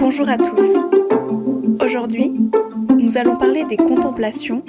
Bonjour 0.00 0.28
à 0.28 0.36
tous. 0.36 0.76
Aujourd'hui, 1.82 2.32
nous 2.96 3.18
allons 3.18 3.36
parler 3.36 3.64
des 3.64 3.76
Contemplations, 3.76 4.64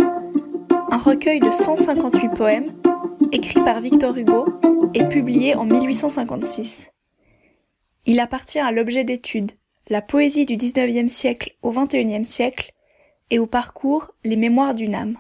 un 0.90 0.98
recueil 0.98 1.40
de 1.40 1.52
158 1.52 2.30
poèmes 2.30 2.74
écrit 3.32 3.62
par 3.64 3.80
Victor 3.80 4.18
Hugo 4.18 4.48
et 4.96 5.08
publié 5.08 5.54
en 5.54 5.66
1856. 5.66 6.92
Il 8.08 8.20
appartient 8.20 8.60
à 8.60 8.72
l'objet 8.72 9.04
d'étude, 9.04 9.52
la 9.88 10.02
poésie 10.02 10.46
du 10.46 10.56
XIXe 10.56 11.12
siècle 11.12 11.56
au 11.62 11.72
XXIe 11.72 12.26
siècle, 12.26 12.74
et 13.30 13.38
au 13.38 13.46
parcours 13.46 14.12
Les 14.24 14.36
Mémoires 14.36 14.74
d'une 14.74 14.96
âme. 14.96 15.18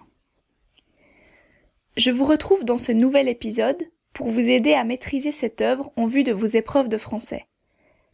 Je 1.97 2.09
vous 2.09 2.25
retrouve 2.25 2.65
dans 2.65 2.79
ce 2.79 2.91
nouvel 2.91 3.27
épisode 3.27 3.83
pour 4.13 4.27
vous 4.29 4.49
aider 4.49 4.73
à 4.73 4.83
maîtriser 4.83 5.31
cette 5.31 5.61
œuvre 5.61 5.91
en 5.95 6.07
vue 6.07 6.23
de 6.23 6.33
vos 6.33 6.47
épreuves 6.47 6.89
de 6.89 6.97
français, 6.97 7.45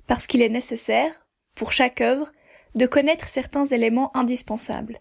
parce 0.08 0.28
qu'il 0.28 0.42
est 0.42 0.50
nécessaire, 0.50 1.25
pour 1.56 1.72
chaque 1.72 2.02
œuvre, 2.02 2.32
de 2.76 2.86
connaître 2.86 3.28
certains 3.28 3.66
éléments 3.66 4.16
indispensables. 4.16 5.00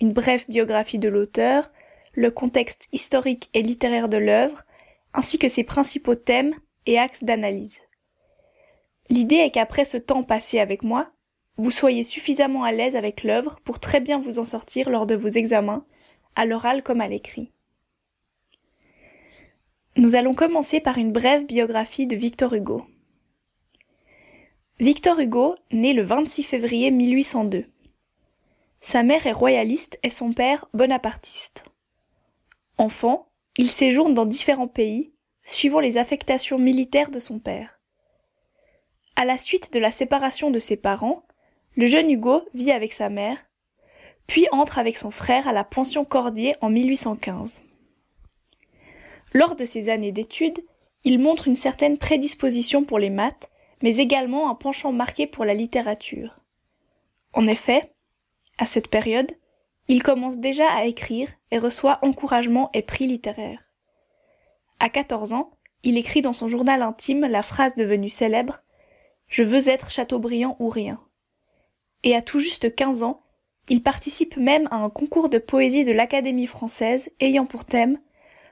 Une 0.00 0.12
brève 0.12 0.44
biographie 0.48 0.98
de 0.98 1.08
l'auteur, 1.08 1.72
le 2.14 2.30
contexte 2.30 2.88
historique 2.92 3.50
et 3.52 3.62
littéraire 3.62 4.08
de 4.08 4.16
l'œuvre, 4.16 4.64
ainsi 5.12 5.38
que 5.38 5.48
ses 5.48 5.64
principaux 5.64 6.14
thèmes 6.14 6.54
et 6.86 6.98
axes 6.98 7.24
d'analyse. 7.24 7.80
L'idée 9.08 9.36
est 9.36 9.50
qu'après 9.50 9.84
ce 9.84 9.96
temps 9.96 10.22
passé 10.22 10.58
avec 10.58 10.82
moi, 10.82 11.10
vous 11.58 11.70
soyez 11.70 12.02
suffisamment 12.02 12.64
à 12.64 12.72
l'aise 12.72 12.96
avec 12.96 13.22
l'œuvre 13.22 13.58
pour 13.64 13.80
très 13.80 14.00
bien 14.00 14.20
vous 14.20 14.38
en 14.38 14.44
sortir 14.44 14.90
lors 14.90 15.06
de 15.06 15.14
vos 15.14 15.28
examens, 15.28 15.86
à 16.34 16.44
l'oral 16.44 16.82
comme 16.82 17.00
à 17.00 17.08
l'écrit. 17.08 17.50
Nous 19.96 20.14
allons 20.14 20.34
commencer 20.34 20.80
par 20.80 20.98
une 20.98 21.12
brève 21.12 21.46
biographie 21.46 22.06
de 22.06 22.16
Victor 22.16 22.52
Hugo. 22.52 22.86
Victor 24.78 25.18
Hugo 25.18 25.54
naît 25.72 25.94
le 25.94 26.02
26 26.02 26.42
février 26.42 26.90
1802. 26.90 27.64
Sa 28.82 29.02
mère 29.02 29.26
est 29.26 29.32
royaliste 29.32 29.98
et 30.02 30.10
son 30.10 30.34
père 30.34 30.66
bonapartiste. 30.74 31.64
Enfant, 32.76 33.26
il 33.56 33.70
séjourne 33.70 34.12
dans 34.12 34.26
différents 34.26 34.68
pays, 34.68 35.14
suivant 35.44 35.80
les 35.80 35.96
affectations 35.96 36.58
militaires 36.58 37.10
de 37.10 37.18
son 37.18 37.38
père. 37.38 37.80
À 39.16 39.24
la 39.24 39.38
suite 39.38 39.72
de 39.72 39.78
la 39.78 39.90
séparation 39.90 40.50
de 40.50 40.58
ses 40.58 40.76
parents, 40.76 41.22
le 41.74 41.86
jeune 41.86 42.10
Hugo 42.10 42.42
vit 42.52 42.70
avec 42.70 42.92
sa 42.92 43.08
mère, 43.08 43.38
puis 44.26 44.46
entre 44.52 44.78
avec 44.78 44.98
son 44.98 45.10
frère 45.10 45.48
à 45.48 45.54
la 45.54 45.64
pension 45.64 46.04
Cordier 46.04 46.52
en 46.60 46.68
1815. 46.68 47.62
Lors 49.32 49.56
de 49.56 49.64
ses 49.64 49.88
années 49.88 50.12
d'études, 50.12 50.60
il 51.02 51.18
montre 51.18 51.48
une 51.48 51.56
certaine 51.56 51.96
prédisposition 51.96 52.84
pour 52.84 52.98
les 52.98 53.10
maths, 53.10 53.48
mais 53.82 53.96
également 53.96 54.50
un 54.50 54.54
penchant 54.54 54.92
marqué 54.92 55.26
pour 55.26 55.44
la 55.44 55.54
littérature. 55.54 56.40
En 57.32 57.46
effet, 57.46 57.92
à 58.58 58.66
cette 58.66 58.88
période, 58.88 59.32
il 59.88 60.02
commence 60.02 60.38
déjà 60.38 60.68
à 60.70 60.84
écrire 60.84 61.28
et 61.50 61.58
reçoit 61.58 61.98
encouragement 62.02 62.70
et 62.74 62.82
prix 62.82 63.06
littéraires. 63.06 63.64
À 64.80 64.88
14 64.88 65.32
ans, 65.32 65.52
il 65.84 65.98
écrit 65.98 66.22
dans 66.22 66.32
son 66.32 66.48
journal 66.48 66.82
intime 66.82 67.26
la 67.26 67.42
phrase 67.42 67.74
devenue 67.76 68.08
célèbre 68.08 68.62
Je 69.28 69.42
veux 69.42 69.68
être 69.68 69.90
Chateaubriand 69.90 70.56
ou 70.58 70.68
rien. 70.68 71.00
Et 72.02 72.14
à 72.14 72.22
tout 72.22 72.40
juste 72.40 72.74
15 72.74 73.02
ans, 73.02 73.22
il 73.68 73.82
participe 73.82 74.36
même 74.36 74.68
à 74.70 74.76
un 74.76 74.90
concours 74.90 75.28
de 75.28 75.38
poésie 75.38 75.84
de 75.84 75.92
l'Académie 75.92 76.46
française 76.46 77.10
ayant 77.20 77.46
pour 77.46 77.64
thème 77.64 77.98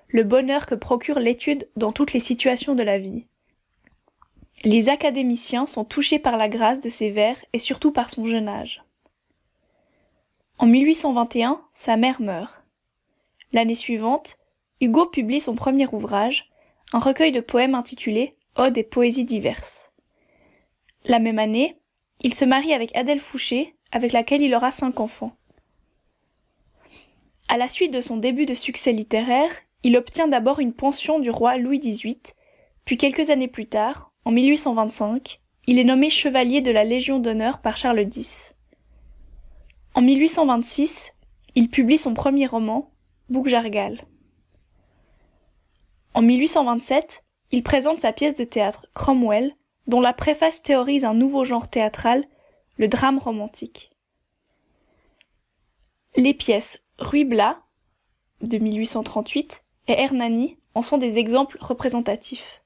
le 0.09 0.23
bonheur 0.23 0.67
que 0.67 0.75
procure 0.75 1.19
l'étude 1.19 1.69
dans 1.77 1.93
toutes 1.93 2.13
les 2.13 2.21
situations 2.21 2.75
de 2.75 2.83
la 2.83 2.99
vie. 2.99 3.27
Les 4.65 4.89
académiciens 4.89 5.67
sont 5.67 5.85
touchés 5.85 6.19
par 6.19 6.39
la 6.39 6.49
grâce 6.49 6.81
de 6.81 6.89
ses 6.89 7.11
vers 7.11 7.37
et 7.53 7.59
surtout 7.59 7.93
par 7.93 8.09
son 8.09 8.25
jeune 8.25 8.49
âge. 8.49 8.83
En 10.57 10.67
1821, 10.67 11.63
sa 11.75 11.99
mère 11.99 12.23
meurt. 12.23 12.65
L'année 13.53 13.75
suivante, 13.75 14.39
Hugo 14.81 15.05
publie 15.05 15.43
son 15.43 15.55
premier 15.55 15.87
ouvrage, 15.93 16.51
un 16.95 16.99
recueil 16.99 17.31
de 17.31 17.41
poèmes 17.41 17.75
intitulé 17.75 18.39
Odes 18.57 18.79
et 18.79 18.85
poésies 18.85 19.27
diverses. 19.27 19.93
La 21.05 21.19
même 21.19 21.39
année, 21.39 21.79
il 22.23 22.33
se 22.33 22.47
marie 22.47 22.73
avec 22.73 22.97
Adèle 22.97 23.21
Fouché, 23.21 23.77
avec 23.93 24.13
laquelle 24.13 24.41
il 24.41 24.55
aura 24.55 24.71
cinq 24.71 24.99
enfants. 24.99 25.37
À 27.49 27.59
la 27.59 27.69
suite 27.69 27.93
de 27.93 28.01
son 28.01 28.17
début 28.17 28.47
de 28.47 28.55
succès 28.55 28.93
littéraire, 28.93 29.51
il 29.83 29.99
obtient 29.99 30.29
d'abord 30.29 30.59
une 30.59 30.73
pension 30.73 31.19
du 31.19 31.29
roi 31.29 31.59
Louis 31.59 31.81
XVIII, 31.81 32.17
puis 32.87 32.97
quelques 32.97 33.29
années 33.29 33.49
plus 33.49 33.67
tard, 33.67 34.14
en 34.25 34.31
1825, 34.31 35.41
il 35.67 35.79
est 35.79 35.85
nommé 35.85 36.09
chevalier 36.09 36.61
de 36.61 36.71
la 36.71 36.85
Légion 36.85 37.19
d'honneur 37.19 37.61
par 37.61 37.77
Charles 37.77 38.09
X. 38.15 38.55
En 39.95 40.01
1826, 40.01 41.13
il 41.55 41.69
publie 41.69 41.99
son 41.99 42.15
premier 42.15 42.47
roman, 42.47 42.91
Bouc-Jargal. 43.29 44.01
En 46.15 46.23
1827, 46.23 47.23
il 47.53 47.63
présente 47.63 48.01
sa 48.01 48.13
pièce 48.13 48.35
de 48.35 48.45
théâtre 48.45 48.87
Cromwell, 48.95 49.55
dont 49.87 50.01
la 50.01 50.15
préface 50.15 50.63
théorise 50.63 51.05
un 51.05 51.15
nouveau 51.15 51.45
genre 51.45 51.69
théâtral, 51.69 52.25
le 52.77 52.89
drame 52.89 53.19
romantique. 53.19 53.91
Les 56.17 56.35
pièces 56.35 56.83
Ruy 56.99 57.25
Blas, 57.25 57.59
de 58.41 58.59
1838, 58.59 59.65
et 59.89 59.93
Hernani 59.93 60.57
en 60.75 60.83
sont 60.83 60.99
des 60.99 61.19
exemples 61.19 61.59
représentatifs. 61.61 62.64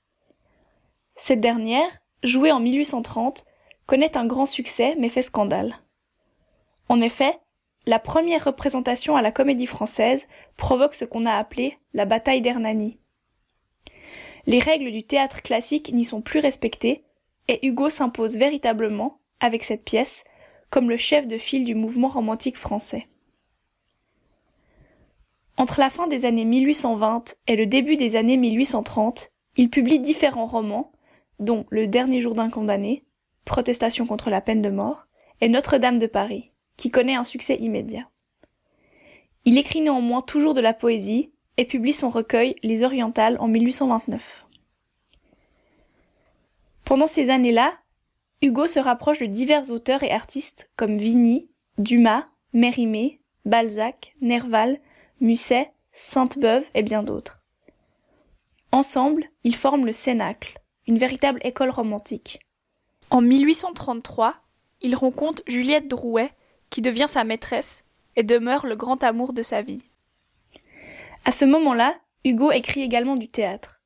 Cette 1.18 1.40
dernière, 1.40 1.90
jouée 2.22 2.52
en 2.52 2.60
1830, 2.60 3.44
connaît 3.86 4.16
un 4.16 4.24
grand 4.24 4.46
succès 4.46 4.94
mais 4.98 5.08
fait 5.08 5.22
scandale. 5.22 5.76
En 6.88 7.00
effet, 7.02 7.38
la 7.86 7.98
première 7.98 8.44
représentation 8.44 9.16
à 9.16 9.22
la 9.22 9.32
comédie 9.32 9.66
française 9.66 10.26
provoque 10.56 10.94
ce 10.94 11.04
qu'on 11.04 11.26
a 11.26 11.34
appelé 11.34 11.76
la 11.92 12.04
bataille 12.04 12.40
d'Hernani. 12.40 12.98
Les 14.46 14.60
règles 14.60 14.92
du 14.92 15.02
théâtre 15.02 15.42
classique 15.42 15.92
n'y 15.92 16.04
sont 16.04 16.22
plus 16.22 16.40
respectées 16.40 17.04
et 17.48 17.66
Hugo 17.66 17.90
s'impose 17.90 18.36
véritablement, 18.36 19.20
avec 19.40 19.64
cette 19.64 19.84
pièce, 19.84 20.24
comme 20.70 20.88
le 20.88 20.96
chef 20.96 21.26
de 21.26 21.38
file 21.38 21.64
du 21.64 21.74
mouvement 21.74 22.08
romantique 22.08 22.56
français. 22.56 23.08
Entre 25.56 25.80
la 25.80 25.90
fin 25.90 26.06
des 26.06 26.24
années 26.24 26.44
1820 26.44 27.36
et 27.46 27.56
le 27.56 27.66
début 27.66 27.96
des 27.96 28.16
années 28.16 28.36
1830, 28.36 29.30
il 29.56 29.70
publie 29.70 29.98
différents 29.98 30.46
romans, 30.46 30.92
dont 31.38 31.66
Le 31.70 31.86
dernier 31.86 32.20
jour 32.20 32.34
d'un 32.34 32.50
condamné, 32.50 33.04
Protestation 33.44 34.04
contre 34.04 34.30
la 34.30 34.40
peine 34.40 34.62
de 34.62 34.70
mort, 34.70 35.06
et 35.40 35.48
Notre-Dame 35.48 35.98
de 35.98 36.06
Paris, 36.06 36.52
qui 36.76 36.90
connaît 36.90 37.14
un 37.14 37.24
succès 37.24 37.56
immédiat. 37.56 38.08
Il 39.44 39.56
écrit 39.56 39.80
néanmoins 39.80 40.20
toujours 40.20 40.54
de 40.54 40.60
la 40.60 40.74
poésie 40.74 41.32
et 41.56 41.64
publie 41.64 41.92
son 41.92 42.10
recueil 42.10 42.56
Les 42.62 42.82
Orientales 42.82 43.36
en 43.40 43.48
1829. 43.48 44.46
Pendant 46.84 47.06
ces 47.06 47.30
années-là, 47.30 47.74
Hugo 48.42 48.66
se 48.66 48.78
rapproche 48.78 49.20
de 49.20 49.26
divers 49.26 49.70
auteurs 49.70 50.02
et 50.02 50.12
artistes 50.12 50.70
comme 50.76 50.96
Vigny, 50.96 51.48
Dumas, 51.78 52.28
Mérimée, 52.52 53.20
Balzac, 53.44 54.14
Nerval, 54.20 54.80
Musset, 55.20 55.72
Sainte-Beuve 55.92 56.68
et 56.74 56.82
bien 56.82 57.02
d'autres. 57.02 57.44
Ensemble, 58.70 59.24
ils 59.44 59.56
forment 59.56 59.86
le 59.86 59.92
Cénacle, 59.92 60.60
une 60.88 60.98
véritable 60.98 61.38
école 61.44 61.70
romantique. 61.70 62.40
En 63.10 63.20
1833, 63.20 64.36
il 64.80 64.96
rencontre 64.96 65.42
Juliette 65.46 65.86
Drouet, 65.86 66.32
qui 66.70 66.82
devient 66.82 67.06
sa 67.08 67.24
maîtresse 67.24 67.84
et 68.16 68.22
demeure 68.22 68.66
le 68.66 68.74
grand 68.74 69.04
amour 69.04 69.32
de 69.32 69.42
sa 69.42 69.62
vie. 69.62 69.82
À 71.24 71.32
ce 71.32 71.44
moment-là, 71.44 71.94
Hugo 72.24 72.50
écrit 72.50 72.82
également 72.82 73.16
du 73.16 73.28
théâtre. 73.28 73.80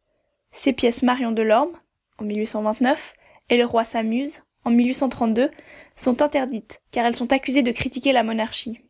Ses 0.52 0.72
pièces 0.72 1.02
Marion 1.02 1.32
Delorme, 1.32 1.76
en 2.18 2.24
1829, 2.24 3.14
et 3.50 3.56
Le 3.56 3.66
roi 3.66 3.84
s'amuse, 3.84 4.42
en 4.64 4.70
1832, 4.70 5.50
sont 5.96 6.22
interdites, 6.22 6.82
car 6.90 7.04
elles 7.04 7.16
sont 7.16 7.32
accusées 7.32 7.62
de 7.62 7.72
critiquer 7.72 8.12
la 8.12 8.22
monarchie. 8.22 8.80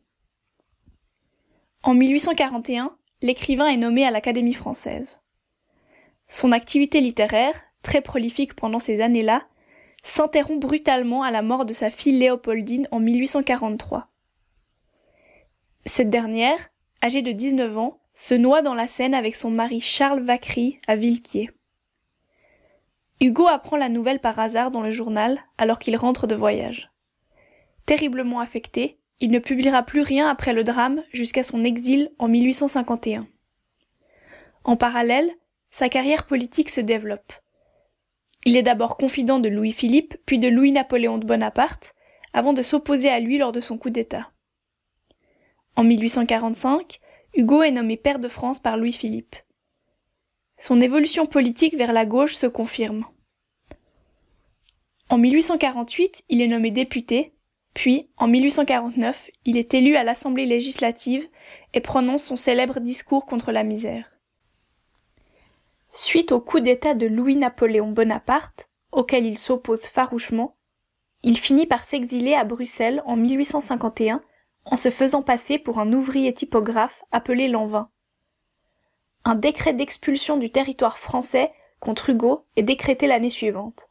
En 1.83 1.95
1841, 1.95 2.95
l'écrivain 3.23 3.69
est 3.69 3.77
nommé 3.79 4.05
à 4.07 4.11
l'Académie 4.11 4.55
française. 4.55 5.21
Son 6.29 6.53
activité 6.53 7.01
littéraire, 7.01 7.55
très 7.83 8.01
prolifique 8.01 8.55
pendant 8.55 8.79
ces 8.79 9.01
années-là, 9.01 9.45
s'interrompt 10.03 10.61
brutalement 10.61 11.23
à 11.23 11.31
la 11.31 11.43
mort 11.43 11.65
de 11.65 11.73
sa 11.73 11.91
fille 11.91 12.19
Léopoldine 12.19 12.89
en 12.91 13.01
1843. 13.01 14.09
Cette 15.85 16.11
dernière, 16.11 16.71
âgée 17.03 17.23
de 17.23 17.33
19 17.33 17.77
ans, 17.79 18.01
se 18.15 18.35
noie 18.35 18.63
dans 18.63 18.75
la 18.75 18.89
Seine 18.89 19.15
avec 19.15 19.35
son 19.35 19.51
mari 19.51 19.81
Charles 19.81 20.23
Vacry 20.23 20.79
à 20.87 20.97
Villequier. 20.97 21.51
Hugo 23.21 23.47
apprend 23.47 23.77
la 23.77 23.89
nouvelle 23.89 24.21
par 24.21 24.39
hasard 24.39 24.71
dans 24.71 24.83
le 24.83 24.91
journal 24.91 25.39
alors 25.59 25.79
qu'il 25.79 25.97
rentre 25.97 26.27
de 26.27 26.35
voyage. 26.35 26.91
Terriblement 27.87 28.41
affecté, 28.41 28.99
il 29.21 29.31
ne 29.31 29.39
publiera 29.39 29.83
plus 29.83 30.03
rien 30.03 30.29
après 30.29 30.53
le 30.53 30.65
drame 30.65 31.03
jusqu'à 31.13 31.45
son 31.45 31.65
exil 31.65 32.11
en 32.19 32.29
1851. 32.29 33.27
En 34.65 34.77
parallèle, 34.77 35.33
sa 35.71 35.89
carrière 35.89 36.27
politique 36.27 36.71
se 36.71 36.81
développe. 36.81 37.33
Il 38.45 38.57
est 38.57 38.63
d'abord 38.63 38.97
confident 38.97 39.39
de 39.39 39.49
Louis-Philippe, 39.49 40.17
puis 40.27 40.39
de 40.39 40.49
Louis-Napoléon 40.49 41.19
de 41.19 41.27
Bonaparte, 41.27 41.95
avant 42.33 42.53
de 42.53 42.63
s'opposer 42.63 43.09
à 43.09 43.21
lui 43.21 43.39
lors 43.39 43.53
de 43.53 43.61
son 43.61 43.79
coup 43.79 43.91
d'État. 43.91 44.31
En 45.77 45.85
1845, 45.85 47.01
Hugo 47.35 47.63
est 47.63 47.71
nommé 47.71 47.97
pair 47.97 48.19
de 48.19 48.29
France 48.29 48.59
par 48.59 48.77
Louis-Philippe. 48.77 49.37
Son 50.59 50.81
évolution 50.81 51.27
politique 51.27 51.77
vers 51.77 51.93
la 51.93 52.05
gauche 52.05 52.35
se 52.35 52.47
confirme. 52.47 53.05
En 55.09 55.19
1848, 55.19 56.25
il 56.29 56.41
est 56.41 56.49
nommé 56.49 56.71
député, 56.71 57.35
puis, 57.75 58.11
en 58.19 58.29
1849, 58.29 59.31
il 59.47 59.57
est 59.57 59.73
élu 59.73 59.97
à 59.97 60.05
l'Assemblée 60.05 60.47
législative 60.47 61.27
et 61.73 61.81
prononce 61.81 62.23
son 62.23 62.37
célèbre 62.37 62.81
discours 62.81 63.25
contre 63.25 63.51
la 63.51 63.63
misère. 63.63 64.12
Suite 65.95 66.33
au 66.33 66.41
coup 66.41 66.61
d'État 66.61 66.95
de 66.95 67.07
Louis-Napoléon 67.07 67.91
Bonaparte, 67.91 68.71
auquel 68.93 69.27
il 69.27 69.37
s'oppose 69.37 69.83
farouchement, 69.83 70.57
il 71.23 71.39
finit 71.39 71.67
par 71.67 71.85
s'exiler 71.85 72.35
à 72.35 72.45
Bruxelles 72.45 73.03
en 73.05 73.17
1851 73.17 74.23
en 74.65 74.77
se 74.77 74.91
faisant 74.91 75.23
passer 75.23 75.59
pour 75.59 75.79
un 75.79 75.93
ouvrier 75.93 76.33
typographe 76.33 77.05
appelé 77.13 77.47
Lanvin. 77.47 77.91
Un 79.25 79.35
décret 79.35 79.75
d'expulsion 79.75 80.39
du 80.39 80.51
territoire 80.51 80.97
français 80.97 81.53
contre 81.79 82.11
Hugo 82.11 82.47
est 82.57 82.63
décrété 82.63 83.07
l'année 83.07 83.31
suivante. 83.31 83.89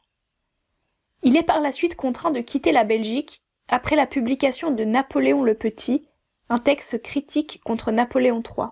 Il 1.22 1.36
est 1.36 1.42
par 1.44 1.60
la 1.60 1.70
suite 1.70 1.94
contraint 1.94 2.32
de 2.32 2.40
quitter 2.40 2.72
la 2.72 2.84
Belgique 2.84 3.42
après 3.68 3.94
la 3.94 4.08
publication 4.08 4.72
de 4.72 4.84
Napoléon 4.84 5.44
le 5.44 5.54
Petit, 5.54 6.08
un 6.48 6.58
texte 6.58 7.00
critique 7.00 7.60
contre 7.64 7.92
Napoléon 7.92 8.42
III. 8.42 8.68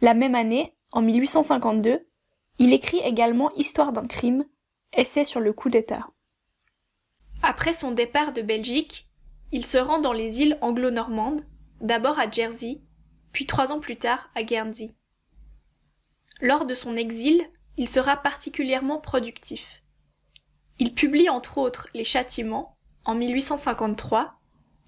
La 0.00 0.14
même 0.14 0.34
année, 0.34 0.74
en 0.92 1.02
1852, 1.02 2.06
il 2.58 2.72
écrit 2.72 2.98
également 2.98 3.50
Histoire 3.54 3.92
d'un 3.92 4.06
crime, 4.06 4.44
essai 4.92 5.24
sur 5.24 5.40
le 5.40 5.52
coup 5.52 5.70
d'État. 5.70 6.06
Après 7.42 7.72
son 7.72 7.90
départ 7.90 8.32
de 8.32 8.42
Belgique, 8.42 9.08
il 9.50 9.64
se 9.66 9.78
rend 9.78 9.98
dans 9.98 10.12
les 10.12 10.40
îles 10.40 10.58
anglo-normandes, 10.60 11.42
d'abord 11.80 12.18
à 12.18 12.30
Jersey, 12.30 12.80
puis 13.32 13.46
trois 13.46 13.72
ans 13.72 13.80
plus 13.80 13.96
tard 13.96 14.30
à 14.34 14.42
Guernsey. 14.42 14.90
Lors 16.40 16.66
de 16.66 16.74
son 16.74 16.96
exil, 16.96 17.42
il 17.76 17.88
sera 17.88 18.16
particulièrement 18.16 19.00
productif. 19.00 19.82
Il 20.78 20.94
publie 20.94 21.28
entre 21.28 21.58
autres 21.58 21.88
Les 21.94 22.04
Châtiments 22.04 22.76
en 23.04 23.14
1853, 23.14 24.34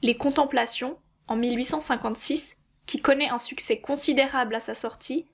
Les 0.02 0.16
Contemplations 0.16 0.98
en 1.26 1.36
1856, 1.36 2.58
qui 2.86 3.00
connaît 3.00 3.28
un 3.28 3.38
succès 3.38 3.80
considérable 3.80 4.54
à 4.54 4.60
sa 4.60 4.74
sortie, 4.74 5.26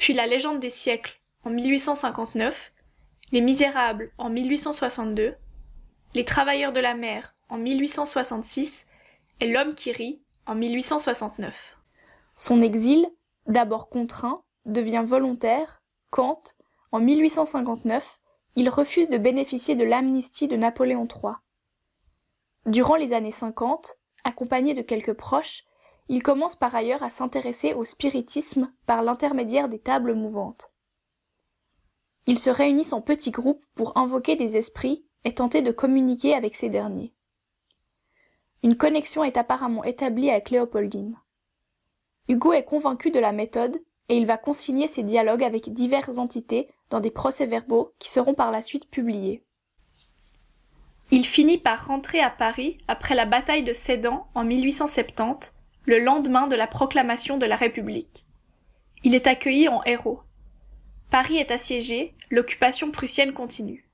puis 0.00 0.14
La 0.14 0.26
Légende 0.26 0.60
des 0.60 0.70
siècles 0.70 1.20
en 1.44 1.50
1859, 1.50 2.72
Les 3.32 3.42
Misérables 3.42 4.10
en 4.16 4.30
1862, 4.30 5.36
Les 6.14 6.24
Travailleurs 6.24 6.72
de 6.72 6.80
la 6.80 6.94
mer 6.94 7.34
en 7.50 7.58
1866 7.58 8.86
et 9.40 9.52
L'homme 9.52 9.74
qui 9.74 9.92
rit 9.92 10.22
en 10.46 10.54
1869. 10.54 11.76
Son 12.34 12.62
exil, 12.62 13.06
d'abord 13.46 13.90
contraint, 13.90 14.42
devient 14.64 15.04
volontaire 15.04 15.82
quand, 16.08 16.54
en 16.92 17.00
1859, 17.00 18.20
il 18.56 18.70
refuse 18.70 19.10
de 19.10 19.18
bénéficier 19.18 19.76
de 19.76 19.84
l'amnistie 19.84 20.48
de 20.48 20.56
Napoléon 20.56 21.06
III. 21.06 21.34
Durant 22.64 22.96
les 22.96 23.12
années 23.12 23.30
50, 23.30 23.96
accompagné 24.24 24.72
de 24.72 24.80
quelques 24.80 25.12
proches, 25.12 25.64
il 26.10 26.24
commence 26.24 26.56
par 26.56 26.74
ailleurs 26.74 27.04
à 27.04 27.08
s'intéresser 27.08 27.72
au 27.72 27.84
spiritisme 27.84 28.72
par 28.84 29.02
l'intermédiaire 29.02 29.68
des 29.68 29.78
tables 29.78 30.14
mouvantes. 30.14 30.72
Ils 32.26 32.38
se 32.38 32.50
réunissent 32.50 32.92
en 32.92 33.00
petits 33.00 33.30
groupes 33.30 33.64
pour 33.76 33.96
invoquer 33.96 34.34
des 34.34 34.56
esprits 34.56 35.06
et 35.22 35.32
tenter 35.32 35.62
de 35.62 35.70
communiquer 35.70 36.34
avec 36.34 36.56
ces 36.56 36.68
derniers. 36.68 37.14
Une 38.64 38.76
connexion 38.76 39.22
est 39.22 39.36
apparemment 39.36 39.84
établie 39.84 40.30
avec 40.30 40.50
Léopoldine. 40.50 41.16
Hugo 42.26 42.52
est 42.52 42.64
convaincu 42.64 43.12
de 43.12 43.20
la 43.20 43.30
méthode 43.30 43.80
et 44.08 44.18
il 44.18 44.26
va 44.26 44.36
consigner 44.36 44.88
ses 44.88 45.04
dialogues 45.04 45.44
avec 45.44 45.72
diverses 45.72 46.18
entités 46.18 46.68
dans 46.90 46.98
des 46.98 47.12
procès-verbaux 47.12 47.94
qui 48.00 48.10
seront 48.10 48.34
par 48.34 48.50
la 48.50 48.62
suite 48.62 48.90
publiés. 48.90 49.44
Il 51.12 51.24
finit 51.24 51.58
par 51.58 51.86
rentrer 51.86 52.18
à 52.18 52.30
Paris 52.30 52.78
après 52.88 53.14
la 53.14 53.26
bataille 53.26 53.62
de 53.62 53.72
Sedan 53.72 54.26
en 54.34 54.42
1870, 54.42 55.54
le 55.84 55.98
lendemain 55.98 56.46
de 56.46 56.56
la 56.56 56.66
proclamation 56.66 57.38
de 57.38 57.46
la 57.46 57.56
République. 57.56 58.26
Il 59.02 59.14
est 59.14 59.26
accueilli 59.26 59.68
en 59.68 59.82
héros. 59.84 60.20
Paris 61.10 61.38
est 61.38 61.50
assiégé, 61.50 62.14
l'occupation 62.30 62.90
prussienne 62.90 63.32
continue. 63.32 63.88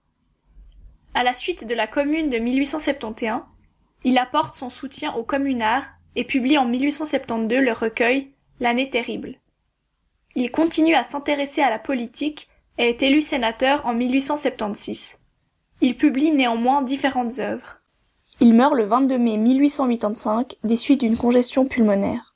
À 1.15 1.23
la 1.23 1.33
suite 1.33 1.67
de 1.67 1.75
la 1.75 1.87
Commune 1.87 2.29
de 2.29 2.39
1871, 2.39 3.43
il 4.05 4.19
apporte 4.19 4.55
son 4.55 4.71
soutien 4.71 5.15
aux 5.15 5.25
communards 5.25 5.89
et 6.15 6.25
publie 6.25 6.59
en 6.59 6.67
1872 6.67 7.61
le 7.61 7.73
recueil 7.73 8.33
L'année 8.59 8.89
terrible. 8.89 9.39
Il 10.35 10.51
continue 10.51 10.95
à 10.95 11.05
s'intéresser 11.05 11.61
à 11.61 11.69
la 11.69 11.79
politique 11.79 12.49
et 12.79 12.89
est 12.89 13.03
élu 13.03 13.21
sénateur 13.21 13.85
en 13.85 13.93
1876. 13.93 15.21
Il 15.83 15.97
publie 15.97 16.31
néanmoins 16.31 16.83
différentes 16.83 17.39
œuvres. 17.39 17.76
Il 18.39 18.55
meurt 18.55 18.75
le 18.75 18.85
22 18.85 19.17
mai 19.17 19.39
1885 19.39 20.57
des 20.63 20.77
suites 20.77 21.01
d'une 21.01 21.17
congestion 21.17 21.65
pulmonaire. 21.65 22.35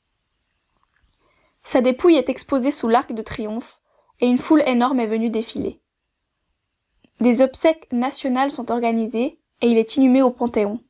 Sa 1.63 1.83
dépouille 1.83 2.17
est 2.17 2.31
exposée 2.31 2.71
sous 2.71 2.89
l'arc 2.89 3.13
de 3.13 3.21
triomphe 3.21 3.81
et 4.21 4.27
une 4.27 4.39
foule 4.39 4.63
énorme 4.67 5.01
est 5.01 5.07
venue 5.07 5.29
défiler. 5.29 5.79
Des 7.21 7.43
obsèques 7.43 7.93
nationales 7.93 8.51
sont 8.51 8.71
organisées 8.71 9.39
et 9.61 9.69
il 9.69 9.77
est 9.77 9.97
inhumé 9.97 10.23
au 10.23 10.31
Panthéon. 10.31 10.81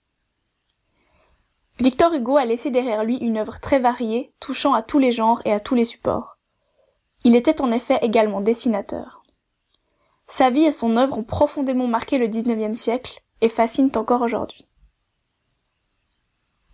Victor 1.81 2.15
Hugo 2.15 2.37
a 2.37 2.45
laissé 2.45 2.71
derrière 2.71 3.03
lui 3.03 3.17
une 3.17 3.39
œuvre 3.39 3.59
très 3.59 3.81
variée, 3.81 4.33
touchant 4.39 4.75
à 4.75 4.83
tous 4.83 5.01
les 5.01 5.11
genres 5.11 5.43
et 5.45 5.53
à 5.53 5.59
tous 5.59 5.75
les 5.75 5.85
supports. 5.85 6.39
Il 7.25 7.35
était 7.35 7.61
en 7.61 7.73
effet 7.73 7.99
également 8.03 8.41
dessinateur. 8.41 9.25
Sa 10.27 10.51
vie 10.51 10.65
et 10.65 10.73
son 10.73 10.97
œuvre 10.97 11.19
ont 11.19 11.25
profondément 11.25 11.89
marqué 11.89 12.17
le 12.17 12.29
XIXe 12.29 12.79
siècle 12.79 13.23
et 13.41 13.49
fascinent 13.49 13.91
encore 13.97 14.23
aujourd'hui. 14.23 14.70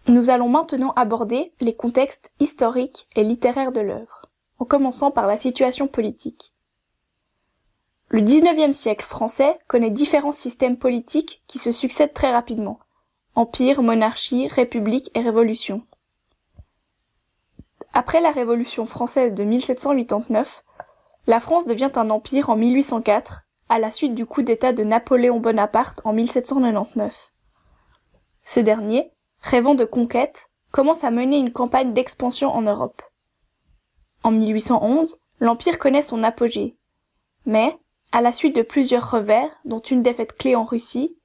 Nous 0.09 0.31
allons 0.31 0.49
maintenant 0.49 0.93
aborder 0.95 1.53
les 1.61 1.75
contextes 1.75 2.31
historiques 2.39 3.09
et 3.17 3.25
littéraires 3.25 3.73
de 3.73 3.81
l'œuvre, 3.81 4.27
en 4.59 4.65
commençant 4.65 5.11
par 5.11 5.27
la 5.27 5.37
situation 5.37 5.89
politique. 5.89 6.55
Le 8.09 8.21
XIXe 8.21 8.77
siècle 8.77 9.05
français 9.05 9.59
connaît 9.67 9.91
différents 9.91 10.33
systèmes 10.33 10.79
politiques 10.79 11.43
qui 11.49 11.59
se 11.59 11.73
succèdent 11.73 12.15
très 12.15 12.31
rapidement, 12.31 12.79
Empire, 13.35 13.83
monarchie, 13.83 14.49
république 14.49 15.11
et 15.15 15.21
révolution. 15.21 15.83
Après 17.93 18.23
la 18.23 18.31
Révolution 18.31 18.87
française 18.87 19.35
de 19.35 19.45
1789, 19.45 20.65
la 21.27 21.41
France 21.41 21.67
devient 21.67 21.91
un 21.97 22.09
empire 22.09 22.49
en 22.49 22.57
1804, 22.57 23.43
à 23.69 23.79
la 23.79 23.91
suite 23.91 24.15
du 24.15 24.25
coup 24.25 24.41
d'État 24.41 24.73
de 24.73 24.85
Napoléon 24.85 25.39
Bonaparte 25.39 26.01
en 26.05 26.15
1799. 26.15 27.33
Ce 28.43 28.61
dernier, 28.61 29.13
rêvant 29.41 29.75
de 29.75 29.85
conquête, 29.85 30.49
commence 30.71 31.05
à 31.05 31.11
mener 31.11 31.39
une 31.39 31.53
campagne 31.53 31.93
d'expansion 31.93 32.51
en 32.51 32.63
Europe. 32.63 33.03
En 34.23 34.31
1811, 34.31 35.19
l'Empire 35.41 35.79
connaît 35.79 36.03
son 36.03 36.23
apogée. 36.23 36.77
Mais, 37.45 37.79
à 38.13 38.21
la 38.21 38.33
suite 38.33 38.57
de 38.57 38.63
plusieurs 38.63 39.11
revers, 39.11 39.51
dont 39.65 39.79
une 39.79 40.03
défaite 40.03 40.37
clé 40.37 40.57
en 40.57 40.65
Russie, 40.65 41.17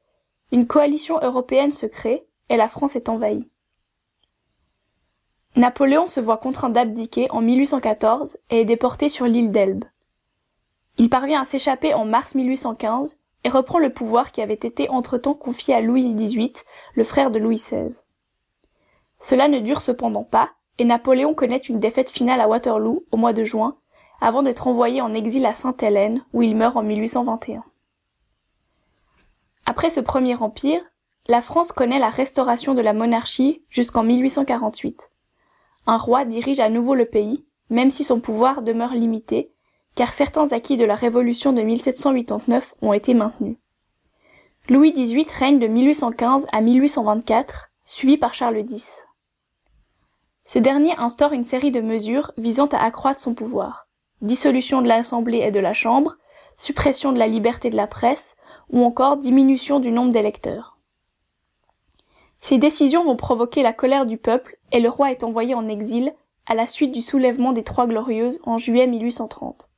une 0.51 0.67
coalition 0.67 1.19
européenne 1.21 1.71
se 1.71 1.85
crée 1.85 2.25
et 2.49 2.57
la 2.57 2.67
France 2.67 2.95
est 2.95 3.09
envahie. 3.09 3.49
Napoléon 5.55 6.07
se 6.07 6.19
voit 6.19 6.37
contraint 6.37 6.69
d'abdiquer 6.69 7.29
en 7.31 7.41
1814 7.41 8.37
et 8.49 8.61
est 8.61 8.65
déporté 8.65 9.09
sur 9.09 9.25
l'île 9.25 9.51
d'Elbe. 9.51 9.85
Il 10.97 11.09
parvient 11.09 11.41
à 11.41 11.45
s'échapper 11.45 11.93
en 11.93 12.05
mars 12.05 12.35
1815 12.35 13.17
et 13.43 13.49
reprend 13.49 13.79
le 13.79 13.91
pouvoir 13.91 14.31
qui 14.31 14.41
avait 14.41 14.53
été 14.53 14.89
entre-temps 14.89 15.33
confié 15.33 15.73
à 15.73 15.81
Louis 15.81 16.13
XVIII, 16.13 16.53
le 16.95 17.03
frère 17.03 17.31
de 17.31 17.39
Louis 17.39 17.55
XVI. 17.55 18.01
Cela 19.19 19.47
ne 19.47 19.59
dure 19.59 19.81
cependant 19.81 20.23
pas, 20.23 20.51
et 20.77 20.85
Napoléon 20.85 21.33
connaît 21.33 21.57
une 21.57 21.79
défaite 21.79 22.09
finale 22.09 22.41
à 22.41 22.47
Waterloo 22.47 23.05
au 23.11 23.17
mois 23.17 23.33
de 23.33 23.43
juin, 23.43 23.77
avant 24.19 24.43
d'être 24.43 24.67
envoyé 24.67 25.01
en 25.01 25.13
exil 25.13 25.45
à 25.45 25.53
Sainte-Hélène, 25.53 26.23
où 26.33 26.41
il 26.41 26.55
meurt 26.55 26.77
en 26.77 26.83
1821. 26.83 27.63
Après 29.65 29.89
ce 29.89 29.99
premier 29.99 30.35
empire, 30.35 30.81
la 31.27 31.41
France 31.41 31.71
connaît 31.71 31.99
la 31.99 32.09
restauration 32.09 32.73
de 32.73 32.81
la 32.81 32.93
monarchie 32.93 33.63
jusqu'en 33.69 34.03
1848. 34.03 35.11
Un 35.87 35.97
roi 35.97 36.25
dirige 36.25 36.59
à 36.59 36.69
nouveau 36.69 36.95
le 36.95 37.05
pays, 37.05 37.45
même 37.69 37.89
si 37.89 38.03
son 38.03 38.19
pouvoir 38.19 38.61
demeure 38.61 38.93
limité, 38.93 39.51
car 39.95 40.13
certains 40.13 40.51
acquis 40.51 40.77
de 40.77 40.85
la 40.85 40.95
révolution 40.95 41.53
de 41.53 41.61
1789 41.61 42.75
ont 42.81 42.93
été 42.93 43.13
maintenus. 43.13 43.57
Louis 44.69 44.91
XVIII 44.91 45.25
règne 45.37 45.59
de 45.59 45.67
1815 45.67 46.47
à 46.51 46.61
1824, 46.61 47.71
suivi 47.83 48.17
par 48.17 48.33
Charles 48.33 48.63
X. 48.69 49.05
Ce 50.45 50.59
dernier 50.59 50.95
instaure 50.97 51.33
une 51.33 51.41
série 51.41 51.71
de 51.71 51.81
mesures 51.81 52.31
visant 52.37 52.67
à 52.67 52.83
accroître 52.83 53.19
son 53.19 53.33
pouvoir. 53.33 53.87
Dissolution 54.21 54.81
de 54.81 54.87
l'Assemblée 54.87 55.39
et 55.39 55.51
de 55.51 55.59
la 55.59 55.73
Chambre, 55.73 56.17
suppression 56.57 57.11
de 57.11 57.19
la 57.19 57.27
liberté 57.27 57.69
de 57.69 57.75
la 57.75 57.87
presse, 57.87 58.35
ou 58.69 58.83
encore 58.83 59.17
diminution 59.17 59.79
du 59.79 59.91
nombre 59.91 60.11
d'électeurs. 60.11 60.77
Ces 62.39 62.57
décisions 62.57 63.03
vont 63.03 63.15
provoquer 63.15 63.63
la 63.63 63.73
colère 63.73 64.05
du 64.05 64.17
peuple 64.17 64.57
et 64.71 64.79
le 64.79 64.89
roi 64.89 65.11
est 65.11 65.23
envoyé 65.23 65.55
en 65.55 65.67
exil 65.67 66.13
à 66.45 66.55
la 66.55 66.67
suite 66.67 66.91
du 66.91 67.01
soulèvement 67.01 67.51
des 67.51 67.63
Trois 67.63 67.87
Glorieuses 67.87 68.39
en 68.43 68.57
juillet 68.57 68.87
1830. 68.87 69.70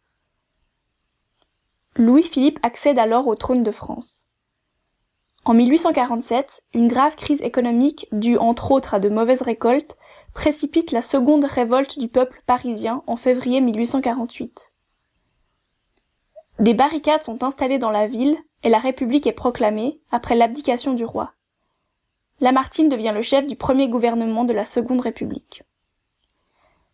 Louis-Philippe 1.95 2.59
accède 2.63 2.97
alors 2.97 3.27
au 3.27 3.35
trône 3.35 3.61
de 3.61 3.71
France. 3.71 4.25
En 5.45 5.53
1847, 5.53 6.63
une 6.73 6.87
grave 6.87 7.15
crise 7.15 7.41
économique 7.41 8.07
due 8.11 8.37
entre 8.37 8.71
autres 8.71 8.93
à 8.93 8.99
de 8.99 9.09
mauvaises 9.09 9.41
récoltes 9.41 9.97
précipite 10.33 10.91
la 10.91 11.01
seconde 11.01 11.45
révolte 11.45 11.99
du 11.99 12.07
peuple 12.07 12.41
parisien 12.45 13.03
en 13.05 13.15
février 13.15 13.61
1848. 13.61 14.71
Des 16.59 16.73
barricades 16.73 17.21
sont 17.21 17.43
installées 17.43 17.77
dans 17.77 17.91
la 17.91 18.07
ville 18.07 18.37
et 18.63 18.69
la 18.69 18.79
République 18.79 19.27
est 19.27 19.33
proclamée 19.33 19.99
après 20.11 20.35
l'abdication 20.35 20.93
du 20.93 21.05
roi. 21.05 21.33
Lamartine 22.39 22.89
devient 22.89 23.11
le 23.13 23.21
chef 23.21 23.45
du 23.45 23.55
premier 23.55 23.89
gouvernement 23.89 24.45
de 24.45 24.53
la 24.53 24.65
Seconde 24.65 25.01
République. 25.01 25.61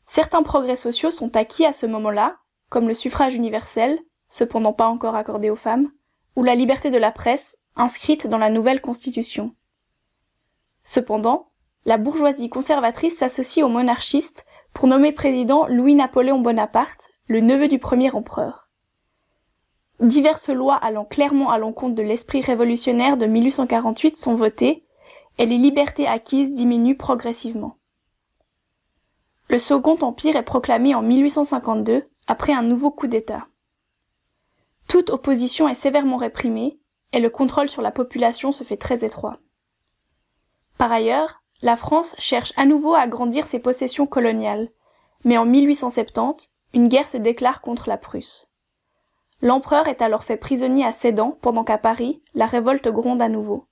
Certains 0.06 0.44
progrès 0.44 0.75
sociaux 0.75 1.12
sont 1.12 1.38
acquis 1.38 1.65
à 1.65 1.74
ce 1.74 1.86
moment-là, 1.86 2.38
comme 2.70 2.88
le 2.88 2.94
suffrage 2.94 3.36
universel, 3.36 4.00
cependant 4.29 4.74
pas 4.74 4.88
encore 4.88 5.15
accordé 5.15 5.50
aux 5.50 5.55
femmes, 5.55 5.91
ou 6.36 6.43
la 6.43 6.55
liberté 6.55 6.91
de 6.91 6.98
la 6.98 7.12
presse, 7.12 7.57
inscrite 7.75 8.27
dans 8.27 8.38
la 8.38 8.50
nouvelle 8.50 8.81
Constitution. 8.81 9.55
Cependant, 10.83 11.50
la 11.86 11.98
bourgeoisie 11.98 12.50
conservatrice 12.50 13.17
s'associe 13.17 13.65
aux 13.65 13.69
monarchistes 13.69 14.45
pour 14.74 14.88
nommer 14.88 15.12
président 15.12 15.67
Louis-Napoléon 15.67 16.39
Bonaparte, 16.39 17.09
le 17.27 17.41
neveu 17.41 17.67
du 17.67 17.79
premier 17.79 18.12
empereur. 18.12 18.69
Diverses 20.00 20.50
lois 20.50 20.75
allant 20.75 21.05
clairement 21.05 21.51
à 21.51 21.57
l'encontre 21.57 21.95
de 21.95 22.03
l'esprit 22.03 22.41
révolutionnaire 22.41 23.17
de 23.17 23.25
1848 23.25 24.17
sont 24.17 24.36
votées, 24.36 24.86
et 25.38 25.45
les 25.45 25.57
libertés 25.57 26.07
acquises 26.07 26.53
diminuent 26.53 26.98
progressivement. 26.98 27.77
Le 29.50 29.57
Second 29.57 29.98
Empire 30.01 30.36
est 30.36 30.43
proclamé 30.43 30.93
en 30.93 31.01
1852 31.01 32.07
après 32.27 32.53
un 32.53 32.62
nouveau 32.62 32.91
coup 32.91 33.07
d'État. 33.07 33.48
Toute 34.89 35.12
opposition 35.12 35.69
est 35.69 35.75
sévèrement 35.75 36.17
réprimée 36.17 36.79
et 37.13 37.19
le 37.19 37.29
contrôle 37.29 37.69
sur 37.69 37.84
la 37.84 37.91
population 37.91 38.51
se 38.51 38.63
fait 38.63 38.75
très 38.75 39.05
étroit. 39.05 39.38
Par 40.79 40.91
ailleurs, 40.91 41.43
la 41.62 41.77
France 41.77 42.15
cherche 42.17 42.53
à 42.58 42.65
nouveau 42.65 42.96
à 42.96 43.01
agrandir 43.01 43.46
ses 43.46 43.60
possessions 43.60 44.08
coloniales, 44.08 44.69
mais 45.24 45.38
en 45.38 45.46
1870, 45.46 46.51
une 46.74 46.88
guerre 46.88 47.08
se 47.08 47.17
déclare 47.17 47.62
contre 47.62 47.88
la 47.88 47.98
Prusse. 47.98 48.50
L'empereur 49.41 49.88
est 49.88 50.01
alors 50.01 50.24
fait 50.24 50.38
prisonnier 50.38 50.86
à 50.86 50.91
Sedan 50.91 51.38
pendant 51.39 51.63
qu'à 51.63 51.77
Paris, 51.77 52.24
la 52.34 52.48
révolte 52.48 52.88
gronde 52.88 53.22
à 53.22 53.29
nouveau. 53.29 53.67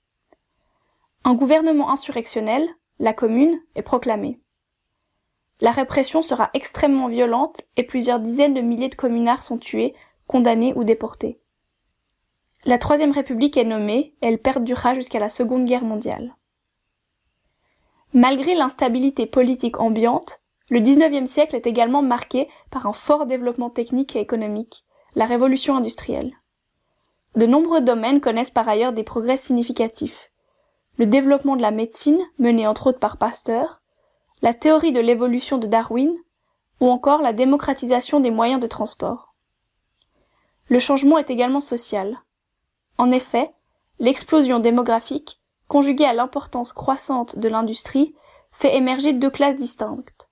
Un 1.23 1.33
gouvernement 1.33 1.89
insurrectionnel, 1.89 2.69
la 2.99 3.13
Commune, 3.13 3.59
est 3.73 3.81
proclamé. 3.81 4.39
La 5.61 5.71
répression 5.71 6.21
sera 6.21 6.51
extrêmement 6.53 7.07
violente 7.07 7.63
et 7.75 7.83
plusieurs 7.83 8.19
dizaines 8.19 8.53
de 8.53 8.61
milliers 8.61 8.89
de 8.89 8.95
communards 8.95 9.41
sont 9.41 9.57
tués, 9.57 9.95
condamnés 10.27 10.73
ou 10.75 10.83
déportés. 10.83 11.39
La 12.65 12.77
Troisième 12.77 13.11
République 13.11 13.57
est 13.57 13.63
nommée 13.63 14.13
elle 14.21 14.39
perdurera 14.39 14.93
jusqu'à 14.93 15.19
la 15.19 15.29
Seconde 15.29 15.65
Guerre 15.65 15.85
mondiale. 15.85 16.35
Malgré 18.13 18.55
l'instabilité 18.55 19.25
politique 19.25 19.79
ambiante, 19.79 20.41
le 20.69 20.79
XIXe 20.79 21.29
siècle 21.29 21.55
est 21.55 21.67
également 21.67 22.01
marqué 22.01 22.47
par 22.71 22.87
un 22.87 22.93
fort 22.93 23.25
développement 23.25 23.69
technique 23.69 24.15
et 24.15 24.19
économique, 24.19 24.83
la 25.15 25.25
révolution 25.25 25.75
industrielle. 25.75 26.33
De 27.35 27.45
nombreux 27.45 27.81
domaines 27.81 28.19
connaissent 28.19 28.49
par 28.49 28.67
ailleurs 28.67 28.93
des 28.93 29.03
progrès 29.03 29.37
significatifs. 29.37 30.31
Le 30.97 31.05
développement 31.05 31.55
de 31.55 31.61
la 31.61 31.71
médecine, 31.71 32.19
mené 32.39 32.65
entre 32.65 32.87
autres 32.87 32.99
par 32.99 33.17
Pasteur, 33.17 33.81
la 34.41 34.53
théorie 34.53 34.91
de 34.91 34.99
l'évolution 34.99 35.57
de 35.57 35.67
Darwin, 35.67 36.13
ou 36.81 36.89
encore 36.89 37.21
la 37.21 37.33
démocratisation 37.33 38.19
des 38.19 38.31
moyens 38.31 38.59
de 38.59 38.67
transport. 38.67 39.26
Le 40.69 40.79
changement 40.79 41.17
est 41.17 41.29
également 41.29 41.59
social. 41.59 42.17
En 42.97 43.11
effet, 43.11 43.51
l'explosion 43.99 44.59
démographique, 44.59 45.39
conjuguée 45.67 46.05
à 46.05 46.13
l'importance 46.13 46.73
croissante 46.73 47.39
de 47.39 47.47
l'industrie, 47.47 48.13
fait 48.51 48.75
émerger 48.75 49.13
deux 49.13 49.29
classes 49.29 49.55
distinctes, 49.55 50.27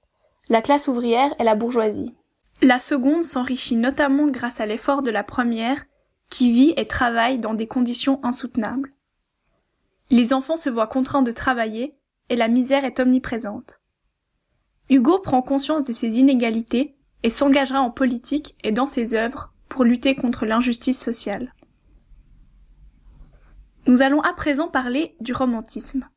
la 0.49 0.61
classe 0.61 0.87
ouvrière 0.87 1.33
et 1.39 1.43
la 1.43 1.55
bourgeoisie. 1.55 2.13
La 2.61 2.79
seconde 2.79 3.23
s'enrichit 3.23 3.75
notamment 3.75 4.27
grâce 4.27 4.59
à 4.59 4.65
l'effort 4.65 5.01
de 5.01 5.11
la 5.11 5.23
première, 5.23 5.83
qui 6.29 6.51
vit 6.51 6.73
et 6.77 6.87
travaille 6.87 7.37
dans 7.37 7.53
des 7.53 7.67
conditions 7.67 8.19
insoutenables. 8.23 8.91
Les 10.09 10.33
enfants 10.33 10.57
se 10.57 10.69
voient 10.69 10.87
contraints 10.87 11.21
de 11.21 11.31
travailler, 11.31 11.91
et 12.29 12.35
la 12.35 12.47
misère 12.47 12.85
est 12.85 12.99
omniprésente. 12.99 13.81
Hugo 14.89 15.19
prend 15.19 15.41
conscience 15.41 15.83
de 15.83 15.93
ces 15.93 16.19
inégalités 16.19 16.95
et 17.23 17.29
s'engagera 17.29 17.81
en 17.81 17.91
politique 17.91 18.55
et 18.63 18.71
dans 18.71 18.85
ses 18.85 19.13
œuvres 19.13 19.54
pour 19.75 19.83
lutter 19.83 20.15
contre 20.15 20.45
l'injustice 20.45 20.97
sociale. 20.97 21.53
Nous 23.87 24.01
allons 24.01 24.21
à 24.21 24.31
présent 24.31 24.69
parler 24.69 25.17
du 25.19 25.33
romantisme. 25.33 26.07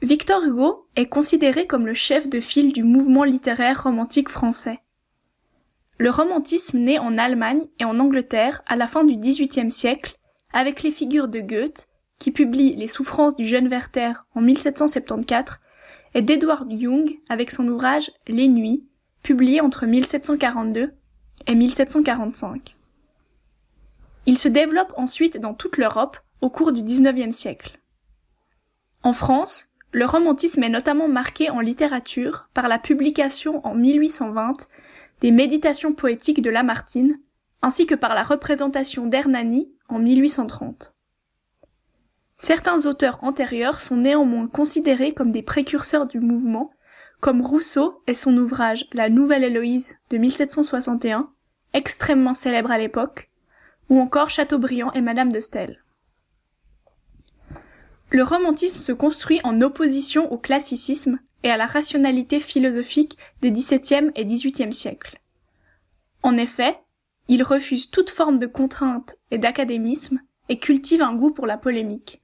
Victor 0.00 0.44
Hugo 0.44 0.86
est 0.94 1.08
considéré 1.08 1.66
comme 1.66 1.88
le 1.88 1.92
chef 1.92 2.28
de 2.28 2.38
file 2.38 2.72
du 2.72 2.84
mouvement 2.84 3.24
littéraire 3.24 3.82
romantique 3.82 4.28
français. 4.28 4.78
Le 5.98 6.08
romantisme 6.08 6.78
naît 6.78 7.00
en 7.00 7.18
Allemagne 7.18 7.66
et 7.80 7.84
en 7.84 7.98
Angleterre 7.98 8.62
à 8.66 8.76
la 8.76 8.86
fin 8.86 9.02
du 9.02 9.16
XVIIIe 9.16 9.72
siècle 9.72 10.16
avec 10.52 10.84
les 10.84 10.92
figures 10.92 11.28
de 11.28 11.40
Goethe, 11.40 11.88
qui 12.20 12.30
publie 12.30 12.76
Les 12.76 12.86
souffrances 12.86 13.34
du 13.34 13.44
jeune 13.44 13.66
Werther 13.66 14.12
en 14.36 14.40
1774 14.40 15.58
et 16.14 16.22
d'Edward 16.22 16.70
Young 16.70 17.10
avec 17.28 17.50
son 17.50 17.66
ouvrage 17.66 18.12
Les 18.28 18.46
Nuits, 18.46 18.84
publié 19.24 19.60
entre 19.60 19.84
1742 19.84 20.94
et 21.46 21.54
1745. 21.54 22.76
Il 24.26 24.38
se 24.38 24.48
développe 24.48 24.92
ensuite 24.96 25.38
dans 25.38 25.54
toute 25.54 25.76
l'Europe 25.76 26.18
au 26.40 26.50
cours 26.50 26.72
du 26.72 26.82
XIXe 26.82 27.34
siècle. 27.34 27.80
En 29.02 29.12
France, 29.12 29.68
le 29.92 30.04
romantisme 30.04 30.62
est 30.62 30.68
notamment 30.68 31.08
marqué 31.08 31.50
en 31.50 31.60
littérature 31.60 32.48
par 32.54 32.68
la 32.68 32.78
publication 32.78 33.66
en 33.66 33.74
1820 33.74 34.68
des 35.20 35.30
Méditations 35.30 35.92
poétiques 35.92 36.42
de 36.42 36.50
Lamartine, 36.50 37.18
ainsi 37.62 37.86
que 37.86 37.94
par 37.94 38.14
la 38.14 38.22
représentation 38.22 39.06
d'Hernani 39.06 39.70
en 39.88 39.98
1830. 39.98 40.94
Certains 42.38 42.86
auteurs 42.86 43.22
antérieurs 43.22 43.80
sont 43.80 43.98
néanmoins 43.98 44.46
considérés 44.46 45.12
comme 45.12 45.30
des 45.30 45.42
précurseurs 45.42 46.06
du 46.06 46.20
mouvement, 46.20 46.70
comme 47.20 47.42
Rousseau 47.42 48.02
et 48.06 48.14
son 48.14 48.36
ouvrage 48.36 48.86
La 48.92 49.08
Nouvelle 49.08 49.44
Héloïse 49.44 49.94
de 50.10 50.16
1761, 50.16 51.30
extrêmement 51.74 52.34
célèbre 52.34 52.70
à 52.70 52.78
l'époque, 52.78 53.30
ou 53.88 54.00
encore 54.00 54.30
Chateaubriand 54.30 54.92
et 54.92 55.00
Madame 55.00 55.30
de 55.30 55.40
Staël. 55.40 55.84
Le 58.10 58.22
romantisme 58.24 58.76
se 58.76 58.92
construit 58.92 59.40
en 59.44 59.60
opposition 59.60 60.32
au 60.32 60.38
classicisme 60.38 61.20
et 61.44 61.50
à 61.50 61.56
la 61.56 61.66
rationalité 61.66 62.40
philosophique 62.40 63.16
des 63.40 63.52
XVIIe 63.52 64.10
et 64.16 64.24
XVIIIe 64.24 64.72
siècles. 64.72 65.20
En 66.22 66.36
effet, 66.36 66.80
il 67.28 67.42
refuse 67.42 67.90
toute 67.90 68.10
forme 68.10 68.38
de 68.38 68.46
contrainte 68.46 69.16
et 69.30 69.38
d'académisme 69.38 70.20
et 70.48 70.58
cultive 70.58 71.02
un 71.02 71.14
goût 71.14 71.30
pour 71.30 71.46
la 71.46 71.56
polémique. 71.56 72.20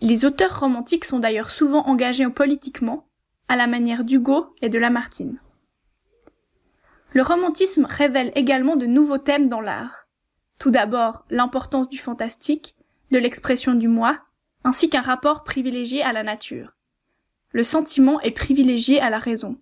Les 0.00 0.24
auteurs 0.24 0.60
romantiques 0.60 1.04
sont 1.04 1.18
d'ailleurs 1.18 1.50
souvent 1.50 1.86
engagés 1.86 2.28
politiquement, 2.28 3.08
à 3.48 3.56
la 3.56 3.66
manière 3.66 4.04
d'Hugo 4.04 4.54
et 4.62 4.68
de 4.68 4.78
Lamartine. 4.78 5.40
Le 7.12 7.22
romantisme 7.22 7.86
révèle 7.88 8.32
également 8.34 8.76
de 8.76 8.86
nouveaux 8.86 9.18
thèmes 9.18 9.48
dans 9.48 9.60
l'art. 9.60 10.08
Tout 10.58 10.70
d'abord, 10.70 11.24
l'importance 11.30 11.88
du 11.88 11.98
fantastique, 11.98 12.74
de 13.12 13.18
l'expression 13.18 13.74
du 13.74 13.86
moi, 13.86 14.18
ainsi 14.64 14.90
qu'un 14.90 15.00
rapport 15.00 15.44
privilégié 15.44 16.02
à 16.02 16.12
la 16.12 16.22
nature. 16.22 16.74
Le 17.52 17.62
sentiment 17.62 18.20
est 18.20 18.32
privilégié 18.32 19.00
à 19.00 19.10
la 19.10 19.18
raison. 19.18 19.56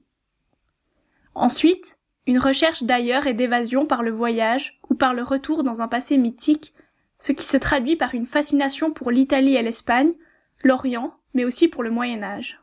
Ensuite, 1.35 1.99
une 2.27 2.39
recherche 2.39 2.85
d'ailleurs 2.85 3.27
et 3.27 3.35
d'évasion 3.35 3.85
par 3.85 4.03
le 4.03 4.13
voyage 4.13 4.79
ou 4.89 4.95
par 4.95 5.13
le 5.13 5.23
retour 5.23 5.65
dans 5.65 5.83
un 5.83 5.89
passé 5.89 6.17
mythique, 6.17 6.73
ce 7.19 7.33
qui 7.33 7.45
se 7.45 7.57
traduit 7.59 7.97
par 7.97 8.15
une 8.15 8.27
fascination 8.27 8.93
pour 8.93 9.11
l'Italie 9.11 9.57
et 9.57 9.63
l'Espagne, 9.63 10.13
l'Orient, 10.63 11.15
mais 11.35 11.45
aussi 11.45 11.69
pour 11.69 11.83
le 11.83 11.91
Moyen 11.91 12.23
Âge. 12.23 12.62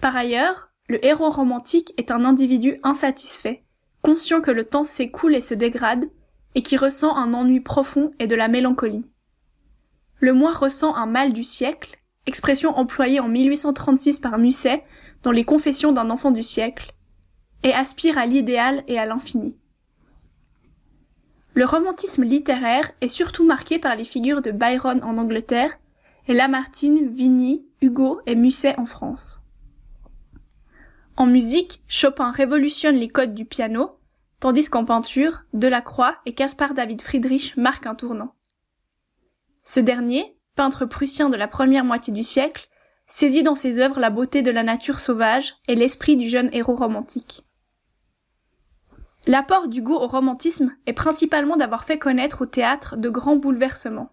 Par 0.00 0.16
ailleurs, 0.16 0.70
le 0.88 1.04
héros 1.04 1.28
romantique 1.28 1.92
est 1.96 2.10
un 2.10 2.24
individu 2.24 2.78
insatisfait, 2.82 3.64
conscient 4.02 4.40
que 4.40 4.50
le 4.50 4.64
temps 4.64 4.84
s'écoule 4.84 5.34
et 5.34 5.40
se 5.40 5.54
dégrade, 5.54 6.06
et 6.54 6.62
qui 6.62 6.76
ressent 6.76 7.16
un 7.16 7.34
ennui 7.34 7.60
profond 7.60 8.12
et 8.18 8.26
de 8.26 8.34
la 8.34 8.48
mélancolie. 8.48 9.08
Le 10.20 10.32
moi 10.32 10.52
ressent 10.52 10.94
un 10.94 11.06
mal 11.06 11.32
du 11.32 11.44
siècle, 11.44 11.98
expression 12.26 12.76
employée 12.76 13.20
en 13.20 13.28
1836 13.28 14.18
par 14.18 14.38
Musset 14.38 14.84
dans 15.22 15.30
les 15.30 15.44
Confessions 15.44 15.92
d'un 15.92 16.10
enfant 16.10 16.30
du 16.30 16.42
siècle, 16.42 16.94
et 17.62 17.72
aspire 17.72 18.18
à 18.18 18.26
l'idéal 18.26 18.84
et 18.86 18.98
à 18.98 19.06
l'infini. 19.06 19.56
Le 21.54 21.64
romantisme 21.64 22.22
littéraire 22.22 22.92
est 23.00 23.08
surtout 23.08 23.44
marqué 23.44 23.78
par 23.78 23.96
les 23.96 24.04
figures 24.04 24.42
de 24.42 24.52
Byron 24.52 25.02
en 25.02 25.18
Angleterre 25.18 25.78
et 26.28 26.34
Lamartine, 26.34 27.08
Vigny, 27.08 27.66
Hugo 27.80 28.20
et 28.26 28.36
Musset 28.36 28.78
en 28.78 28.86
France. 28.86 29.42
En 31.18 31.26
musique, 31.26 31.82
Chopin 31.88 32.30
révolutionne 32.30 32.94
les 32.94 33.08
codes 33.08 33.34
du 33.34 33.44
piano, 33.44 33.98
tandis 34.38 34.70
qu'en 34.70 34.84
peinture, 34.84 35.42
Delacroix 35.52 36.18
et 36.26 36.32
Caspar 36.32 36.74
David 36.74 37.02
Friedrich 37.02 37.56
marquent 37.56 37.88
un 37.88 37.96
tournant. 37.96 38.36
Ce 39.64 39.80
dernier, 39.80 40.38
peintre 40.54 40.86
prussien 40.86 41.28
de 41.28 41.36
la 41.36 41.48
première 41.48 41.84
moitié 41.84 42.12
du 42.12 42.22
siècle, 42.22 42.68
saisit 43.08 43.42
dans 43.42 43.56
ses 43.56 43.80
œuvres 43.80 43.98
la 43.98 44.10
beauté 44.10 44.42
de 44.42 44.52
la 44.52 44.62
nature 44.62 45.00
sauvage 45.00 45.56
et 45.66 45.74
l'esprit 45.74 46.14
du 46.14 46.28
jeune 46.28 46.50
héros 46.52 46.76
romantique. 46.76 47.42
L'apport 49.26 49.66
d'Hugo 49.66 49.94
au 49.94 50.06
romantisme 50.06 50.72
est 50.86 50.92
principalement 50.92 51.56
d'avoir 51.56 51.84
fait 51.84 51.98
connaître 51.98 52.42
au 52.42 52.46
théâtre 52.46 52.96
de 52.96 53.10
grands 53.10 53.36
bouleversements. 53.36 54.12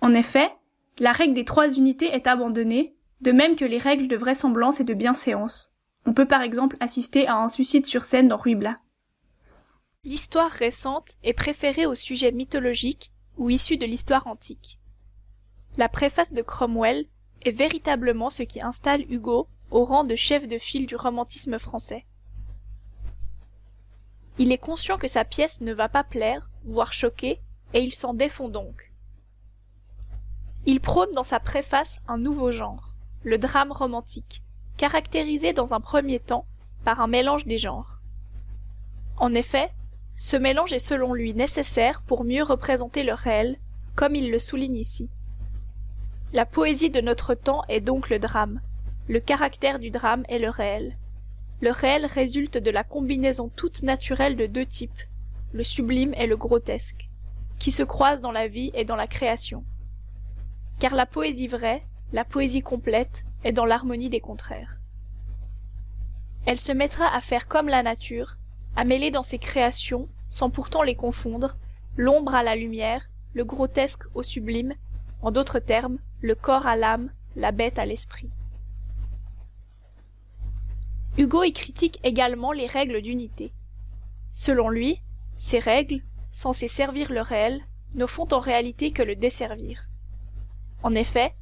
En 0.00 0.14
effet, 0.14 0.48
la 1.00 1.10
règle 1.10 1.34
des 1.34 1.44
trois 1.44 1.74
unités 1.74 2.14
est 2.14 2.28
abandonnée, 2.28 2.95
de 3.20 3.32
même 3.32 3.56
que 3.56 3.64
les 3.64 3.78
règles 3.78 4.08
de 4.08 4.16
vraisemblance 4.16 4.80
et 4.80 4.84
de 4.84 4.94
bienséance. 4.94 5.72
On 6.04 6.12
peut 6.12 6.26
par 6.26 6.42
exemple 6.42 6.76
assister 6.80 7.26
à 7.26 7.36
un 7.36 7.48
suicide 7.48 7.86
sur 7.86 8.04
scène 8.04 8.28
dans 8.28 8.36
Ruy 8.36 8.54
Blas. 8.54 8.78
L'histoire 10.04 10.50
récente 10.50 11.14
est 11.24 11.32
préférée 11.32 11.86
aux 11.86 11.94
sujets 11.94 12.32
mythologiques 12.32 13.12
ou 13.36 13.50
issus 13.50 13.76
de 13.76 13.86
l'histoire 13.86 14.26
antique. 14.26 14.80
La 15.76 15.88
préface 15.88 16.32
de 16.32 16.42
Cromwell 16.42 17.06
est 17.42 17.50
véritablement 17.50 18.30
ce 18.30 18.42
qui 18.42 18.60
installe 18.60 19.02
Hugo 19.10 19.48
au 19.70 19.84
rang 19.84 20.04
de 20.04 20.14
chef 20.14 20.46
de 20.46 20.58
file 20.58 20.86
du 20.86 20.96
romantisme 20.96 21.58
français. 21.58 22.06
Il 24.38 24.52
est 24.52 24.58
conscient 24.58 24.98
que 24.98 25.08
sa 25.08 25.24
pièce 25.24 25.60
ne 25.60 25.72
va 25.72 25.88
pas 25.88 26.04
plaire, 26.04 26.50
voire 26.64 26.92
choquer, 26.92 27.40
et 27.72 27.80
il 27.80 27.92
s'en 27.92 28.14
défend 28.14 28.48
donc. 28.48 28.92
Il 30.66 30.80
prône 30.80 31.10
dans 31.12 31.22
sa 31.22 31.40
préface 31.40 31.98
un 32.06 32.18
nouveau 32.18 32.50
genre, 32.50 32.95
le 33.26 33.38
drame 33.38 33.72
romantique, 33.72 34.44
caractérisé 34.76 35.52
dans 35.52 35.74
un 35.74 35.80
premier 35.80 36.20
temps 36.20 36.46
par 36.84 37.00
un 37.00 37.08
mélange 37.08 37.44
des 37.44 37.58
genres. 37.58 37.98
En 39.16 39.34
effet, 39.34 39.72
ce 40.14 40.36
mélange 40.36 40.72
est 40.72 40.78
selon 40.78 41.12
lui 41.12 41.34
nécessaire 41.34 42.02
pour 42.02 42.22
mieux 42.22 42.44
représenter 42.44 43.02
le 43.02 43.14
réel, 43.14 43.58
comme 43.96 44.14
il 44.14 44.30
le 44.30 44.38
souligne 44.38 44.76
ici. 44.76 45.10
La 46.32 46.46
poésie 46.46 46.90
de 46.90 47.00
notre 47.00 47.34
temps 47.34 47.64
est 47.68 47.80
donc 47.80 48.10
le 48.10 48.20
drame. 48.20 48.60
Le 49.08 49.18
caractère 49.18 49.80
du 49.80 49.90
drame 49.90 50.22
est 50.28 50.38
le 50.38 50.48
réel. 50.48 50.96
Le 51.60 51.72
réel 51.72 52.06
résulte 52.06 52.58
de 52.58 52.70
la 52.70 52.84
combinaison 52.84 53.48
toute 53.48 53.82
naturelle 53.82 54.36
de 54.36 54.46
deux 54.46 54.66
types, 54.66 55.02
le 55.52 55.64
sublime 55.64 56.14
et 56.14 56.28
le 56.28 56.36
grotesque, 56.36 57.10
qui 57.58 57.72
se 57.72 57.82
croisent 57.82 58.20
dans 58.20 58.30
la 58.30 58.46
vie 58.46 58.70
et 58.74 58.84
dans 58.84 58.94
la 58.94 59.08
création. 59.08 59.64
Car 60.78 60.94
la 60.94 61.06
poésie 61.06 61.48
vraie, 61.48 61.82
la 62.12 62.24
poésie 62.24 62.62
complète, 62.62 63.24
est 63.44 63.52
dans 63.52 63.64
l'harmonie 63.64 64.10
des 64.10 64.20
contraires. 64.20 64.78
Elle 66.46 66.60
se 66.60 66.72
mettra 66.72 67.06
à 67.14 67.20
faire 67.20 67.48
comme 67.48 67.68
la 67.68 67.82
nature, 67.82 68.36
à 68.76 68.84
mêler 68.84 69.10
dans 69.10 69.22
ses 69.22 69.38
créations, 69.38 70.08
sans 70.28 70.50
pourtant 70.50 70.82
les 70.82 70.94
confondre, 70.94 71.56
l'ombre 71.96 72.34
à 72.34 72.42
la 72.42 72.56
lumière, 72.56 73.08
le 73.34 73.44
grotesque 73.44 74.04
au 74.14 74.22
sublime, 74.22 74.74
en 75.22 75.30
d'autres 75.30 75.58
termes, 75.58 75.98
le 76.20 76.34
corps 76.34 76.66
à 76.66 76.76
l'âme, 76.76 77.10
la 77.34 77.52
bête 77.52 77.78
à 77.78 77.86
l'esprit. 77.86 78.30
Hugo 81.18 81.42
y 81.42 81.52
critique 81.52 81.98
également 82.02 82.52
les 82.52 82.66
règles 82.66 83.00
d'unité. 83.00 83.52
Selon 84.32 84.68
lui, 84.68 85.00
ces 85.36 85.58
règles, 85.58 86.02
censées 86.30 86.68
servir 86.68 87.10
le 87.10 87.22
réel, 87.22 87.62
ne 87.94 88.06
font 88.06 88.28
en 88.32 88.38
réalité 88.38 88.90
que 88.90 89.02
le 89.02 89.16
desservir. 89.16 89.88
En 90.82 90.94
effet, 90.94 91.34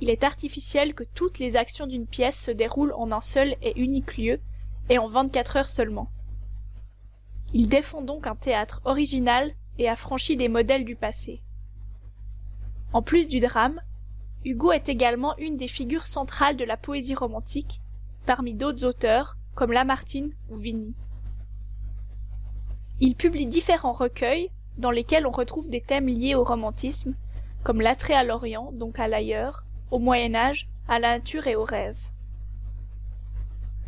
il 0.00 0.10
est 0.10 0.24
artificiel 0.24 0.94
que 0.94 1.04
toutes 1.04 1.38
les 1.38 1.56
actions 1.56 1.86
d'une 1.86 2.06
pièce 2.06 2.42
se 2.42 2.50
déroulent 2.50 2.94
en 2.94 3.12
un 3.12 3.20
seul 3.20 3.54
et 3.62 3.78
unique 3.80 4.16
lieu, 4.16 4.40
et 4.88 4.98
en 4.98 5.06
vingt-quatre 5.06 5.56
heures 5.56 5.68
seulement. 5.68 6.10
Il 7.52 7.68
défend 7.68 8.02
donc 8.02 8.26
un 8.26 8.36
théâtre 8.36 8.80
original 8.84 9.52
et 9.78 9.88
affranchi 9.88 10.36
des 10.36 10.48
modèles 10.48 10.84
du 10.84 10.96
passé. 10.96 11.42
En 12.92 13.02
plus 13.02 13.28
du 13.28 13.40
drame, 13.40 13.80
Hugo 14.44 14.72
est 14.72 14.88
également 14.88 15.36
une 15.36 15.56
des 15.56 15.68
figures 15.68 16.06
centrales 16.06 16.56
de 16.56 16.64
la 16.64 16.76
poésie 16.76 17.14
romantique, 17.14 17.80
parmi 18.24 18.54
d'autres 18.54 18.84
auteurs 18.84 19.36
comme 19.54 19.72
Lamartine 19.72 20.32
ou 20.48 20.56
Vigny. 20.56 20.94
Il 23.00 23.16
publie 23.16 23.46
différents 23.46 23.92
recueils 23.92 24.50
dans 24.78 24.90
lesquels 24.90 25.26
on 25.26 25.30
retrouve 25.30 25.68
des 25.68 25.80
thèmes 25.80 26.08
liés 26.08 26.34
au 26.34 26.42
romantisme, 26.42 27.12
comme 27.62 27.80
l'attrait 27.80 28.14
à 28.14 28.24
l'Orient, 28.24 28.72
donc 28.72 28.98
à 28.98 29.08
l'ailleurs, 29.08 29.64
au 29.90 29.98
Moyen 29.98 30.34
Âge, 30.34 30.68
à 30.88 30.98
la 30.98 31.18
nature 31.18 31.46
et 31.46 31.56
aux 31.56 31.64
rêves. 31.64 32.00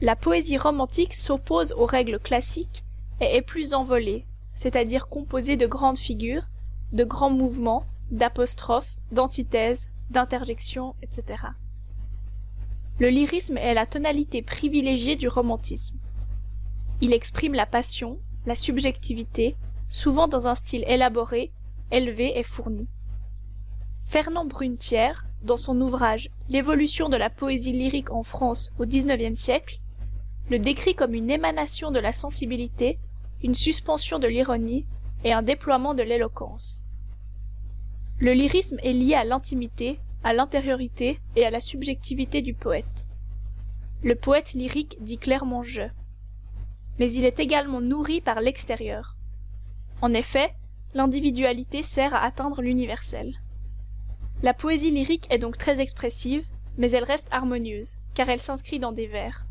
La 0.01 0.17
poésie 0.17 0.59
romantique 0.59 1.15
s'oppose 1.15 1.73
aux 1.77 1.87
règles 1.87 2.19
classiques 2.19 2.85
et 3.21 3.37
est 3.37 3.43
plus 3.43 3.75
envolée, 3.75 4.27
c'est-à-dire 4.55 5.09
composée 5.09 5.57
de 5.57 5.67
grandes 5.67 5.99
figures, 5.99 6.45
de 6.93 7.05
grands 7.05 7.31
mouvements, 7.31 7.87
d'apostrophes, 8.11 8.99
d'antithèses, 9.11 9.89
d'interjections, 10.11 10.95
etc. 11.03 11.45
Le 12.99 13.09
lyrisme 13.09 13.57
est 13.57 13.75
la 13.75 13.87
tonalité 13.87 14.43
privilégiée 14.43 15.17
du 15.17 15.29
romantisme. 15.29 15.99
Il 17.01 17.13
exprime 17.13 17.55
la 17.55 17.67
passion, 17.67 18.19
la 18.45 18.55
subjectivité, 18.55 19.57
souvent 19.89 20.29
dans 20.29 20.47
un 20.47 20.55
style 20.55 20.85
élaboré, 20.87 21.53
élevé 21.91 22.39
et 22.39 22.43
fourni. 22.43 22.89
Fernand 24.05 24.45
Brunetière, 24.45 25.27
dans 25.43 25.57
son 25.57 25.81
ouvrage 25.81 26.31
L'évolution 26.49 27.09
de 27.09 27.17
la 27.17 27.31
poésie 27.31 27.73
lyrique 27.73 28.11
en 28.11 28.23
France 28.23 28.73
au 28.79 28.87
XIXe 28.87 29.39
siècle, 29.39 29.79
le 30.51 30.59
décrit 30.59 30.95
comme 30.95 31.15
une 31.15 31.31
émanation 31.31 31.91
de 31.91 31.99
la 31.99 32.13
sensibilité, 32.13 32.99
une 33.43 33.55
suspension 33.55 34.19
de 34.19 34.27
l'ironie 34.27 34.87
et 35.25 35.33
un 35.33 35.43
déploiement 35.43 35.95
de 35.95 36.03
l'éloquence. 36.03 36.85
Le 38.19 38.33
lyrisme 38.33 38.79
est 38.83 38.93
lié 38.93 39.15
à 39.15 39.25
l'intimité, 39.25 39.99
à 40.25 40.33
l'intériorité 40.33 41.19
et 41.37 41.45
à 41.45 41.51
la 41.51 41.61
subjectivité 41.61 42.43
du 42.43 42.55
poète. 42.55 43.07
Le 44.03 44.15
poète 44.15 44.53
lyrique 44.53 44.97
dit 45.01 45.19
clairement 45.19 45.63
je. 45.63 45.83
Mais 46.99 47.13
il 47.13 47.25
est 47.25 47.41
également 47.41 47.81
nourri 47.81 48.21
par 48.21 48.41
l'extérieur. 48.41 49.17
En 50.03 50.13
effet, 50.13 50.55
l'individualité 50.95 51.83
sert 51.83 52.15
à 52.15 52.25
atteindre 52.25 52.63
l'universel. 52.63 53.42
La 54.43 54.55
poésie 54.55 54.91
lyrique 54.91 55.29
est 55.31 55.39
donc 55.39 55.57
très 55.57 55.81
expressive, 55.81 56.49
mais 56.77 56.91
elle 56.91 57.05
reste 57.05 57.29
harmonieuse, 57.31 57.99
car 58.13 58.29
elle 58.29 58.41
s'inscrit 58.41 58.81
dans 58.81 58.91
des 58.91 59.07
vers. 59.07 59.47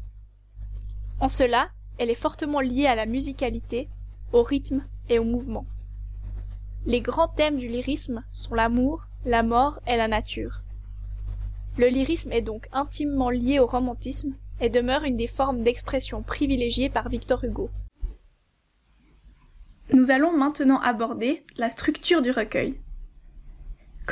En 1.21 1.30
cela, 1.30 1.69
elle 1.97 2.10
est 2.10 2.15
fortement 2.15 2.60
liée 2.60 2.88
à 2.88 2.95
la 2.95 3.06
musicalité, 3.06 3.88
au 4.34 4.43
rythme 4.43 4.84
et 5.08 5.17
au 5.17 5.23
mouvement. 5.23 5.65
Les 6.86 6.99
grands 6.99 7.30
thèmes 7.30 7.58
du 7.58 7.69
lyrisme 7.69 8.25
sont 8.32 8.54
l'amour, 8.54 9.06
la 9.23 9.43
mort 9.43 9.80
et 9.88 9.95
la 9.95 10.10
nature. 10.10 10.62
Le 11.77 11.88
lyrisme 11.88 12.34
est 12.34 12.41
donc 12.41 12.67
intimement 12.73 13.30
lié 13.30 13.60
au 13.60 13.67
romantisme 13.67 14.36
et 14.60 14.69
demeure 14.69 15.06
une 15.06 15.15
des 15.15 15.27
formes 15.27 15.63
d'expression 15.63 16.21
privilégiées 16.21 16.89
par 16.89 17.08
Victor 17.08 17.45
Hugo. 17.45 17.69
Nous 19.93 20.12
allons 20.12 20.36
maintenant 20.36 20.82
aborder 20.82 21.45
la 21.56 21.69
structure 21.69 22.21
du 22.21 22.32
recueil. 22.32 22.77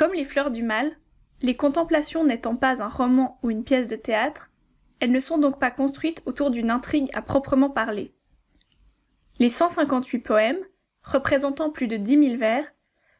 Comme 0.00 0.14
les 0.14 0.24
fleurs 0.24 0.50
du 0.50 0.62
mal, 0.62 0.96
les 1.42 1.56
contemplations 1.56 2.24
n'étant 2.24 2.56
pas 2.56 2.82
un 2.82 2.88
roman 2.88 3.38
ou 3.42 3.50
une 3.50 3.64
pièce 3.64 3.86
de 3.86 3.96
théâtre, 3.96 4.50
elles 4.98 5.12
ne 5.12 5.20
sont 5.20 5.36
donc 5.36 5.58
pas 5.58 5.70
construites 5.70 6.22
autour 6.24 6.50
d'une 6.50 6.70
intrigue 6.70 7.10
à 7.12 7.20
proprement 7.20 7.68
parler. 7.68 8.14
Les 9.40 9.50
158 9.50 10.20
poèmes, 10.20 10.64
représentant 11.02 11.68
plus 11.68 11.86
de 11.86 11.98
dix 11.98 12.16
mille 12.16 12.38
vers, 12.38 12.64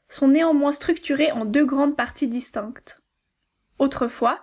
sont 0.09 0.29
néanmoins 0.29 0.73
structurés 0.73 1.31
en 1.33 1.45
deux 1.45 1.67
grandes 1.67 1.99
parties 1.99 2.29
distinctes. 2.29 3.03
Autrefois, 3.79 4.41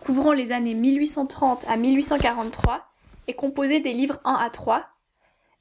couvrant 0.00 0.32
les 0.32 0.50
années 0.50 0.74
1830 0.74 1.64
à 1.68 1.76
1843, 1.76 2.90
et 3.28 3.34
composés 3.34 3.78
des 3.78 3.92
livres 3.92 4.18
1 4.24 4.34
à 4.34 4.50
3, 4.50 4.84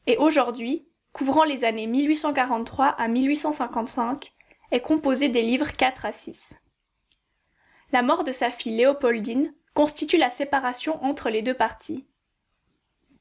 et 0.07 0.17
aujourd'hui, 0.17 0.87
couvrant 1.13 1.43
les 1.43 1.63
années 1.63 1.85
1843 1.85 2.87
à 2.87 3.07
1855, 3.07 4.33
est 4.71 4.81
composé 4.81 5.29
des 5.29 5.41
livres 5.41 5.71
4 5.75 6.05
à 6.05 6.11
6. 6.11 6.59
La 7.91 8.01
mort 8.01 8.23
de 8.23 8.31
sa 8.31 8.49
fille 8.49 8.75
Léopoldine 8.75 9.53
constitue 9.73 10.17
la 10.17 10.29
séparation 10.29 11.03
entre 11.03 11.29
les 11.29 11.41
deux 11.41 11.53
parties. 11.53 12.05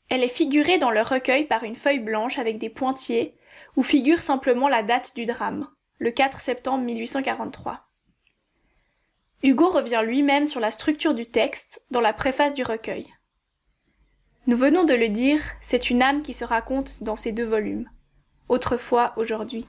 Elle 0.09 0.23
est 0.23 0.29
figurée 0.29 0.79
dans 0.79 0.91
le 0.91 1.03
recueil 1.03 1.45
par 1.45 1.65
une 1.65 1.77
feuille 1.77 1.99
blanche 1.99 2.39
avec 2.39 2.59
des 2.59 2.71
pointillés, 2.71 3.37
où 3.77 3.83
figure 3.83 4.21
simplement 4.21 4.69
la 4.69 4.83
date 4.83 5.15
du 5.15 5.25
drame, 5.25 5.69
le 5.99 6.11
4 6.11 6.41
septembre 6.41 6.85
1843. 6.85 7.87
Hugo 9.43 9.69
revient 9.69 10.03
lui-même 10.05 10.47
sur 10.47 10.61
la 10.61 10.71
structure 10.71 11.15
du 11.15 11.27
texte 11.27 11.85
dans 11.91 12.01
la 12.01 12.13
préface 12.13 12.55
du 12.55 12.63
recueil. 12.63 13.13
Nous 14.47 14.57
venons 14.57 14.85
de 14.85 14.95
le 14.95 15.09
dire, 15.09 15.41
c'est 15.61 15.91
une 15.91 16.03
âme 16.03 16.23
qui 16.23 16.33
se 16.33 16.45
raconte 16.45 17.03
dans 17.03 17.17
ces 17.17 17.33
deux 17.33 17.45
volumes. 17.45 17.91
Autrefois, 18.49 19.13
aujourd'hui. 19.17 19.67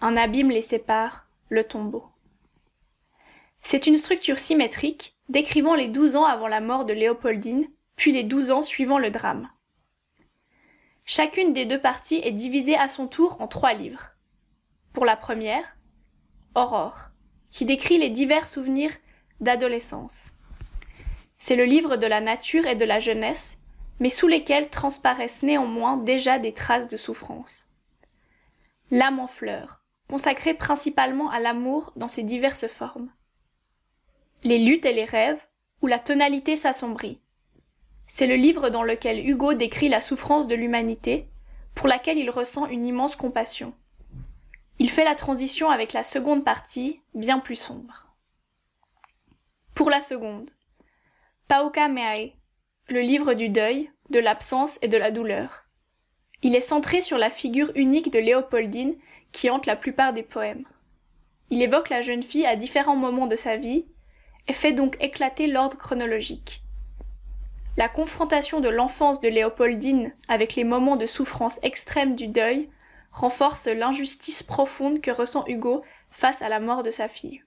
Un 0.00 0.16
abîme 0.16 0.50
les 0.50 0.62
sépare, 0.62 1.26
le 1.48 1.64
tombeau. 1.64 2.04
C'est 3.62 3.86
une 3.86 3.98
structure 3.98 4.38
symétrique 4.38 5.16
décrivant 5.28 5.74
les 5.74 5.88
douze 5.88 6.16
ans 6.16 6.24
avant 6.24 6.48
la 6.48 6.60
mort 6.60 6.84
de 6.84 6.92
Léopoldine, 6.92 7.68
puis 7.96 8.12
les 8.12 8.22
douze 8.22 8.50
ans 8.50 8.62
suivant 8.62 8.98
le 8.98 9.10
drame. 9.10 9.48
Chacune 11.04 11.52
des 11.52 11.64
deux 11.64 11.80
parties 11.80 12.20
est 12.22 12.32
divisée 12.32 12.76
à 12.76 12.88
son 12.88 13.06
tour 13.06 13.40
en 13.40 13.48
trois 13.48 13.72
livres. 13.72 14.10
Pour 14.92 15.04
la 15.04 15.16
première, 15.16 15.76
Aurore, 16.54 17.10
qui 17.50 17.64
décrit 17.64 17.98
les 17.98 18.10
divers 18.10 18.48
souvenirs 18.48 18.92
d'adolescence. 19.40 20.32
C'est 21.38 21.56
le 21.56 21.64
livre 21.64 21.96
de 21.96 22.06
la 22.06 22.20
nature 22.20 22.66
et 22.66 22.74
de 22.74 22.84
la 22.84 22.98
jeunesse, 22.98 23.56
mais 23.98 24.10
sous 24.10 24.26
lesquels 24.26 24.68
transparaissent 24.68 25.42
néanmoins 25.42 25.96
déjà 25.96 26.38
des 26.38 26.52
traces 26.52 26.88
de 26.88 26.96
souffrance. 26.96 27.66
L'âme 28.90 29.20
en 29.20 29.26
fleurs, 29.26 29.82
consacrée 30.08 30.54
principalement 30.54 31.30
à 31.30 31.40
l'amour 31.40 31.92
dans 31.96 32.08
ses 32.08 32.22
diverses 32.22 32.66
formes. 32.66 33.10
Les 34.44 34.58
luttes 34.58 34.86
et 34.86 34.92
les 34.92 35.04
rêves, 35.04 35.44
où 35.82 35.86
la 35.86 35.98
tonalité 35.98 36.56
s'assombrit. 36.56 37.20
C'est 38.06 38.26
le 38.26 38.36
livre 38.36 38.70
dans 38.70 38.82
lequel 38.82 39.28
Hugo 39.28 39.54
décrit 39.54 39.88
la 39.88 40.00
souffrance 40.00 40.46
de 40.46 40.54
l'humanité, 40.54 41.28
pour 41.74 41.88
laquelle 41.88 42.18
il 42.18 42.30
ressent 42.30 42.66
une 42.66 42.86
immense 42.86 43.16
compassion. 43.16 43.74
Il 44.78 44.90
fait 44.90 45.04
la 45.04 45.14
transition 45.14 45.70
avec 45.70 45.92
la 45.92 46.02
seconde 46.02 46.44
partie, 46.44 47.00
bien 47.14 47.38
plus 47.38 47.56
sombre. 47.56 48.06
Pour 49.74 49.90
la 49.90 50.00
seconde, 50.00 50.50
Pauka 51.48 51.88
Meae, 51.88 52.32
le 52.88 53.00
livre 53.00 53.34
du 53.34 53.48
deuil, 53.48 53.90
de 54.10 54.18
l'absence 54.18 54.78
et 54.82 54.88
de 54.88 54.96
la 54.96 55.10
douleur. 55.10 55.64
Il 56.42 56.54
est 56.54 56.60
centré 56.60 57.00
sur 57.00 57.18
la 57.18 57.30
figure 57.30 57.72
unique 57.74 58.12
de 58.12 58.18
Léopoldine 58.18 58.96
qui 59.32 59.50
hante 59.50 59.66
la 59.66 59.76
plupart 59.76 60.12
des 60.12 60.22
poèmes. 60.22 60.64
Il 61.50 61.62
évoque 61.62 61.90
la 61.90 62.02
jeune 62.02 62.22
fille 62.22 62.46
à 62.46 62.56
différents 62.56 62.96
moments 62.96 63.26
de 63.26 63.36
sa 63.36 63.56
vie 63.56 63.86
et 64.48 64.52
fait 64.52 64.72
donc 64.72 64.96
éclater 65.00 65.46
l'ordre 65.46 65.76
chronologique. 65.76 66.62
La 67.76 67.88
confrontation 67.88 68.60
de 68.60 68.68
l'enfance 68.68 69.20
de 69.20 69.28
Léopoldine 69.28 70.12
avec 70.28 70.54
les 70.54 70.64
moments 70.64 70.96
de 70.96 71.06
souffrance 71.06 71.60
extrême 71.62 72.16
du 72.16 72.26
deuil 72.26 72.70
renforce 73.12 73.66
l'injustice 73.66 74.42
profonde 74.42 75.00
que 75.00 75.10
ressent 75.10 75.44
Hugo 75.46 75.82
face 76.10 76.40
à 76.42 76.48
la 76.48 76.60
mort 76.60 76.82
de 76.82 76.90
sa 76.90 77.08
fille. 77.08 77.42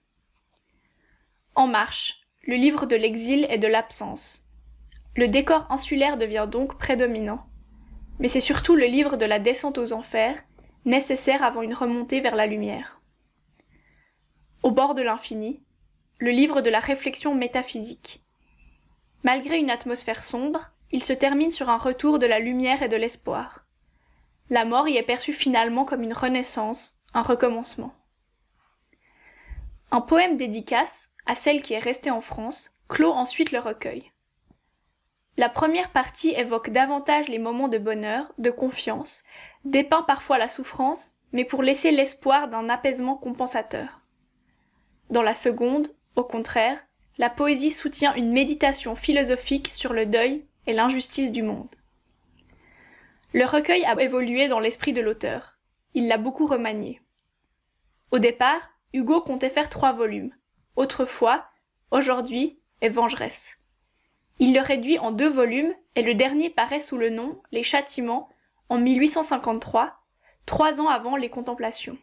En 1.55 1.67
marche, 1.67 2.21
le 2.45 2.55
livre 2.55 2.85
de 2.85 2.95
l'exil 2.95 3.47
et 3.49 3.57
de 3.57 3.67
l'absence. 3.67 4.43
Le 5.15 5.27
décor 5.27 5.65
insulaire 5.69 6.17
devient 6.17 6.47
donc 6.49 6.77
prédominant, 6.77 7.45
mais 8.19 8.27
c'est 8.27 8.39
surtout 8.39 8.75
le 8.75 8.85
livre 8.85 9.17
de 9.17 9.25
la 9.25 9.39
descente 9.39 9.77
aux 9.77 9.93
enfers, 9.93 10.43
nécessaire 10.85 11.43
avant 11.43 11.61
une 11.61 11.73
remontée 11.73 12.21
vers 12.21 12.35
la 12.35 12.45
lumière. 12.45 13.01
Au 14.63 14.71
bord 14.71 14.93
de 14.93 15.01
l'infini, 15.01 15.61
le 16.19 16.31
livre 16.31 16.61
de 16.61 16.69
la 16.69 16.79
réflexion 16.79 17.33
métaphysique. 17.33 18.23
Malgré 19.23 19.57
une 19.57 19.69
atmosphère 19.69 20.23
sombre, 20.23 20.71
il 20.91 21.03
se 21.03 21.13
termine 21.13 21.51
sur 21.51 21.69
un 21.69 21.77
retour 21.77 22.19
de 22.19 22.25
la 22.25 22.39
lumière 22.39 22.83
et 22.83 22.89
de 22.89 22.97
l'espoir. 22.97 23.65
La 24.49 24.65
mort 24.65 24.87
y 24.87 24.97
est 24.97 25.03
perçue 25.03 25.33
finalement 25.33 25.85
comme 25.85 26.01
une 26.01 26.13
renaissance, 26.13 26.95
un 27.13 27.21
recommencement. 27.21 27.93
Un 29.91 30.01
poème 30.01 30.37
dédicace, 30.37 31.09
à 31.25 31.35
celle 31.35 31.61
qui 31.61 31.73
est 31.73 31.79
restée 31.79 32.11
en 32.11 32.21
France, 32.21 32.71
clôt 32.87 33.11
ensuite 33.11 33.51
le 33.51 33.59
recueil. 33.59 34.11
La 35.37 35.47
première 35.47 35.91
partie 35.91 36.31
évoque 36.31 36.69
davantage 36.69 37.27
les 37.29 37.39
moments 37.39 37.69
de 37.69 37.77
bonheur, 37.77 38.33
de 38.39 38.51
confiance, 38.51 39.23
dépeint 39.65 40.03
parfois 40.03 40.37
la 40.37 40.49
souffrance, 40.49 41.13
mais 41.31 41.45
pour 41.45 41.61
laisser 41.61 41.91
l'espoir 41.91 42.47
d'un 42.47 42.69
apaisement 42.69 43.15
compensateur. 43.15 44.01
Dans 45.09 45.21
la 45.21 45.35
seconde, 45.35 45.89
au 46.15 46.23
contraire, 46.23 46.79
la 47.17 47.29
poésie 47.29 47.71
soutient 47.71 48.13
une 48.15 48.31
méditation 48.31 48.95
philosophique 48.95 49.71
sur 49.71 49.93
le 49.93 50.05
deuil 50.05 50.45
et 50.67 50.73
l'injustice 50.73 51.31
du 51.31 51.43
monde. 51.43 51.75
Le 53.33 53.45
recueil 53.45 53.85
a 53.85 53.99
évolué 54.01 54.47
dans 54.47 54.59
l'esprit 54.59 54.93
de 54.93 55.01
l'auteur. 55.01 55.57
Il 55.93 56.07
l'a 56.07 56.17
beaucoup 56.17 56.45
remanié. 56.45 57.01
Au 58.11 58.19
départ, 58.19 58.71
Hugo 58.93 59.21
comptait 59.21 59.49
faire 59.49 59.69
trois 59.69 59.91
volumes. 59.91 60.33
Autrefois, 60.75 61.45
aujourd'hui 61.91 62.59
et 62.81 62.89
Vengeresse. 62.89 63.57
Il 64.39 64.53
le 64.53 64.61
réduit 64.61 64.97
en 64.97 65.11
deux 65.11 65.29
volumes 65.29 65.73
et 65.95 66.01
le 66.01 66.15
dernier 66.15 66.49
paraît 66.49 66.79
sous 66.79 66.97
le 66.97 67.09
nom 67.09 67.41
Les 67.51 67.63
Châtiments 67.63 68.29
en 68.69 68.77
1853, 68.77 69.93
trois 70.45 70.79
ans 70.79 70.87
avant 70.87 71.15
les 71.15 71.29
Contemplations. 71.29 71.97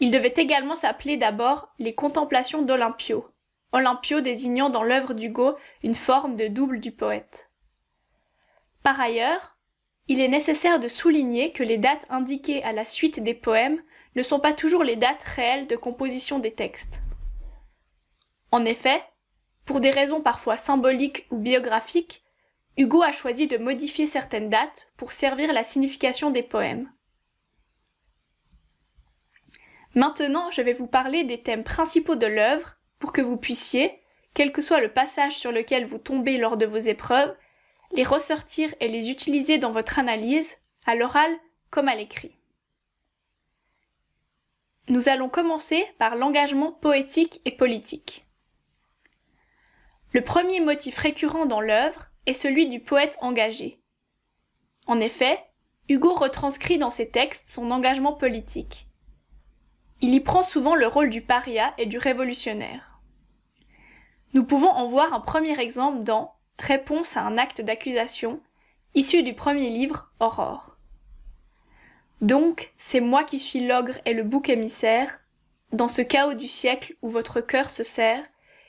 Il 0.00 0.10
devait 0.10 0.34
également 0.36 0.74
s'appeler 0.74 1.16
d'abord 1.16 1.68
les 1.78 1.94
Contemplations 1.94 2.62
d'Olympio, 2.62 3.28
Olympio 3.72 4.20
désignant 4.20 4.70
dans 4.70 4.82
l'œuvre 4.82 5.14
d'Hugo 5.14 5.56
une 5.82 5.94
forme 5.94 6.36
de 6.36 6.46
double 6.46 6.80
du 6.80 6.92
poète. 6.92 7.50
Par 8.82 9.00
ailleurs, 9.00 9.56
il 10.08 10.20
est 10.20 10.28
nécessaire 10.28 10.78
de 10.78 10.88
souligner 10.88 11.52
que 11.52 11.62
les 11.62 11.78
dates 11.78 12.06
indiquées 12.10 12.62
à 12.62 12.72
la 12.72 12.84
suite 12.84 13.22
des 13.22 13.34
poèmes 13.34 13.82
ne 14.16 14.22
sont 14.22 14.38
pas 14.38 14.52
toujours 14.52 14.84
les 14.84 14.96
dates 14.96 15.22
réelles 15.22 15.66
de 15.66 15.76
composition 15.76 16.38
des 16.38 16.52
textes. 16.52 17.02
En 18.52 18.64
effet, 18.64 19.02
pour 19.64 19.80
des 19.80 19.90
raisons 19.90 20.20
parfois 20.20 20.56
symboliques 20.56 21.26
ou 21.30 21.38
biographiques, 21.38 22.23
Hugo 22.76 23.02
a 23.02 23.12
choisi 23.12 23.46
de 23.46 23.56
modifier 23.56 24.06
certaines 24.06 24.50
dates 24.50 24.88
pour 24.96 25.12
servir 25.12 25.52
la 25.52 25.62
signification 25.62 26.30
des 26.30 26.42
poèmes. 26.42 26.90
Maintenant, 29.94 30.50
je 30.50 30.60
vais 30.60 30.72
vous 30.72 30.88
parler 30.88 31.22
des 31.22 31.40
thèmes 31.40 31.62
principaux 31.62 32.16
de 32.16 32.26
l'œuvre 32.26 32.76
pour 32.98 33.12
que 33.12 33.20
vous 33.20 33.36
puissiez, 33.36 34.00
quel 34.34 34.50
que 34.50 34.62
soit 34.62 34.80
le 34.80 34.92
passage 34.92 35.36
sur 35.36 35.52
lequel 35.52 35.86
vous 35.86 35.98
tombez 35.98 36.36
lors 36.36 36.56
de 36.56 36.66
vos 36.66 36.78
épreuves, 36.78 37.36
les 37.92 38.02
ressortir 38.02 38.74
et 38.80 38.88
les 38.88 39.10
utiliser 39.10 39.58
dans 39.58 39.70
votre 39.70 40.00
analyse, 40.00 40.58
à 40.84 40.96
l'oral 40.96 41.30
comme 41.70 41.86
à 41.86 41.94
l'écrit. 41.94 42.36
Nous 44.88 45.08
allons 45.08 45.28
commencer 45.28 45.86
par 45.98 46.16
l'engagement 46.16 46.72
poétique 46.72 47.40
et 47.44 47.52
politique. 47.52 48.26
Le 50.12 50.22
premier 50.22 50.60
motif 50.60 50.98
récurrent 50.98 51.46
dans 51.46 51.60
l'œuvre 51.60 52.10
est 52.26 52.32
celui 52.32 52.68
du 52.68 52.80
poète 52.80 53.16
engagé. 53.20 53.80
En 54.86 55.00
effet, 55.00 55.38
Hugo 55.88 56.14
retranscrit 56.14 56.78
dans 56.78 56.90
ses 56.90 57.08
textes 57.08 57.50
son 57.50 57.70
engagement 57.70 58.12
politique. 58.12 58.88
Il 60.00 60.14
y 60.14 60.20
prend 60.20 60.42
souvent 60.42 60.74
le 60.74 60.86
rôle 60.86 61.10
du 61.10 61.22
paria 61.22 61.74
et 61.78 61.86
du 61.86 61.98
révolutionnaire. 61.98 63.00
Nous 64.32 64.44
pouvons 64.44 64.70
en 64.70 64.88
voir 64.88 65.14
un 65.14 65.20
premier 65.20 65.58
exemple 65.60 66.02
dans 66.02 66.34
Réponse 66.58 67.16
à 67.16 67.22
un 67.22 67.36
acte 67.36 67.60
d'accusation, 67.60 68.40
issu 68.94 69.22
du 69.22 69.34
premier 69.34 69.68
livre 69.68 70.12
Aurore. 70.20 70.76
Donc, 72.20 72.72
c'est 72.78 73.00
moi 73.00 73.24
qui 73.24 73.40
suis 73.40 73.60
l'ogre 73.66 73.98
et 74.04 74.14
le 74.14 74.22
bouc 74.22 74.48
émissaire, 74.48 75.18
dans 75.72 75.88
ce 75.88 76.00
chaos 76.00 76.34
du 76.34 76.46
siècle 76.46 76.94
où 77.02 77.10
votre 77.10 77.40
cœur 77.40 77.70
se 77.70 77.82
serre, 77.82 78.24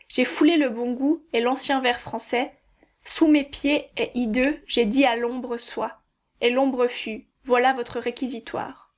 j'ai 0.08 0.26
foulé 0.26 0.58
le 0.58 0.70
bon 0.70 0.94
goût 0.94 1.24
et 1.34 1.41
l'ancien 1.41 1.80
vers 1.80 2.00
français, 2.00 2.55
sous 3.06 3.28
mes 3.28 3.44
pieds 3.44 3.89
et 3.98 4.12
hideux, 4.15 4.60
j'ai 4.65 4.86
dit 4.86 5.06
à 5.06 5.15
l'ombre 5.15 5.58
sois, 5.58 6.02
et 6.41 6.50
l'ombre 6.50 6.88
fut, 6.88 7.28
voilà 7.44 7.72
votre 7.74 8.00
réquisitoire. 8.00 8.94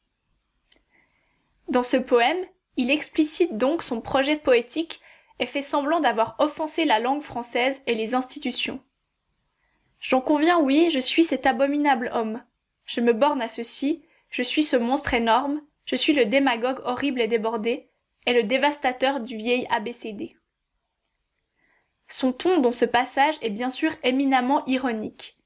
Dans 1.67 1.84
ce 1.84 1.98
poème, 1.98 2.46
il 2.78 2.89
explicite 2.89 3.58
donc 3.58 3.84
son 3.84 4.00
projet 4.00 4.38
poétique 4.38 5.02
et 5.39 5.46
fait 5.46 5.62
semblant 5.62 6.00
d'avoir 6.00 6.36
offensé 6.39 6.86
la 6.86 7.00
langue 7.00 7.22
française 7.22 7.82
et 7.86 7.96
les 7.96 8.15
institutions. 8.15 8.80
J'en 10.00 10.22
conviens, 10.22 10.60
oui, 10.60 10.89
je 10.89 11.00
suis 11.00 11.26
cet 11.26 11.46
abominable 11.46 12.10
homme. 12.13 12.41
Je 12.86 13.02
me 13.02 13.12
borne 13.12 13.41
à 13.41 13.50
ceci, 13.50 14.04
je 14.30 14.41
suis 14.41 14.63
ce 14.63 14.78
monstre 14.78 15.13
énorme, 15.13 15.62
je 15.86 15.98
suis 15.98 16.13
le 16.13 16.26
démagogue 16.26 16.82
horrible 16.86 17.20
et 17.20 17.28
débordé, 17.28 17.89
et 18.26 18.34
le 18.34 18.43
dévastateur 18.43 19.20
du 19.20 19.36
vieil 19.36 19.67
ABCD. 19.70 20.37
Son 22.08 22.32
ton 22.32 22.60
dans 22.60 22.72
ce 22.72 22.86
passage 22.86 23.36
est 23.41 23.50
bien 23.50 23.70
sûr 23.70 23.91
éminemment 24.04 24.65
ironique. 24.65 25.38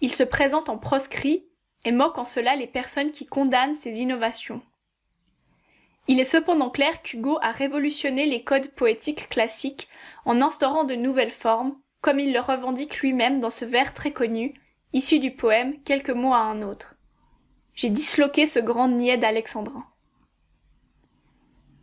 Il 0.00 0.12
se 0.12 0.22
présente 0.22 0.68
en 0.68 0.78
proscrit 0.78 1.46
et 1.84 1.92
moque 1.92 2.18
en 2.18 2.24
cela 2.24 2.56
les 2.56 2.66
personnes 2.66 3.10
qui 3.10 3.26
condamnent 3.26 3.74
ses 3.74 4.00
innovations. 4.00 4.62
Il 6.06 6.20
est 6.20 6.24
cependant 6.24 6.70
clair 6.70 7.02
qu'Hugo 7.02 7.38
a 7.42 7.52
révolutionné 7.52 8.26
les 8.26 8.42
codes 8.42 8.68
poétiques 8.68 9.28
classiques 9.28 9.88
en 10.24 10.40
instaurant 10.40 10.84
de 10.84 10.94
nouvelles 10.94 11.30
formes, 11.30 11.76
comme 12.00 12.20
il 12.20 12.32
le 12.32 12.40
revendique 12.40 13.00
lui-même 13.00 13.40
dans 13.40 13.50
ce 13.50 13.64
vers 13.64 13.92
très 13.92 14.12
connu, 14.12 14.54
issu 14.92 15.18
du 15.18 15.32
poème 15.32 15.80
Quelques 15.82 16.10
mots 16.10 16.32
à 16.32 16.38
un 16.38 16.62
autre. 16.62 16.96
J'ai 17.74 17.90
disloqué 17.90 18.46
ce 18.46 18.58
grand 18.58 18.88
niais 18.88 19.18
d'Alexandrin. 19.18 19.84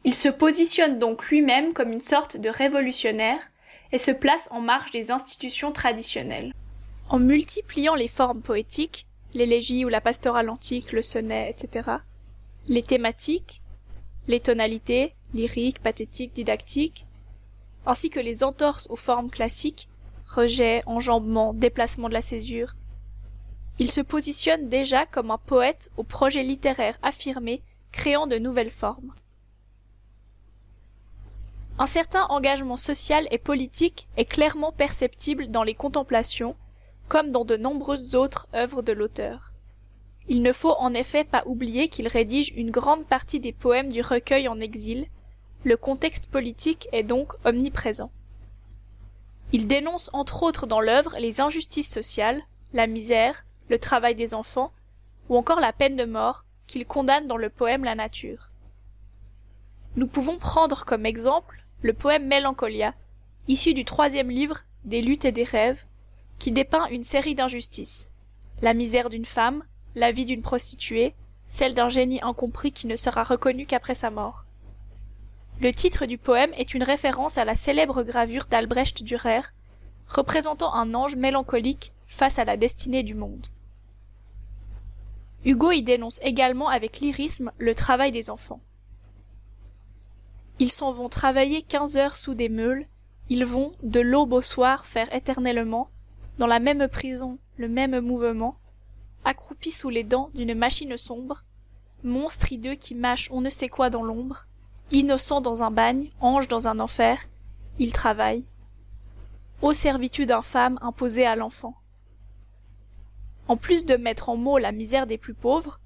Il 0.03 0.13
se 0.13 0.29
positionne 0.29 0.99
donc 0.99 1.27
lui-même 1.27 1.73
comme 1.73 1.91
une 1.91 2.01
sorte 2.01 2.37
de 2.37 2.49
révolutionnaire 2.49 3.51
et 3.95 3.97
se 3.97 4.11
place 4.11 4.49
en 4.51 4.59
marge 4.59 4.91
des 4.91 5.09
institutions 5.09 5.71
traditionnelles. 5.71 6.53
En 7.07 7.17
multipliant 7.17 7.95
les 7.95 8.09
formes 8.09 8.41
poétiques, 8.41 9.07
l'élégie 9.33 9.85
ou 9.85 9.87
la 9.87 10.01
pastorale 10.01 10.49
antique, 10.49 10.91
le 10.91 11.01
sonnet, 11.01 11.49
etc., 11.49 11.91
les 12.67 12.83
thématiques, 12.83 13.61
les 14.27 14.41
tonalités, 14.41 15.13
lyriques, 15.33 15.79
pathétiques, 15.79 16.33
didactiques, 16.33 17.05
ainsi 17.85 18.09
que 18.09 18.19
les 18.19 18.43
entorses 18.43 18.87
aux 18.89 18.97
formes 18.97 19.31
classiques, 19.31 19.87
rejet, 20.27 20.81
enjambement, 20.87 21.53
déplacement 21.53 22.09
de 22.09 22.15
la 22.15 22.21
césure. 22.21 22.73
Il 23.79 23.89
se 23.89 24.01
positionne 24.01 24.67
déjà 24.67 25.05
comme 25.05 25.31
un 25.31 25.37
poète 25.37 25.89
au 25.95 26.03
projet 26.03 26.43
littéraire 26.43 26.97
affirmé, 27.01 27.61
créant 27.93 28.27
de 28.27 28.39
nouvelles 28.39 28.71
formes. 28.71 29.13
Un 31.77 31.87
certain 31.87 32.25
engagement 32.27 32.77
social 32.77 33.27
et 33.31 33.37
politique 33.37 34.07
est 34.15 34.23
clairement 34.23 34.71
perceptible 34.71 35.47
dans 35.47 35.63
les 35.63 35.73
contemplations, 35.73 36.55
comme 37.09 37.31
dans 37.31 37.43
de 37.43 37.57
nombreuses 37.57 38.15
autres 38.15 38.47
œuvres 38.55 38.81
de 38.81 38.93
l'auteur. 38.93 39.51
Il 40.29 40.41
ne 40.41 40.53
faut 40.53 40.73
en 40.79 40.93
effet 40.93 41.25
pas 41.25 41.43
oublier 41.45 41.89
qu'il 41.89 42.07
rédige 42.07 42.53
une 42.55 42.71
grande 42.71 43.05
partie 43.05 43.41
des 43.41 43.51
poèmes 43.51 43.91
du 43.91 44.01
recueil 44.01 44.47
en 44.47 44.61
exil, 44.61 45.07
le 45.65 45.75
contexte 45.75 46.27
politique 46.27 46.87
est 46.93 47.03
donc 47.03 47.33
omniprésent. 47.43 48.11
Il 49.51 49.67
dénonce 49.67 50.09
entre 50.13 50.43
autres 50.43 50.67
dans 50.67 50.79
l'œuvre 50.79 51.15
les 51.19 51.41
injustices 51.41 51.91
sociales, 51.91 52.41
la 52.71 52.87
misère, 52.87 53.45
le 53.67 53.79
travail 53.79 54.15
des 54.15 54.33
enfants, 54.33 54.71
ou 55.27 55.35
encore 55.35 55.59
la 55.59 55.73
peine 55.73 55.97
de 55.97 56.05
mort, 56.05 56.45
qu'il 56.67 56.85
condamne 56.85 57.27
dans 57.27 57.37
le 57.37 57.49
poème 57.49 57.83
La 57.83 57.95
nature. 57.95 58.51
Nous 59.97 60.07
pouvons 60.07 60.37
prendre 60.39 60.85
comme 60.85 61.05
exemple 61.05 61.64
le 61.81 61.93
poème 61.93 62.25
Mélancolia, 62.25 62.93
issu 63.47 63.73
du 63.73 63.85
troisième 63.85 64.29
livre 64.29 64.61
des 64.85 65.01
luttes 65.01 65.25
et 65.25 65.31
des 65.31 65.43
rêves, 65.43 65.85
qui 66.39 66.51
dépeint 66.51 66.87
une 66.87 67.03
série 67.03 67.35
d'injustices. 67.35 68.09
La 68.61 68.73
misère 68.73 69.09
d'une 69.09 69.25
femme, 69.25 69.63
la 69.95 70.11
vie 70.11 70.25
d'une 70.25 70.41
prostituée, 70.41 71.13
celle 71.47 71.73
d'un 71.73 71.89
génie 71.89 72.21
incompris 72.21 72.71
qui 72.71 72.87
ne 72.87 72.95
sera 72.95 73.23
reconnu 73.23 73.65
qu'après 73.65 73.95
sa 73.95 74.09
mort. 74.09 74.45
Le 75.61 75.71
titre 75.71 76.05
du 76.05 76.17
poème 76.17 76.53
est 76.57 76.73
une 76.73 76.83
référence 76.83 77.37
à 77.37 77.45
la 77.45 77.55
célèbre 77.55 78.03
gravure 78.03 78.45
d'Albrecht 78.47 79.03
Dürer, 79.03 79.41
représentant 80.07 80.73
un 80.73 80.93
ange 80.93 81.15
mélancolique 81.15 81.93
face 82.07 82.39
à 82.39 82.45
la 82.45 82.57
destinée 82.57 83.03
du 83.03 83.15
monde. 83.15 83.47
Hugo 85.45 85.71
y 85.71 85.83
dénonce 85.83 86.19
également 86.23 86.69
avec 86.69 86.99
lyrisme 86.99 87.51
le 87.57 87.75
travail 87.75 88.11
des 88.11 88.29
enfants. 88.29 88.59
Ils 90.59 90.71
s'en 90.71 90.91
vont 90.91 91.09
travailler 91.09 91.61
quinze 91.61 91.97
heures 91.97 92.15
sous 92.15 92.33
des 92.33 92.49
meules, 92.49 92.87
ils 93.29 93.45
vont, 93.45 93.71
de 93.83 93.99
l'aube 93.99 94.33
au 94.33 94.41
soir, 94.41 94.85
faire 94.85 95.13
éternellement, 95.13 95.89
dans 96.37 96.47
la 96.47 96.59
même 96.59 96.87
prison, 96.87 97.39
le 97.57 97.67
même 97.67 97.99
mouvement, 97.99 98.57
accroupi 99.25 99.71
sous 99.71 99.89
les 99.89 100.03
dents 100.03 100.29
d'une 100.33 100.53
machine 100.53 100.95
sombre, 100.97 101.43
monstre 102.03 102.51
hideux 102.51 102.75
qui 102.75 102.95
mâche 102.95 103.29
on 103.31 103.41
ne 103.41 103.49
sait 103.49 103.67
quoi 103.67 103.89
dans 103.89 104.03
l'ombre, 104.03 104.47
innocent 104.91 105.41
dans 105.41 105.63
un 105.63 105.71
bagne, 105.71 106.09
ange 106.21 106.47
dans 106.47 106.67
un 106.67 106.79
enfer, 106.79 107.19
il 107.79 107.91
travaille. 107.91 108.45
Ô 109.61 109.73
servitude 109.73 110.31
infâme 110.31 110.77
imposée 110.81 111.25
à 111.25 111.35
l'enfant. 111.35 111.75
En 113.47 113.57
plus 113.57 113.85
de 113.85 113.95
mettre 113.95 114.29
en 114.29 114.37
mots 114.37 114.57
la 114.57 114.71
misère 114.71 115.07
des 115.07 115.17
plus 115.17 115.33
pauvres, 115.33 115.79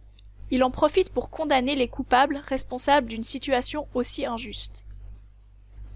il 0.52 0.64
en 0.64 0.72
profite 0.72 1.12
pour 1.12 1.30
condamner 1.30 1.76
les 1.76 1.88
coupables 1.88 2.38
responsables 2.48 3.08
d'une 3.08 3.24
situation 3.24 3.88
aussi 3.94 4.26
injuste. 4.26 4.86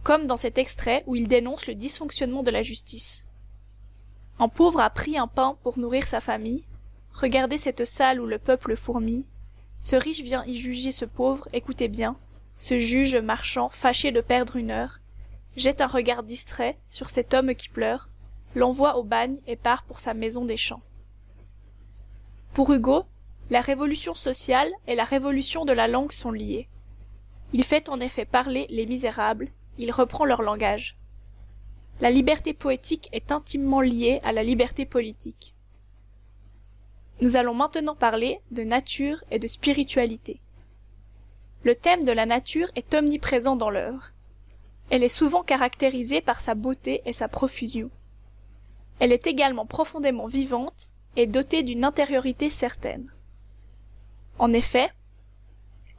Comme 0.04 0.28
dans 0.28 0.38
cet 0.38 0.58
extrait 0.58 1.04
où 1.08 1.16
il 1.16 1.28
dénonce 1.28 1.68
le 1.68 1.76
dysfonctionnement 1.76 2.44
de 2.44 2.52
la 2.52 2.62
justice. 2.62 3.28
Un 4.40 4.50
pauvre 4.50 4.82
a 4.82 4.90
pris 4.90 5.18
un 5.18 5.28
pain 5.28 5.58
pour 5.64 5.80
nourrir 5.80 6.08
sa 6.08 6.22
famille, 6.22 6.66
Regardez 7.14 7.58
cette 7.58 7.86
salle 7.86 8.20
où 8.20 8.26
le 8.26 8.40
peuple 8.40 8.76
fourmille. 8.76 9.28
Ce 9.80 9.96
riche 9.96 10.22
vient 10.22 10.44
y 10.46 10.58
juger 10.58 10.92
ce 10.92 11.06
pauvre, 11.06 11.48
écoutez 11.54 11.88
bien. 11.88 12.18
Ce 12.56 12.80
juge 12.80 13.16
marchand, 13.16 13.70
fâché 13.70 14.12
de 14.12 14.22
perdre 14.22 14.56
une 14.56 14.72
heure, 14.72 15.00
jette 15.56 15.82
un 15.82 15.88
regard 15.88 16.24
distrait 16.24 16.78
sur 16.90 17.10
cet 17.10 17.34
homme 17.34 17.54
qui 17.54 17.70
pleure, 17.70 18.10
l'envoie 18.56 18.98
au 18.98 19.04
bagne 19.04 19.38
et 19.48 19.56
part 19.56 19.84
pour 19.84 20.00
sa 20.00 20.14
maison 20.14 20.46
des 20.46 20.58
champs. 20.58 20.82
Pour 22.54 22.72
Hugo, 22.74 23.06
la 23.50 23.62
révolution 23.62 24.14
sociale 24.14 24.72
et 24.88 24.96
la 24.96 25.04
révolution 25.04 25.66
de 25.66 25.74
la 25.74 25.88
langue 25.88 26.12
sont 26.12 26.32
liées. 26.32 26.70
Il 27.52 27.64
fait 27.64 27.90
en 27.90 28.00
effet 28.00 28.26
parler 28.26 28.66
les 28.70 28.86
misérables, 28.86 29.50
il 29.78 29.92
reprend 29.92 30.26
leur 30.26 30.42
langage. 30.42 30.98
La 32.00 32.10
liberté 32.10 32.54
poétique 32.54 33.10
est 33.12 33.32
intimement 33.32 33.82
liée 33.82 34.20
à 34.24 34.32
la 34.32 34.44
liberté 34.44 34.86
politique. 34.86 35.56
Nous 37.22 37.36
allons 37.36 37.54
maintenant 37.54 37.96
parler 37.96 38.40
de 38.52 38.64
nature 38.64 39.24
et 39.30 39.40
de 39.40 39.48
spiritualité. 39.48 40.42
Le 41.64 41.76
thème 41.76 42.04
de 42.04 42.12
la 42.12 42.26
nature 42.26 42.70
est 42.76 42.94
omniprésent 42.94 43.56
dans 43.56 43.70
l'œuvre. 43.70 44.12
Elle 44.90 45.04
est 45.04 45.10
souvent 45.10 45.44
caractérisée 45.44 46.22
par 46.22 46.42
sa 46.42 46.56
beauté 46.56 47.02
et 47.06 47.14
sa 47.14 47.28
profusion. 47.28 47.90
Elle 49.00 49.12
est 49.12 49.28
également 49.28 49.66
profondément 49.66 50.28
vivante 50.28 50.92
et 51.16 51.28
dotée 51.28 51.64
d'une 51.64 51.86
intériorité 51.86 52.50
certaine. 52.50 53.12
En 54.40 54.52
effet, 54.52 54.92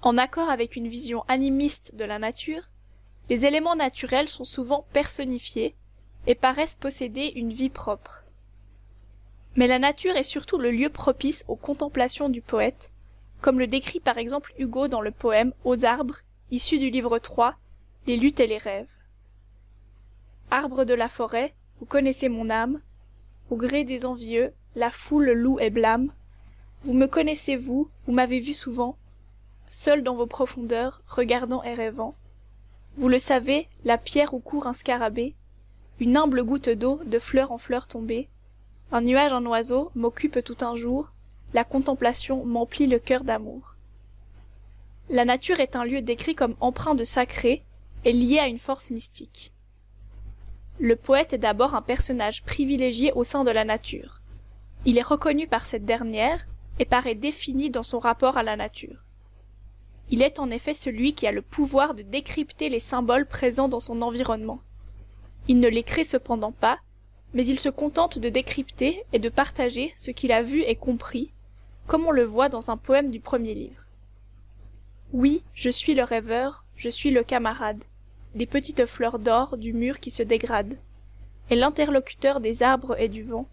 en 0.03 0.19
accord 0.19 0.51
avec 0.51 0.77
une 0.77 0.89
vision 0.89 1.25
animiste 1.29 1.95
de 1.95 2.05
la 2.05 2.19
nature, 2.19 2.63
les 3.31 3.47
éléments 3.47 3.77
naturels 3.77 4.29
sont 4.29 4.45
souvent 4.45 4.87
personnifiés 4.93 5.75
et 6.27 6.35
paraissent 6.35 6.75
posséder 6.75 7.33
une 7.37 7.53
vie 7.53 7.71
propre. 7.71 8.25
Mais 9.57 9.67
la 9.67 9.79
nature 9.79 10.17
est 10.17 10.25
surtout 10.25 10.59
le 10.59 10.71
lieu 10.71 10.91
propice 10.91 11.45
aux 11.49 11.57
contemplations 11.57 12.29
du 12.29 12.43
poète, 12.43 12.93
comme 13.41 13.59
le 13.59 13.67
décrit 13.67 14.01
par 14.01 14.19
exemple 14.19 14.53
Hugo 14.59 14.89
dans 14.89 15.01
le 15.01 15.11
poème 15.11 15.53
Aux 15.65 15.85
arbres, 15.85 16.19
issu 16.51 16.79
du 16.79 16.91
livre 16.91 17.19
3, 17.19 17.55
Les 18.07 18.17
luttes 18.17 18.41
et 18.41 18.47
les 18.47 18.59
rêves. 18.59 18.91
Arbre 20.51 20.85
de 20.85 20.95
la 20.95 21.09
forêt, 21.09 21.55
vous 21.79 21.87
connaissez 21.87 22.29
mon 22.29 22.51
âme, 22.51 22.81
au 23.51 23.57
gré 23.57 23.85
des 23.85 24.07
envieux, 24.07 24.53
la 24.75 24.91
foule 24.91 25.31
loue 25.31 25.61
et 25.61 25.71
blâme. 25.71 26.13
Vous 26.85 26.93
me 26.93 27.07
connaissez, 27.07 27.57
vous, 27.57 27.89
vous 28.03 28.13
m'avez 28.13 28.41
vu 28.41 28.53
souvent, 28.53 28.99
seul 29.71 30.03
dans 30.03 30.17
vos 30.17 30.27
profondeurs, 30.27 31.01
regardant 31.07 31.63
et 31.63 31.73
rêvant. 31.73 32.15
Vous 32.97 33.09
le 33.09 33.19
savez, 33.19 33.69
la 33.85 33.97
pierre 33.97 34.35
où 34.35 34.39
court 34.39 34.67
un 34.67 34.75
scarabée, 34.75 35.35
une 35.99 36.19
humble 36.19 36.45
goutte 36.45 36.69
d'eau 36.69 37.01
de 37.07 37.19
fleur 37.19 37.53
en 37.53 37.59
fleur 37.59 37.87
tombée, 37.87 38.29
un 38.93 39.01
nuage 39.01 39.33
en 39.33 39.47
oiseau 39.47 39.93
m'occupe 39.95 40.45
tout 40.45 40.59
un 40.61 40.77
jour, 40.77 41.11
la 41.55 41.65
contemplation 41.65 42.45
m'emplit 42.45 42.87
le 42.87 42.99
cœur 42.99 43.25
d'amour. 43.25 43.77
La 45.09 45.25
nature 45.25 45.61
est 45.61 45.77
un 45.77 45.87
lieu 45.87 46.03
décrit 46.03 46.35
comme 46.35 46.55
empreint 46.61 46.95
de 46.95 47.05
sacré 47.05 47.65
et 48.05 48.13
lié 48.13 48.41
à 48.41 48.47
une 48.47 48.59
force 48.59 48.91
mystique. 48.91 49.55
Le 50.81 50.97
poète 50.97 51.33
est 51.33 51.39
d'abord 51.39 51.75
un 51.75 51.83
personnage 51.83 52.43
privilégié 52.43 53.11
au 53.13 53.25
sein 53.25 53.43
de 53.43 53.51
la 53.51 53.65
nature. 53.65 54.21
Il 54.85 54.99
est 54.99 55.03
reconnu 55.03 55.47
par 55.47 55.65
cette 55.65 55.87
dernière 55.87 56.47
et 56.79 56.85
paraît 56.85 57.15
défini 57.15 57.71
dans 57.71 57.83
son 57.83 57.99
rapport 57.99 58.37
à 58.37 58.43
la 58.43 58.57
nature. 58.57 59.05
Il 60.11 60.23
est 60.23 60.39
en 60.39 60.51
effet 60.51 60.75
celui 60.75 61.15
qui 61.15 61.27
a 61.27 61.33
le 61.33 61.43
pouvoir 61.43 61.95
de 61.95 62.03
décrypter 62.03 62.69
les 62.69 62.81
symboles 62.81 63.27
présents 63.27 63.69
dans 63.69 63.81
son 63.81 64.03
environnement. 64.03 64.61
Il 65.49 65.61
ne 65.61 65.69
les 65.69 65.83
crée 65.83 66.05
cependant 66.05 66.53
pas, 66.53 66.79
mais 67.33 67.47
il 67.47 67.59
se 67.59 67.69
contente 67.69 68.19
de 68.19 68.29
décrypter 68.29 69.05
et 69.13 69.19
de 69.19 69.29
partager 69.29 69.93
ce 69.97 70.11
qu'il 70.11 70.33
a 70.33 70.43
vu 70.43 70.63
et 70.63 70.77
compris, 70.77 71.33
comme 71.87 72.07
on 72.07 72.13
le 72.13 72.25
voit 72.25 72.49
dans 72.49 72.71
un 72.71 72.77
poème 72.77 73.11
du 73.11 73.21
premier 73.21 73.55
livre. 73.55 73.83
Oui, 75.13 75.43
je 75.55 75.71
suis 75.71 75.95
le 75.95 76.03
rêveur, 76.03 76.65
je 76.77 76.89
suis 76.89 77.11
le 77.11 77.25
camarade, 77.25 77.85
des 78.35 78.47
petites 78.47 78.87
fleurs 78.87 79.19
d'or 79.19 79.57
du 79.57 79.73
mur 79.73 80.01
qui 80.01 80.11
se 80.11 80.23
dégradent, 80.23 80.79
et 81.51 81.57
l'interlocuteur 81.57 82.41
des 82.41 82.63
arbres 82.63 82.97
et 82.99 83.09
du 83.09 83.23
vent. 83.23 83.49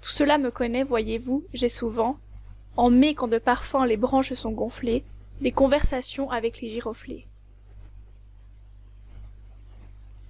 Tout 0.00 0.10
cela 0.10 0.38
me 0.38 0.50
connaît, 0.50 0.84
voyez-vous, 0.84 1.44
j'ai 1.52 1.68
souvent, 1.68 2.18
en 2.76 2.90
mai 2.90 3.14
quand 3.14 3.28
de 3.28 3.38
parfums 3.38 3.84
les 3.86 3.96
branches 3.96 4.34
sont 4.34 4.52
gonflées, 4.52 5.04
des 5.40 5.52
conversations 5.52 6.30
avec 6.30 6.60
les 6.60 6.70
giroflées. 6.70 7.26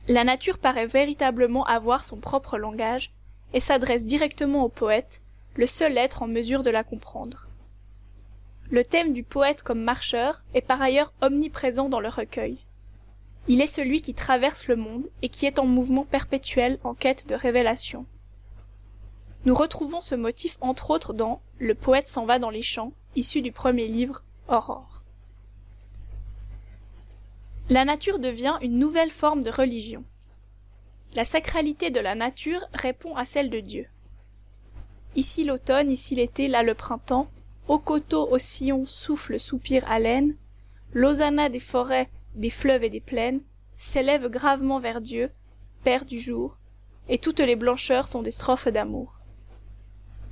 La 0.09 0.25
nature 0.25 0.59
paraît 0.59 0.87
véritablement 0.87 1.65
avoir 1.65 2.05
son 2.05 2.19
propre 2.19 2.59
langage, 2.59 3.13
et 3.55 3.61
s'adresse 3.61 4.05
directement 4.05 4.65
au 4.65 4.69
poète, 4.69 5.23
le 5.55 5.67
seul 5.67 5.97
être 5.97 6.23
en 6.23 6.27
mesure 6.27 6.63
de 6.63 6.71
la 6.71 6.85
comprendre. 6.85 7.49
Le 8.71 8.85
thème 8.85 9.13
du 9.13 9.23
poète 9.23 9.63
comme 9.63 9.83
marcheur 9.83 10.43
est 10.53 10.61
par 10.61 10.83
ailleurs 10.83 11.13
omniprésent 11.23 11.89
dans 11.89 12.01
le 12.01 12.09
recueil. 12.09 12.59
Il 13.47 13.61
est 13.61 13.67
celui 13.67 14.01
qui 14.01 14.15
traverse 14.15 14.69
le 14.69 14.77
monde 14.77 15.09
et 15.23 15.29
qui 15.29 15.47
est 15.47 15.59
en 15.59 15.67
mouvement 15.67 16.05
perpétuel 16.05 16.79
en 16.83 16.95
quête 16.95 17.29
de 17.29 17.35
révélation. 17.35 18.07
Nous 19.45 19.55
retrouvons 19.55 20.01
ce 20.01 20.15
motif 20.15 20.57
entre 20.61 20.91
autres 20.91 21.13
dans 21.13 21.43
Le 21.59 21.75
poète 21.75 22.09
s'en 22.09 22.25
va 22.25 22.39
dans 22.39 22.51
les 22.51 22.63
champs, 22.63 22.93
issu 23.15 23.43
du 23.43 23.53
premier 23.53 23.87
livre 23.87 24.23
Aurore 24.49 24.95
la 27.71 27.87
nature 27.87 28.19
devient 28.19 28.59
une 28.61 28.79
nouvelle 28.79 29.11
forme 29.11 29.43
de 29.43 29.51
religion. 29.51 30.05
La 31.15 31.25
sacralité 31.25 31.91
de 31.91 32.01
la 32.01 32.15
nature 32.15 32.61
répond 32.75 33.17
à 33.17 33.25
celle 33.25 33.49
de 33.49 33.61
Dieu. 33.61 33.87
Ici 35.15 35.45
l'automne, 35.45 35.91
ici 35.91 36.15
l'été, 36.15 36.47
là 36.47 36.63
le 36.63 36.75
printemps, 36.75 37.31
au 37.69 37.79
coteau, 37.79 38.29
au 38.31 38.37
sillon, 38.37 38.85
souffle, 38.85 39.41
soupir, 39.41 39.91
haleine, 39.91 40.37
l'hosanna 40.93 41.49
des 41.49 41.61
forêts, 41.61 42.11
des 42.35 42.51
fleuves 42.51 42.85
et 42.85 42.91
des 42.91 43.01
plaines, 43.01 43.41
s'élève 43.79 44.29
gravement 44.29 44.79
vers 44.79 45.01
Dieu, 45.01 45.31
Père 45.85 46.05
du 46.05 46.19
jour, 46.19 46.59
et 47.09 47.19
toutes 47.19 47.41
les 47.41 47.57
blancheurs 47.57 48.09
sont 48.09 48.23
des 48.23 48.31
strophes 48.31 48.69
d'amour. 48.69 49.21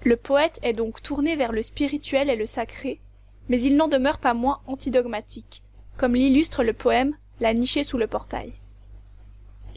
Le 0.04 0.16
poète 0.16 0.58
est 0.62 0.72
donc 0.72 1.00
tourné 1.00 1.36
vers 1.36 1.52
le 1.52 1.62
spirituel 1.62 2.28
et 2.28 2.34
le 2.34 2.46
sacré, 2.46 3.00
mais 3.48 3.60
il 3.62 3.76
n'en 3.76 3.86
demeure 3.86 4.18
pas 4.18 4.34
moins 4.34 4.60
antidogmatique, 4.66 5.62
comme 5.96 6.16
l'illustre 6.16 6.64
le 6.64 6.72
poème 6.72 7.16
La 7.38 7.54
nichée 7.54 7.84
sous 7.84 7.98
le 7.98 8.08
portail. 8.08 8.52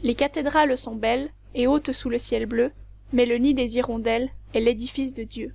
Les 0.02 0.14
cathédrales 0.14 0.76
sont 0.76 0.96
belles 0.96 1.30
et 1.54 1.68
hautes 1.68 1.92
sous 1.92 2.10
le 2.10 2.18
ciel 2.18 2.46
bleu, 2.46 2.72
mais 3.12 3.24
le 3.24 3.36
nid 3.36 3.54
des 3.54 3.76
hirondelles 3.76 4.30
est 4.52 4.60
l'édifice 4.60 5.14
de 5.14 5.22
Dieu. 5.22 5.54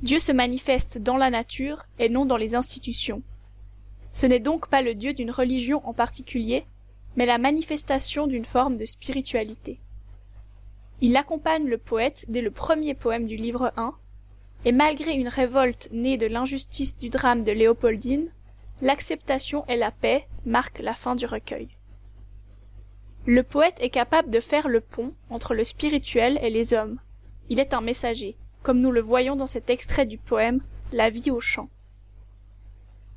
Dieu 0.00 0.18
se 0.18 0.32
manifeste 0.32 0.96
dans 0.96 1.18
la 1.18 1.28
nature 1.28 1.82
et 1.98 2.08
non 2.08 2.24
dans 2.24 2.38
les 2.38 2.54
institutions. 2.54 3.22
Ce 4.12 4.24
n'est 4.24 4.40
donc 4.40 4.68
pas 4.68 4.80
le 4.80 4.94
Dieu 4.94 5.12
d'une 5.12 5.30
religion 5.30 5.86
en 5.86 5.92
particulier, 5.92 6.64
mais 7.16 7.26
la 7.26 7.36
manifestation 7.36 8.26
d'une 8.26 8.44
forme 8.44 8.78
de 8.78 8.86
spiritualité. 8.86 9.78
Il 11.04 11.16
accompagne 11.16 11.66
le 11.66 11.78
poète 11.78 12.26
dès 12.28 12.42
le 12.42 12.52
premier 12.52 12.94
poème 12.94 13.26
du 13.26 13.34
livre 13.34 13.72
1, 13.76 13.92
et 14.64 14.70
malgré 14.70 15.12
une 15.12 15.26
révolte 15.26 15.88
née 15.90 16.16
de 16.16 16.28
l'injustice 16.28 16.96
du 16.96 17.08
drame 17.08 17.42
de 17.42 17.50
Léopoldine, 17.50 18.30
l'acceptation 18.82 19.66
et 19.66 19.74
la 19.74 19.90
paix 19.90 20.28
marquent 20.46 20.78
la 20.78 20.94
fin 20.94 21.16
du 21.16 21.26
recueil. 21.26 21.66
Le 23.26 23.42
poète 23.42 23.78
est 23.80 23.90
capable 23.90 24.30
de 24.30 24.38
faire 24.38 24.68
le 24.68 24.80
pont 24.80 25.12
entre 25.28 25.54
le 25.54 25.64
spirituel 25.64 26.38
et 26.40 26.50
les 26.50 26.72
hommes. 26.72 27.00
Il 27.48 27.58
est 27.58 27.74
un 27.74 27.80
messager 27.80 28.36
comme 28.62 28.78
nous 28.78 28.92
le 28.92 29.00
voyons 29.00 29.34
dans 29.34 29.48
cet 29.48 29.70
extrait 29.70 30.06
du 30.06 30.18
poème 30.18 30.60
La 30.92 31.10
vie 31.10 31.32
au 31.32 31.40
champ. 31.40 31.68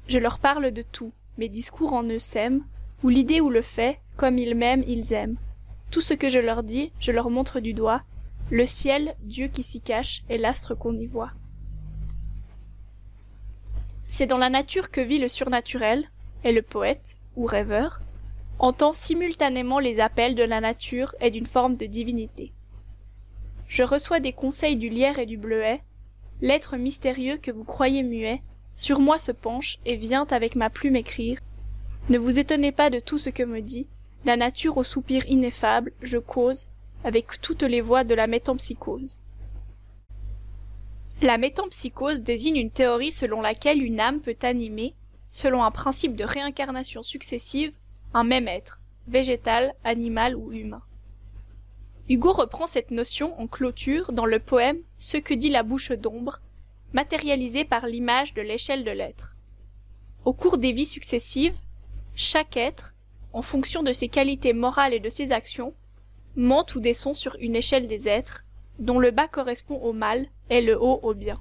Je 0.08 0.18
leur 0.18 0.40
parle 0.40 0.72
de 0.72 0.82
tout, 0.82 1.12
mes 1.38 1.50
discours 1.50 1.94
en 1.94 2.04
eux 2.04 2.18
s'aiment, 2.18 2.66
ou 3.04 3.10
l'idée 3.10 3.42
ou 3.42 3.52
le 3.52 3.62
fait, 3.62 4.00
comme 4.18 4.40
ils 4.40 4.56
m'aiment, 4.56 4.84
ils 4.88 5.14
aiment. 5.14 5.38
Tout 5.96 6.02
ce 6.02 6.14
que 6.14 6.28
je 6.28 6.40
leur 6.40 6.62
dis, 6.62 6.92
je 7.00 7.14
leur 7.14 7.30
montre 7.30 7.62
du 7.62 7.74
doigt, 7.74 8.04
le 8.52 8.66
ciel, 8.66 9.16
Dieu 9.22 9.48
qui 9.48 9.64
s'y 9.64 9.80
cache, 9.80 10.24
et 10.28 10.38
l'astre 10.38 10.76
qu'on 10.76 10.98
y 10.98 11.06
voit. 11.06 11.32
C'est 14.04 14.26
dans 14.26 14.38
la 14.38 14.50
nature 14.50 14.92
que 14.92 15.00
vit 15.00 15.20
le 15.20 15.30
surnaturel, 15.30 16.12
et 16.44 16.52
le 16.52 16.62
poète, 16.62 17.16
ou 17.38 17.46
rêveur, 17.46 18.02
entend 18.60 18.92
simultanément 18.92 19.80
les 19.80 20.02
appels 20.02 20.36
de 20.36 20.44
la 20.44 20.60
nature 20.60 21.16
et 21.22 21.32
d'une 21.32 21.46
forme 21.46 21.78
de 21.78 21.86
divinité. 21.86 22.52
Je 23.70 23.84
reçois 23.84 24.20
des 24.20 24.34
conseils 24.34 24.76
du 24.76 24.90
lierre 24.90 25.18
et 25.20 25.26
du 25.26 25.38
bleuet. 25.38 25.82
L'être 26.42 26.76
mystérieux 26.76 27.38
que 27.38 27.52
vous 27.52 27.64
croyez 27.64 28.04
muet 28.04 28.42
sur 28.74 29.00
moi 29.00 29.18
se 29.18 29.32
penche 29.32 29.78
et 29.86 29.96
vient 29.96 30.28
avec 30.32 30.58
ma 30.58 30.70
plume 30.70 30.98
écrire. 30.98 31.40
Ne 32.10 32.18
vous 32.18 32.38
étonnez 32.38 32.74
pas 32.74 32.90
de 32.90 33.00
tout 33.00 33.18
ce 33.18 33.30
que 33.30 33.44
me 33.44 33.62
dit 33.62 33.88
la 34.26 34.38
nature 34.38 34.78
au 34.78 34.84
soupir 34.84 35.26
ineffable 35.28 35.94
je 36.02 36.18
cause 36.18 36.66
avec 37.04 37.40
toutes 37.42 37.64
les 37.64 37.82
voix 37.82 38.04
de 38.04 38.16
la 38.16 38.28
métempsychose 38.28 39.20
la 41.22 41.38
métempsychose 41.38 42.22
désigne 42.22 42.58
une 42.58 42.72
théorie 42.72 43.12
selon 43.12 43.42
laquelle 43.42 43.84
une 43.84 44.00
âme 44.00 44.22
peut 44.22 44.38
animer 44.42 44.96
selon 45.28 45.64
un 45.64 45.72
principe 45.72 46.16
de 46.16 46.24
réincarnation 46.24 47.04
successive 47.04 47.78
un 48.14 48.24
même 48.24 48.48
être 48.48 48.82
végétal 49.08 49.74
animal 49.84 50.36
ou 50.36 50.52
humain 50.52 50.82
Hugo 52.08 52.34
reprend 52.34 52.68
cette 52.68 52.92
notion 52.92 53.40
en 53.40 53.48
clôture 53.48 54.12
dans 54.12 54.28
le 54.28 54.40
poème 54.40 54.78
Ce 54.98 55.18
que 55.18 55.34
dit 55.34 55.50
la 55.50 55.64
bouche 55.64 55.92
d'ombre, 55.92 56.40
matérialisé 56.94 57.66
par 57.66 57.88
l'image 57.88 58.36
de 58.36 58.44
l'échelle 58.44 58.84
de 58.84 58.92
l'être. 58.92 59.36
Au 60.24 60.32
cours 60.32 60.60
des 60.60 60.72
vies 60.72 60.86
successives, 60.86 61.58
chaque 62.14 62.58
être, 62.58 62.95
en 63.36 63.42
fonction 63.42 63.84
de 63.84 63.92
ses 63.92 64.08
qualités 64.08 64.54
morales 64.54 64.94
et 64.94 65.02
de 65.02 65.10
ses 65.10 65.34
actions, 65.34 65.74
monte 66.38 66.74
ou 66.76 66.80
descend 66.80 67.14
sur 67.14 67.36
une 67.42 67.58
échelle 67.58 67.86
des 67.86 68.08
êtres, 68.08 68.46
dont 68.80 68.98
le 68.98 69.12
bas 69.12 69.28
correspond 69.28 69.76
au 69.76 69.92
mal 69.92 70.28
et 70.50 70.62
le 70.62 70.82
haut 70.82 71.02
au 71.04 71.14
bien. 71.14 71.36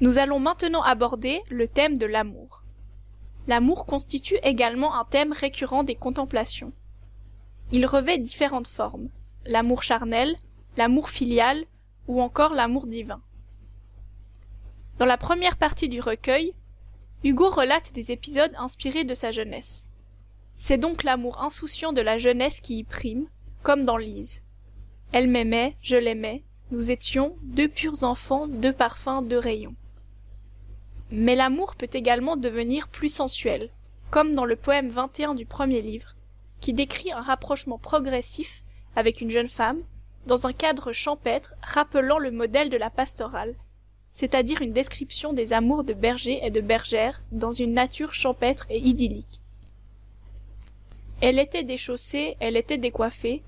Nous 0.00 0.18
allons 0.18 0.38
maintenant 0.38 0.82
aborder 0.82 1.42
le 1.50 1.66
thème 1.66 1.98
de 1.98 2.06
l'amour. 2.06 2.62
L'amour 3.48 3.84
constitue 3.84 4.38
également 4.44 4.94
un 4.94 5.04
thème 5.04 5.32
récurrent 5.32 5.82
des 5.82 5.96
contemplations. 5.96 6.72
Il 7.72 7.84
revêt 7.84 8.18
différentes 8.18 8.68
formes, 8.68 9.08
l'amour 9.44 9.82
charnel, 9.82 10.36
l'amour 10.76 11.10
filial 11.10 11.64
ou 12.06 12.22
encore 12.22 12.54
l'amour 12.54 12.86
divin. 12.86 13.22
Dans 14.98 15.06
la 15.06 15.18
première 15.18 15.56
partie 15.56 15.88
du 15.88 16.00
recueil, 16.00 16.54
Hugo 17.24 17.50
relate 17.50 17.92
des 17.92 18.12
épisodes 18.12 18.54
inspirés 18.56 19.02
de 19.02 19.14
sa 19.14 19.32
jeunesse. 19.32 19.88
C'est 20.58 20.78
donc 20.78 21.04
l'amour 21.04 21.42
insouciant 21.42 21.92
de 21.92 22.00
la 22.00 22.18
jeunesse 22.18 22.60
qui 22.60 22.78
y 22.78 22.84
prime, 22.84 23.28
comme 23.62 23.84
dans 23.84 23.98
Lise. 23.98 24.42
Elle 25.12 25.28
m'aimait, 25.28 25.76
je 25.82 25.96
l'aimais, 25.96 26.44
nous 26.70 26.90
étions 26.90 27.36
deux 27.42 27.68
purs 27.68 28.02
enfants, 28.02 28.48
deux 28.48 28.72
parfums, 28.72 29.22
deux 29.22 29.38
rayons. 29.38 29.74
Mais 31.10 31.36
l'amour 31.36 31.76
peut 31.76 31.90
également 31.92 32.36
devenir 32.36 32.88
plus 32.88 33.12
sensuel, 33.12 33.70
comme 34.10 34.34
dans 34.34 34.44
le 34.44 34.56
poème 34.56 34.88
21 34.88 35.34
du 35.34 35.46
premier 35.46 35.82
livre, 35.82 36.16
qui 36.60 36.72
décrit 36.72 37.12
un 37.12 37.20
rapprochement 37.20 37.78
progressif 37.78 38.64
avec 38.96 39.20
une 39.20 39.30
jeune 39.30 39.48
femme, 39.48 39.82
dans 40.26 40.46
un 40.46 40.52
cadre 40.52 40.90
champêtre 40.90 41.54
rappelant 41.62 42.18
le 42.18 42.30
modèle 42.32 42.70
de 42.70 42.76
la 42.76 42.90
pastorale, 42.90 43.54
c'est-à-dire 44.10 44.62
une 44.62 44.72
description 44.72 45.32
des 45.32 45.52
amours 45.52 45.84
de 45.84 45.92
berger 45.92 46.44
et 46.44 46.50
de 46.50 46.60
bergère 46.60 47.22
dans 47.30 47.52
une 47.52 47.74
nature 47.74 48.14
champêtre 48.14 48.66
et 48.70 48.78
idyllique. 48.78 49.42
Elle 51.20 51.38
était 51.38 51.64
déchaussée, 51.64 52.36
elle 52.40 52.56
était 52.56 52.78
décoiffée, 52.78 53.42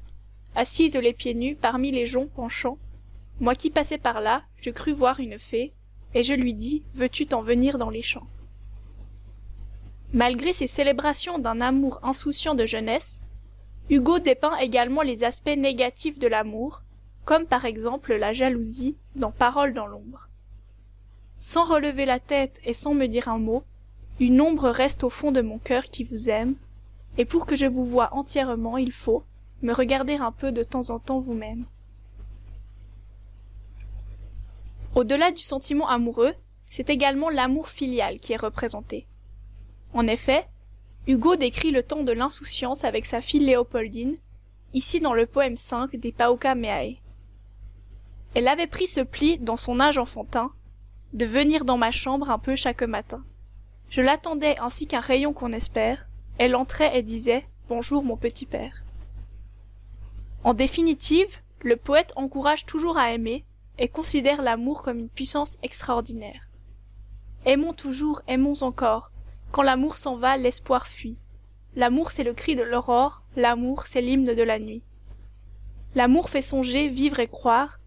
assise 0.54 0.96
les 0.96 1.12
pieds 1.12 1.34
nus 1.34 1.54
parmi 1.54 1.90
les 1.90 2.06
joncs 2.06 2.30
penchants. 2.30 2.78
Moi 3.40 3.54
qui 3.54 3.70
passais 3.70 3.98
par 3.98 4.20
là, 4.20 4.42
je 4.60 4.70
crus 4.70 4.94
voir 4.94 5.20
une 5.20 5.38
fée, 5.38 5.72
et 6.14 6.22
je 6.22 6.34
lui 6.34 6.54
dis 6.54 6.82
Veux-tu 6.94 7.26
t'en 7.26 7.42
venir 7.42 7.76
dans 7.76 7.90
les 7.90 8.02
champs? 8.02 8.26
Malgré 10.14 10.54
ces 10.54 10.66
célébrations 10.66 11.38
d'un 11.38 11.60
amour 11.60 12.00
insouciant 12.02 12.54
de 12.54 12.64
jeunesse, 12.64 13.20
Hugo 13.90 14.18
dépeint 14.18 14.56
également 14.56 15.02
les 15.02 15.24
aspects 15.24 15.56
négatifs 15.56 16.18
de 16.18 16.26
l'amour, 16.26 16.82
comme 17.26 17.46
par 17.46 17.66
exemple 17.66 18.14
la 18.14 18.32
jalousie 18.32 18.96
dans 19.16 19.30
Parole 19.30 19.74
dans 19.74 19.86
l'ombre. 19.86 20.28
Sans 21.38 21.64
relever 21.64 22.06
la 22.06 22.20
tête 22.20 22.58
et 22.64 22.72
sans 22.72 22.94
me 22.94 23.06
dire 23.06 23.28
un 23.28 23.38
mot, 23.38 23.62
une 24.18 24.40
ombre 24.40 24.70
reste 24.70 25.04
au 25.04 25.10
fond 25.10 25.30
de 25.30 25.42
mon 25.42 25.58
cœur 25.58 25.84
qui 25.84 26.04
vous 26.04 26.30
aime, 26.30 26.54
et 27.18 27.24
pour 27.24 27.46
que 27.46 27.56
je 27.56 27.66
vous 27.66 27.84
voie 27.84 28.14
entièrement, 28.14 28.78
il 28.78 28.92
faut 28.92 29.24
me 29.62 29.72
regarder 29.72 30.14
un 30.14 30.32
peu 30.32 30.52
de 30.52 30.62
temps 30.62 30.90
en 30.90 30.98
temps 30.98 31.18
vous-même. 31.18 31.66
Au-delà 34.94 35.32
du 35.32 35.42
sentiment 35.42 35.88
amoureux, 35.88 36.34
c'est 36.70 36.90
également 36.90 37.28
l'amour 37.28 37.68
filial 37.68 38.18
qui 38.20 38.32
est 38.32 38.40
représenté. 38.40 39.06
En 39.92 40.06
effet, 40.06 40.46
Hugo 41.06 41.36
décrit 41.36 41.70
le 41.70 41.82
temps 41.82 42.02
de 42.02 42.12
l'insouciance 42.12 42.84
avec 42.84 43.04
sa 43.04 43.20
fille 43.20 43.40
Léopoldine, 43.40 44.14
ici 44.74 45.00
dans 45.00 45.14
le 45.14 45.26
poème 45.26 45.56
5 45.56 45.96
des 45.96 46.12
Pauca 46.12 46.54
Meae. 46.54 46.98
Elle 48.34 48.48
avait 48.48 48.66
pris 48.66 48.86
ce 48.86 49.00
pli 49.00 49.38
dans 49.38 49.56
son 49.56 49.80
âge 49.80 49.98
enfantin, 49.98 50.52
de 51.14 51.24
venir 51.24 51.64
dans 51.64 51.78
ma 51.78 51.90
chambre 51.90 52.30
un 52.30 52.38
peu 52.38 52.54
chaque 52.54 52.82
matin. 52.82 53.24
Je 53.88 54.02
l'attendais 54.02 54.58
ainsi 54.60 54.86
qu'un 54.86 55.00
rayon 55.00 55.32
qu'on 55.32 55.52
espère, 55.52 56.07
elle 56.38 56.54
entrait 56.54 56.96
et 56.96 57.02
disait 57.02 57.44
Bonjour 57.68 58.02
mon 58.02 58.16
petit 58.16 58.46
père. 58.46 58.84
En 60.44 60.54
définitive, 60.54 61.38
le 61.62 61.76
poète 61.76 62.12
encourage 62.16 62.64
toujours 62.64 62.96
à 62.96 63.12
aimer 63.12 63.44
et 63.78 63.88
considère 63.88 64.40
l'amour 64.40 64.82
comme 64.82 64.98
une 64.98 65.08
puissance 65.08 65.58
extraordinaire. 65.62 66.48
Aimons 67.44 67.72
toujours, 67.72 68.22
aimons 68.28 68.62
encore, 68.62 69.10
quand 69.50 69.62
l'amour 69.62 69.96
s'en 69.96 70.16
va, 70.16 70.36
l'espoir 70.36 70.86
fuit. 70.86 71.18
L'amour, 71.74 72.10
c'est 72.10 72.24
le 72.24 72.34
cri 72.34 72.56
de 72.56 72.62
l'aurore, 72.62 73.24
l'amour, 73.36 73.86
c'est 73.86 74.00
l'hymne 74.00 74.24
de 74.24 74.42
la 74.42 74.58
nuit. 74.58 74.82
L'amour 75.94 76.30
fait 76.30 76.42
songer, 76.42 76.88
vivre 76.88 77.20
et 77.20 77.28
croire. 77.28 77.80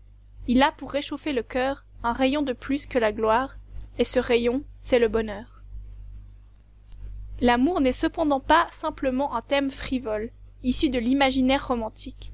Il 0.47 0.62
a 0.62 0.72
pour 0.72 0.91
réchauffer 0.91 1.34
le 1.34 1.43
cœur 1.43 1.86
un 2.04 2.14
rayon 2.14 2.41
de 2.41 2.54
plus 2.54 2.86
que 2.86 2.99
la 2.99 3.12
gloire, 3.12 3.58
et 3.97 4.04
ce 4.04 4.20
rayon, 4.20 4.64
c'est 4.80 4.99
le 4.99 5.08
bonheur. 5.08 5.51
L'amour 7.42 7.82
n'est 7.82 7.92
cependant 7.92 8.39
pas 8.39 8.68
simplement 8.72 9.36
un 9.36 9.42
thème 9.42 9.70
frivole, 9.70 10.32
issu 10.64 10.89
de 10.89 11.00
l'imaginaire 11.00 11.68
romantique. 11.68 12.32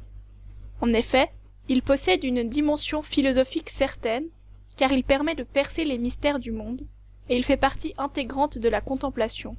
En 0.82 0.89
effet, 0.89 1.32
il 1.70 1.82
possède 1.82 2.24
une 2.24 2.43
dimension 2.43 3.01
philosophique 3.01 3.70
certaine, 3.70 4.28
car 4.76 4.91
il 4.91 5.03
permet 5.03 5.36
de 5.36 5.43
percer 5.43 5.86
les 5.86 5.97
mystères 5.97 6.39
du 6.39 6.51
monde, 6.51 6.82
et 7.30 7.38
il 7.38 7.43
fait 7.43 7.58
partie 7.58 7.93
intégrante 7.97 8.58
de 8.58 8.70
la 8.70 8.82
contemplation. 8.82 9.55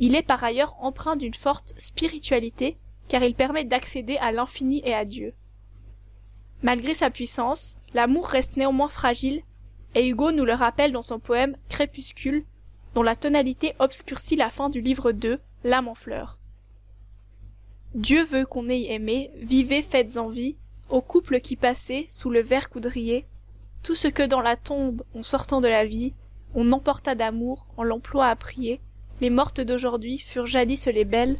Il 0.00 0.14
est 0.14 0.22
par 0.22 0.42
ailleurs 0.42 0.76
empreint 0.80 1.16
d'une 1.16 1.34
forte 1.34 1.74
spiritualité 1.76 2.78
car 3.08 3.22
il 3.22 3.34
permet 3.34 3.64
d'accéder 3.64 4.16
à 4.18 4.32
l'infini 4.32 4.80
et 4.84 4.94
à 4.94 5.04
Dieu. 5.04 5.34
Malgré 6.62 6.94
sa 6.94 7.10
puissance, 7.10 7.76
l'amour 7.92 8.26
reste 8.26 8.56
néanmoins 8.56 8.88
fragile 8.88 9.42
et 9.94 10.08
Hugo 10.08 10.30
nous 10.30 10.44
le 10.44 10.52
rappelle 10.52 10.92
dans 10.92 11.02
son 11.02 11.18
poème 11.18 11.56
Crépuscule, 11.68 12.44
dont 12.94 13.02
la 13.02 13.16
tonalité 13.16 13.74
obscurcit 13.78 14.36
la 14.36 14.50
fin 14.50 14.68
du 14.68 14.80
livre 14.80 15.12
2, 15.12 15.38
L'âme 15.62 15.88
en 15.88 15.94
fleurs. 15.94 16.38
Dieu 17.94 18.24
veut 18.24 18.46
qu'on 18.46 18.68
ait 18.68 18.92
aimé, 18.92 19.30
vivez, 19.36 19.82
faites 19.82 20.16
envie, 20.16 20.56
au 20.88 21.00
couple 21.02 21.40
qui 21.40 21.56
passait, 21.56 22.06
sous 22.08 22.30
le 22.30 22.40
vert 22.40 22.70
coudrier, 22.70 23.26
tout 23.82 23.94
ce 23.94 24.08
que 24.08 24.22
dans 24.22 24.40
la 24.40 24.56
tombe, 24.56 25.02
en 25.14 25.22
sortant 25.22 25.60
de 25.60 25.68
la 25.68 25.84
vie, 25.84 26.14
on 26.54 26.72
emporta 26.72 27.14
d'amour, 27.14 27.66
en 27.76 27.82
l'emploi 27.82 28.28
à 28.28 28.36
prier, 28.36 28.80
les 29.20 29.30
mortes 29.30 29.60
d'aujourd'hui 29.60 30.18
furent 30.18 30.46
jadis 30.46 30.86
les 30.86 31.04
belles, 31.04 31.36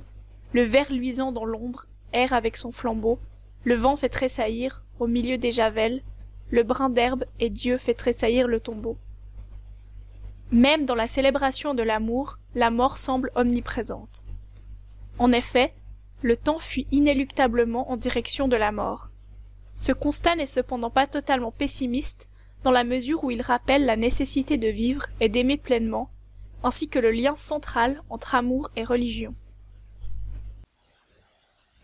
le 0.53 0.63
ver 0.63 0.93
luisant 0.93 1.33
dans 1.33 1.45
l'ombre 1.45 1.87
erre 2.13 2.33
avec 2.33 2.57
son 2.57 2.73
flambeau, 2.73 3.19
le 3.65 3.75
vent 3.75 3.97
fait 3.97 4.09
tressaillir, 4.09 4.85
au 4.99 5.07
milieu 5.07 5.39
des 5.39 5.51
javelles, 5.51 6.03
le 6.51 6.63
brin 6.63 6.91
d'herbe 6.91 7.25
et 7.39 7.51
Dieu 7.51 7.79
fait 7.79 7.95
tressaillir 7.95 8.49
le 8.49 8.61
tombeau. 8.61 8.97
Même 10.53 10.85
dans 10.85 10.97
la 10.97 11.07
célébration 11.07 11.75
de 11.75 11.83
l'amour, 11.83 12.39
la 12.55 12.71
mort 12.71 12.99
semble 12.99 13.31
omniprésente. 13.37 14.25
En 15.19 15.31
effet, 15.31 15.73
le 16.23 16.37
temps 16.37 16.59
fuit 16.59 16.89
inéluctablement 16.91 17.91
en 17.91 17.97
direction 17.97 18.49
de 18.49 18.57
la 18.57 18.73
mort. 18.73 19.11
Ce 19.77 19.93
constat 19.93 20.35
n'est 20.35 20.47
cependant 20.47 20.91
pas 20.91 21.07
totalement 21.07 21.53
pessimiste, 21.53 22.29
dans 22.65 22.73
la 22.73 22.85
mesure 22.85 23.25
où 23.25 23.31
il 23.31 23.43
rappelle 23.43 23.87
la 23.87 23.97
nécessité 23.97 24.59
de 24.59 24.69
vivre 24.69 25.07
et 25.21 25.29
d'aimer 25.29 25.57
pleinement, 25.57 26.11
ainsi 26.63 26.89
que 26.89 26.99
le 26.99 27.11
lien 27.11 27.37
central 27.37 28.03
entre 28.11 28.35
amour 28.35 28.71
et 28.77 28.85
religion. 28.85 29.35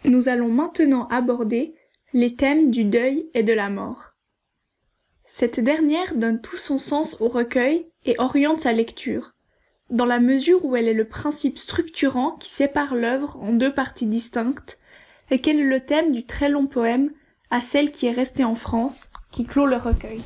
Nous 0.04 0.28
allons 0.28 0.48
maintenant 0.48 1.08
aborder 1.08 1.74
les 2.12 2.34
thèmes 2.34 2.70
du 2.70 2.84
deuil 2.84 3.28
et 3.32 3.42
de 3.42 3.52
la 3.52 3.70
mort. 3.70 4.12
Cette 5.24 5.60
dernière 5.60 6.14
donne 6.14 6.40
tout 6.40 6.56
son 6.56 6.78
sens 6.78 7.16
au 7.20 7.28
recueil 7.28 7.86
et 8.06 8.14
oriente 8.18 8.60
sa 8.60 8.72
lecture, 8.72 9.34
dans 9.90 10.06
la 10.06 10.20
mesure 10.20 10.64
où 10.64 10.76
elle 10.76 10.88
est 10.88 10.94
le 10.94 11.06
principe 11.06 11.58
structurant 11.58 12.32
qui 12.32 12.48
sépare 12.48 12.94
l'œuvre 12.94 13.36
en 13.42 13.52
deux 13.52 13.72
parties 13.72 14.06
distinctes, 14.06 14.78
et 15.30 15.40
qu'elle 15.40 15.60
est 15.60 15.64
le 15.64 15.84
thème 15.84 16.12
du 16.12 16.24
très 16.24 16.48
long 16.48 16.66
poème 16.66 17.12
à 17.50 17.60
celle 17.60 17.90
qui 17.90 18.06
est 18.06 18.12
restée 18.12 18.44
en 18.44 18.54
France, 18.54 19.10
qui 19.30 19.44
clôt 19.44 19.66
le 19.66 19.76
recueil. 19.76 20.22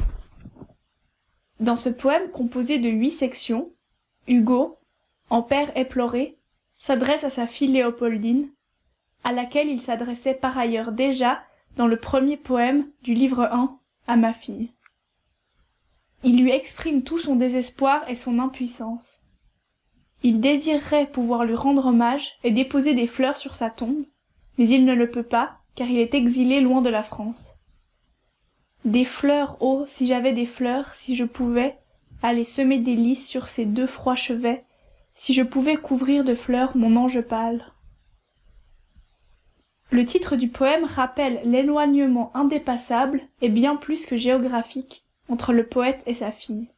Dans 1.59 1.77
ce 1.77 1.89
poème 1.89 2.31
composé 2.31 2.79
de 2.79 2.89
huit 2.89 3.11
sections, 3.11 3.73
Hugo, 4.29 4.79
en 5.29 5.43
père 5.43 5.77
éploré, 5.77 6.39
s'adresse 6.75 7.25
à 7.25 7.31
sa 7.31 7.47
fille 7.47 7.69
Léopoldine, 7.69 8.49
à 9.25 9.33
laquelle 9.33 9.69
il 9.69 9.81
s'adressait 9.81 10.35
par 10.35 10.57
ailleurs 10.57 10.93
déjà 10.93 11.43
dans 11.77 11.87
le 11.87 11.99
premier 11.99 12.37
poème 12.37 12.87
du 13.03 13.15
livre 13.15 13.43
1 13.43 13.79
à 14.07 14.17
ma 14.17 14.33
fille. 14.33 14.71
Il 16.23 16.43
lui 16.43 16.51
exprime 16.51 17.03
tout 17.03 17.19
son 17.19 17.35
désespoir 17.35 18.09
et 18.09 18.15
son 18.15 18.39
impuissance. 18.39 19.21
Il 20.23 20.41
désirerait 20.41 21.07
pouvoir 21.07 21.45
lui 21.45 21.55
rendre 21.55 21.87
hommage 21.87 22.33
et 22.45 22.51
déposer 22.51 22.93
des 22.93 23.07
fleurs 23.07 23.39
sur 23.39 23.55
sa 23.55 23.71
tombe, 23.71 24.05
mais 24.59 24.69
il 24.69 24.85
ne 24.85 24.95
le 24.95 25.11
peut 25.11 25.23
pas, 25.23 25.57
car 25.75 25.89
il 25.89 25.99
est 25.99 26.13
exilé 26.13 26.61
loin 26.61 26.83
de 26.83 26.91
la 26.91 27.03
France. 27.03 27.55
Des 28.85 29.07
fleurs, 29.07 29.57
oh, 29.61 29.85
si 29.87 30.07
j'avais 30.07 30.33
des 30.33 30.47
fleurs, 30.47 30.95
si 30.95 31.17
je 31.17 31.25
pouvais 31.25 31.79
aller 32.23 32.45
semer 32.45 32.79
des 32.79 32.97
lys 32.97 33.27
sur 33.27 33.49
ces 33.49 33.65
deux 33.65 33.87
froids 33.87 34.17
chevets, 34.17 34.65
si 35.15 35.33
je 35.33 35.43
pouvais 35.43 35.77
couvrir 35.77 36.23
de 36.25 36.35
fleurs 36.35 36.77
mon 36.77 36.97
ange 36.97 37.23
pâle. 37.23 37.65
Le 39.91 40.05
titre 40.05 40.37
du 40.37 40.49
poème 40.49 40.85
rappelle 40.85 41.41
l'éloignement 41.45 42.31
indépassable 42.35 43.23
et 43.41 43.49
bien 43.49 43.77
plus 43.77 44.07
que 44.07 44.17
géographique 44.17 45.07
entre 45.31 45.53
le 45.53 45.67
poète 45.67 46.03
et 46.07 46.15
sa 46.15 46.31
fille. 46.31 46.69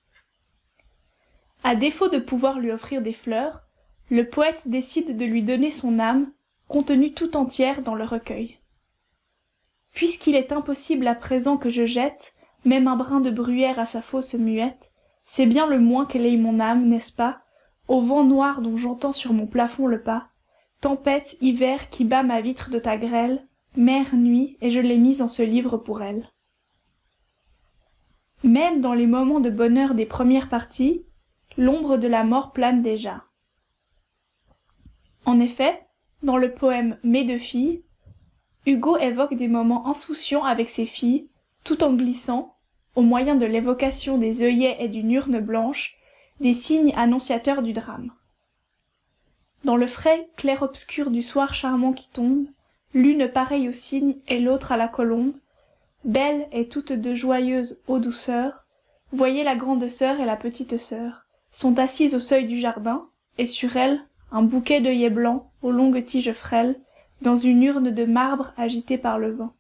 À 1.65 1.75
défaut 1.75 2.09
de 2.09 2.19
pouvoir 2.19 2.59
lui 2.59 2.71
offrir 2.71 3.03
des 3.03 3.13
fleurs, 3.13 3.63
le 4.11 4.29
poète 4.29 4.63
décide 4.67 5.17
de 5.17 5.25
lui 5.25 5.43
donner 5.43 5.71
son 5.71 5.99
âme, 5.99 6.31
contenue 6.69 7.13
tout 7.13 7.37
entière 7.37 7.83
dans 7.83 7.95
le 7.95 8.05
recueil. 8.05 8.59
Puisqu'il 9.93 10.37
est 10.37 10.53
impossible 10.53 11.07
à 11.07 11.15
présent 11.15 11.57
que 11.57 11.71
je 11.71 11.87
jette 11.87 12.35
même 12.65 12.89
un 12.89 12.97
brin 12.97 13.21
de 13.21 13.31
bruyère 13.31 13.79
à 13.79 13.87
sa 13.87 14.03
fausse 14.03 14.35
muette, 14.35 14.93
c'est 15.25 15.47
bien 15.47 15.67
le 15.67 15.81
moins 15.81 16.07
qu'elle 16.07 16.27
ait 16.27 16.37
mon 16.37 16.61
âme, 16.61 16.87
n'est-ce 16.89 17.13
pas, 17.13 17.41
au 17.89 18.01
vent 18.01 18.25
noir 18.25 18.61
dont 18.61 18.77
j'entends 18.77 19.13
sur 19.13 19.33
mon 19.33 19.47
plafond 19.47 19.87
le 19.87 20.03
pas, 20.03 20.29
tempête 20.81 21.37
hiver 21.41 21.89
qui 21.89 22.05
bat 22.05 22.23
ma 22.23 22.41
vitre 22.41 22.71
de 22.71 22.79
ta 22.79 22.97
grêle 22.97 23.47
mer 23.77 24.15
nuit 24.15 24.59
et 24.61 24.71
je 24.71 24.81
l'ai 24.81 24.99
mise 24.99 25.23
en 25.23 25.29
ce 25.29 25.43
livre 25.43 25.79
pour 25.79 26.03
elle 26.03 26.29
même 28.45 28.81
dans 28.81 28.95
les 28.95 29.07
moments 29.07 29.41
de 29.41 29.51
bonheur 29.51 29.95
des 29.95 30.07
premières 30.07 30.49
parties 30.49 31.05
l'ombre 31.57 31.97
de 31.97 32.09
la 32.09 32.25
mort 32.25 32.53
plane 32.53 32.83
déjà. 32.83 33.25
En 35.25 35.39
effet 35.39 35.87
dans 36.23 36.37
le 36.37 36.53
poème 36.53 36.99
mes 37.03 37.25
deux 37.25 37.39
filles 37.39 37.83
hugo 38.67 38.97
évoque 38.97 39.35
des 39.35 39.49
moments 39.49 39.87
insouciants 39.89 40.45
avec 40.45 40.69
ses 40.69 40.87
filles 40.87 41.29
tout 41.65 41.85
en 41.85 41.93
glissant 41.93 42.57
au 42.95 43.03
moyen 43.03 43.35
de 43.35 43.47
l'évocation 43.47 44.19
des 44.19 44.43
œillets 44.43 44.77
et 44.81 44.89
d'une 44.89 45.11
urne 45.13 45.41
blanche 45.41 45.97
des 46.41 46.55
signes 46.55 46.93
annonciateurs 46.97 47.63
du 47.63 47.73
drame. 47.73 48.11
Dans 49.65 49.77
le 49.77 49.87
frais 49.87 50.29
clair-obscur 50.37 51.11
du 51.11 51.23
soir 51.23 51.55
charmant 51.55 51.93
qui 51.93 52.11
tombe 52.11 52.47
l'une 52.95 53.29
pareille 53.29 53.69
au 53.69 53.73
cygne 53.73 54.17
et 54.29 54.41
l'autre 54.41 54.73
à 54.73 54.77
la 54.77 54.89
colombe 54.89 55.33
belles 56.05 56.47
et 56.53 56.69
toutes 56.69 56.93
deux 56.93 57.15
joyeuses 57.15 57.81
ô 57.87 57.99
douceur 57.99 58.67
voyez 59.13 59.45
la 59.45 59.57
grande 59.57 59.87
sœur 59.89 60.21
et 60.21 60.25
la 60.25 60.37
petite 60.37 60.79
sœur 60.79 61.27
sont 61.51 61.79
assises 61.79 62.15
au 62.15 62.21
seuil 62.21 62.47
du 62.47 62.59
jardin 62.59 63.09
et 63.39 63.47
sur 63.47 63.77
elles 63.77 64.01
un 64.31 64.43
bouquet 64.43 64.81
d'œillets 64.81 65.11
blancs 65.11 65.45
aux 65.63 65.71
longues 65.71 66.05
tiges 66.05 66.33
frêles 66.33 66.81
dans 67.21 67.37
une 67.37 67.63
urne 67.63 67.91
de 67.91 68.05
marbre 68.05 68.53
agitée 68.57 68.99
par 68.99 69.19
le 69.19 69.31
vent. 69.31 69.53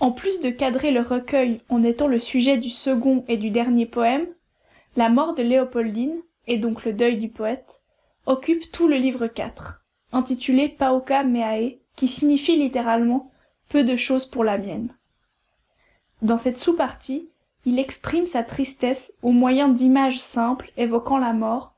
En 0.00 0.12
plus 0.12 0.40
de 0.40 0.50
cadrer 0.50 0.90
le 0.90 1.00
recueil 1.00 1.60
en 1.68 1.82
étant 1.82 2.06
le 2.06 2.18
sujet 2.18 2.56
du 2.56 2.70
second 2.70 3.24
et 3.28 3.36
du 3.36 3.50
dernier 3.50 3.86
poème 3.86 4.26
la 4.96 5.08
mort 5.08 5.34
de 5.34 5.42
léopoldine 5.42 6.20
et 6.46 6.58
donc 6.58 6.84
le 6.84 6.92
deuil 6.92 7.16
du 7.16 7.28
poète, 7.28 7.82
occupe 8.26 8.70
tout 8.72 8.88
le 8.88 8.96
livre 8.96 9.26
4, 9.26 9.84
intitulé 10.12 10.68
Pauca 10.68 11.22
Meae, 11.24 11.78
qui 11.96 12.08
signifie 12.08 12.56
littéralement 12.56 13.31
peu 13.72 13.84
de 13.84 13.96
choses 13.96 14.26
pour 14.26 14.44
la 14.44 14.58
mienne. 14.58 14.94
Dans 16.20 16.36
cette 16.36 16.58
sous-partie, 16.58 17.30
il 17.64 17.78
exprime 17.78 18.26
sa 18.26 18.42
tristesse 18.42 19.14
au 19.22 19.32
moyen 19.32 19.70
d'images 19.70 20.20
simples 20.20 20.70
évoquant 20.76 21.16
la 21.16 21.32
mort, 21.32 21.72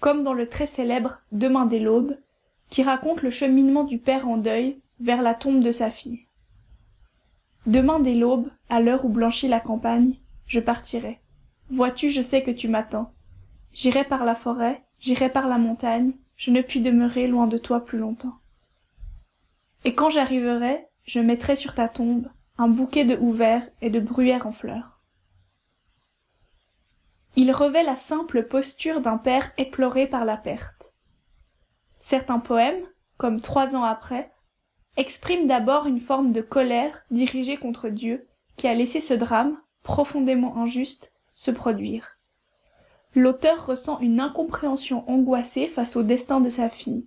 comme 0.00 0.22
dans 0.22 0.34
le 0.34 0.46
très 0.46 0.66
célèbre 0.66 1.22
Demain 1.32 1.64
dès 1.64 1.78
l'aube, 1.78 2.14
qui 2.68 2.82
raconte 2.82 3.22
le 3.22 3.30
cheminement 3.30 3.84
du 3.84 3.96
père 3.96 4.28
en 4.28 4.36
deuil 4.36 4.78
vers 5.00 5.22
la 5.22 5.32
tombe 5.34 5.62
de 5.62 5.72
sa 5.72 5.88
fille. 5.88 6.26
Demain 7.64 8.00
dès 8.00 8.14
l'aube, 8.14 8.50
à 8.68 8.80
l'heure 8.82 9.06
où 9.06 9.08
blanchit 9.08 9.48
la 9.48 9.60
campagne, 9.60 10.16
je 10.46 10.60
partirai. 10.60 11.20
Vois-tu, 11.70 12.10
je 12.10 12.20
sais 12.20 12.42
que 12.42 12.50
tu 12.50 12.68
m'attends 12.68 13.12
j'irai 13.72 14.04
par 14.04 14.24
la 14.24 14.34
forêt 14.34 14.82
j'irai 14.98 15.30
par 15.30 15.48
la 15.48 15.56
montagne 15.56 16.12
je 16.36 16.50
ne 16.50 16.60
puis 16.60 16.80
demeurer 16.80 17.28
loin 17.28 17.46
de 17.46 17.56
toi 17.56 17.84
plus 17.84 17.98
longtemps 17.98 18.36
et 19.84 19.94
quand 19.94 20.10
j'arriverai 20.10 20.89
je 21.04 21.20
mettrai 21.20 21.56
sur 21.56 21.74
ta 21.74 21.88
tombe 21.88 22.28
un 22.58 22.68
bouquet 22.68 23.04
de 23.04 23.16
houx 23.16 23.36
et 23.80 23.90
de 23.90 24.00
bruyères 24.00 24.46
en 24.46 24.52
fleurs. 24.52 25.00
Il 27.36 27.52
revêt 27.52 27.82
la 27.82 27.96
simple 27.96 28.44
posture 28.44 29.00
d'un 29.00 29.16
père 29.16 29.50
éploré 29.56 30.06
par 30.06 30.24
la 30.24 30.36
perte. 30.36 30.92
Certains 32.00 32.38
poèmes 32.38 32.84
comme 33.16 33.40
trois 33.40 33.76
ans 33.76 33.84
après 33.84 34.32
expriment 34.96 35.46
d'abord 35.46 35.86
une 35.86 36.00
forme 36.00 36.32
de 36.32 36.42
colère 36.42 37.02
dirigée 37.10 37.56
contre 37.56 37.88
dieu 37.88 38.26
qui 38.56 38.68
a 38.68 38.74
laissé 38.74 39.00
ce 39.00 39.14
drame 39.14 39.56
profondément 39.82 40.58
injuste 40.58 41.14
se 41.32 41.50
produire. 41.50 42.18
L'auteur 43.14 43.66
ressent 43.66 43.98
une 44.00 44.20
incompréhension 44.20 45.08
angoissée 45.08 45.68
face 45.68 45.96
au 45.96 46.02
destin 46.02 46.40
de 46.40 46.48
sa 46.48 46.68
fille 46.68 47.06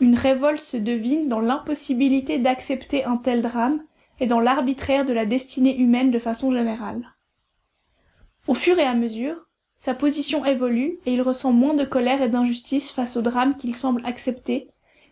une 0.00 0.14
révolte 0.14 0.62
se 0.62 0.76
devine 0.76 1.28
dans 1.28 1.40
l'impossibilité 1.40 2.38
d'accepter 2.38 3.04
un 3.04 3.16
tel 3.16 3.42
drame 3.42 3.82
et 4.20 4.26
dans 4.26 4.40
l'arbitraire 4.40 5.04
de 5.04 5.12
la 5.12 5.26
destinée 5.26 5.76
humaine 5.76 6.10
de 6.10 6.18
façon 6.18 6.52
générale 6.52 7.14
au 8.48 8.54
fur 8.54 8.78
et 8.78 8.84
à 8.84 8.94
mesure 8.94 9.46
sa 9.76 9.94
position 9.94 10.44
évolue 10.44 10.98
et 11.06 11.12
il 11.12 11.22
ressent 11.22 11.52
moins 11.52 11.74
de 11.74 11.84
colère 11.84 12.22
et 12.22 12.28
d'injustice 12.28 12.90
face 12.90 13.16
au 13.16 13.22
drame 13.22 13.56
qu'il 13.56 13.76
semble 13.76 14.04
accepter 14.04 14.70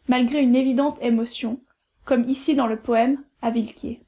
malgré 0.09 0.41
une 0.41 0.57
évidente 0.57 1.01
émotion 1.03 1.61
comme 2.05 2.28
ici 2.28 2.55
dans 2.55 2.66
le 2.66 2.80
poème 2.80 3.22
à 3.43 3.51
Villequier. 3.51 4.01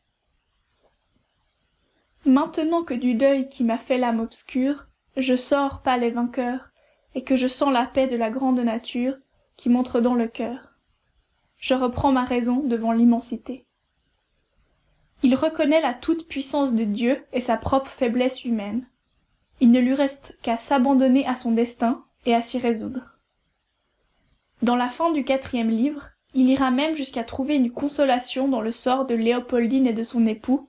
Maintenant 2.24 2.82
que 2.82 2.94
du 2.94 3.14
deuil 3.14 3.48
qui 3.48 3.64
m'a 3.64 3.78
fait 3.78 3.98
l'âme 3.98 4.20
obscure, 4.20 4.86
je 5.16 5.36
sors 5.36 5.82
pas 5.82 5.96
les 5.96 6.10
vainqueurs 6.10 6.70
et 7.14 7.22
que 7.22 7.36
je 7.36 7.48
sens 7.48 7.72
la 7.72 7.86
paix 7.86 8.06
de 8.06 8.16
la 8.16 8.30
grande 8.30 8.60
nature 8.60 9.16
qui 9.56 9.68
montre 9.68 10.00
dans 10.00 10.14
le 10.14 10.28
cœur 10.28 10.67
je 11.58 11.74
reprends 11.74 12.12
ma 12.12 12.24
raison 12.24 12.60
devant 12.60 12.92
l'immensité 12.92 13.66
Il 15.22 15.34
reconnaît 15.34 15.82
la 15.82 15.92
toute-puissance 15.92 16.72
de 16.72 16.84
Dieu 16.84 17.24
et 17.32 17.40
sa 17.40 17.56
propre 17.56 17.90
faiblesse 17.90 18.44
humaine. 18.44 18.86
Il 19.60 19.72
ne 19.72 19.80
lui 19.80 19.94
reste 19.94 20.38
qu'à 20.40 20.56
s'abandonner 20.56 21.26
à 21.26 21.34
son 21.34 21.50
destin 21.50 22.04
et 22.26 22.34
à 22.34 22.42
s'y 22.42 22.58
résoudre. 22.58 23.18
Dans 24.62 24.76
la 24.76 24.88
fin 24.88 25.10
du 25.10 25.24
quatrième 25.24 25.68
livre, 25.68 26.10
il 26.34 26.48
ira 26.48 26.70
même 26.70 26.94
jusqu'à 26.94 27.24
trouver 27.24 27.56
une 27.56 27.72
consolation 27.72 28.46
dans 28.46 28.60
le 28.60 28.70
sort 28.70 29.04
de 29.04 29.14
Léopoldine 29.14 29.86
et 29.86 29.92
de 29.92 30.02
son 30.04 30.26
époux, 30.26 30.68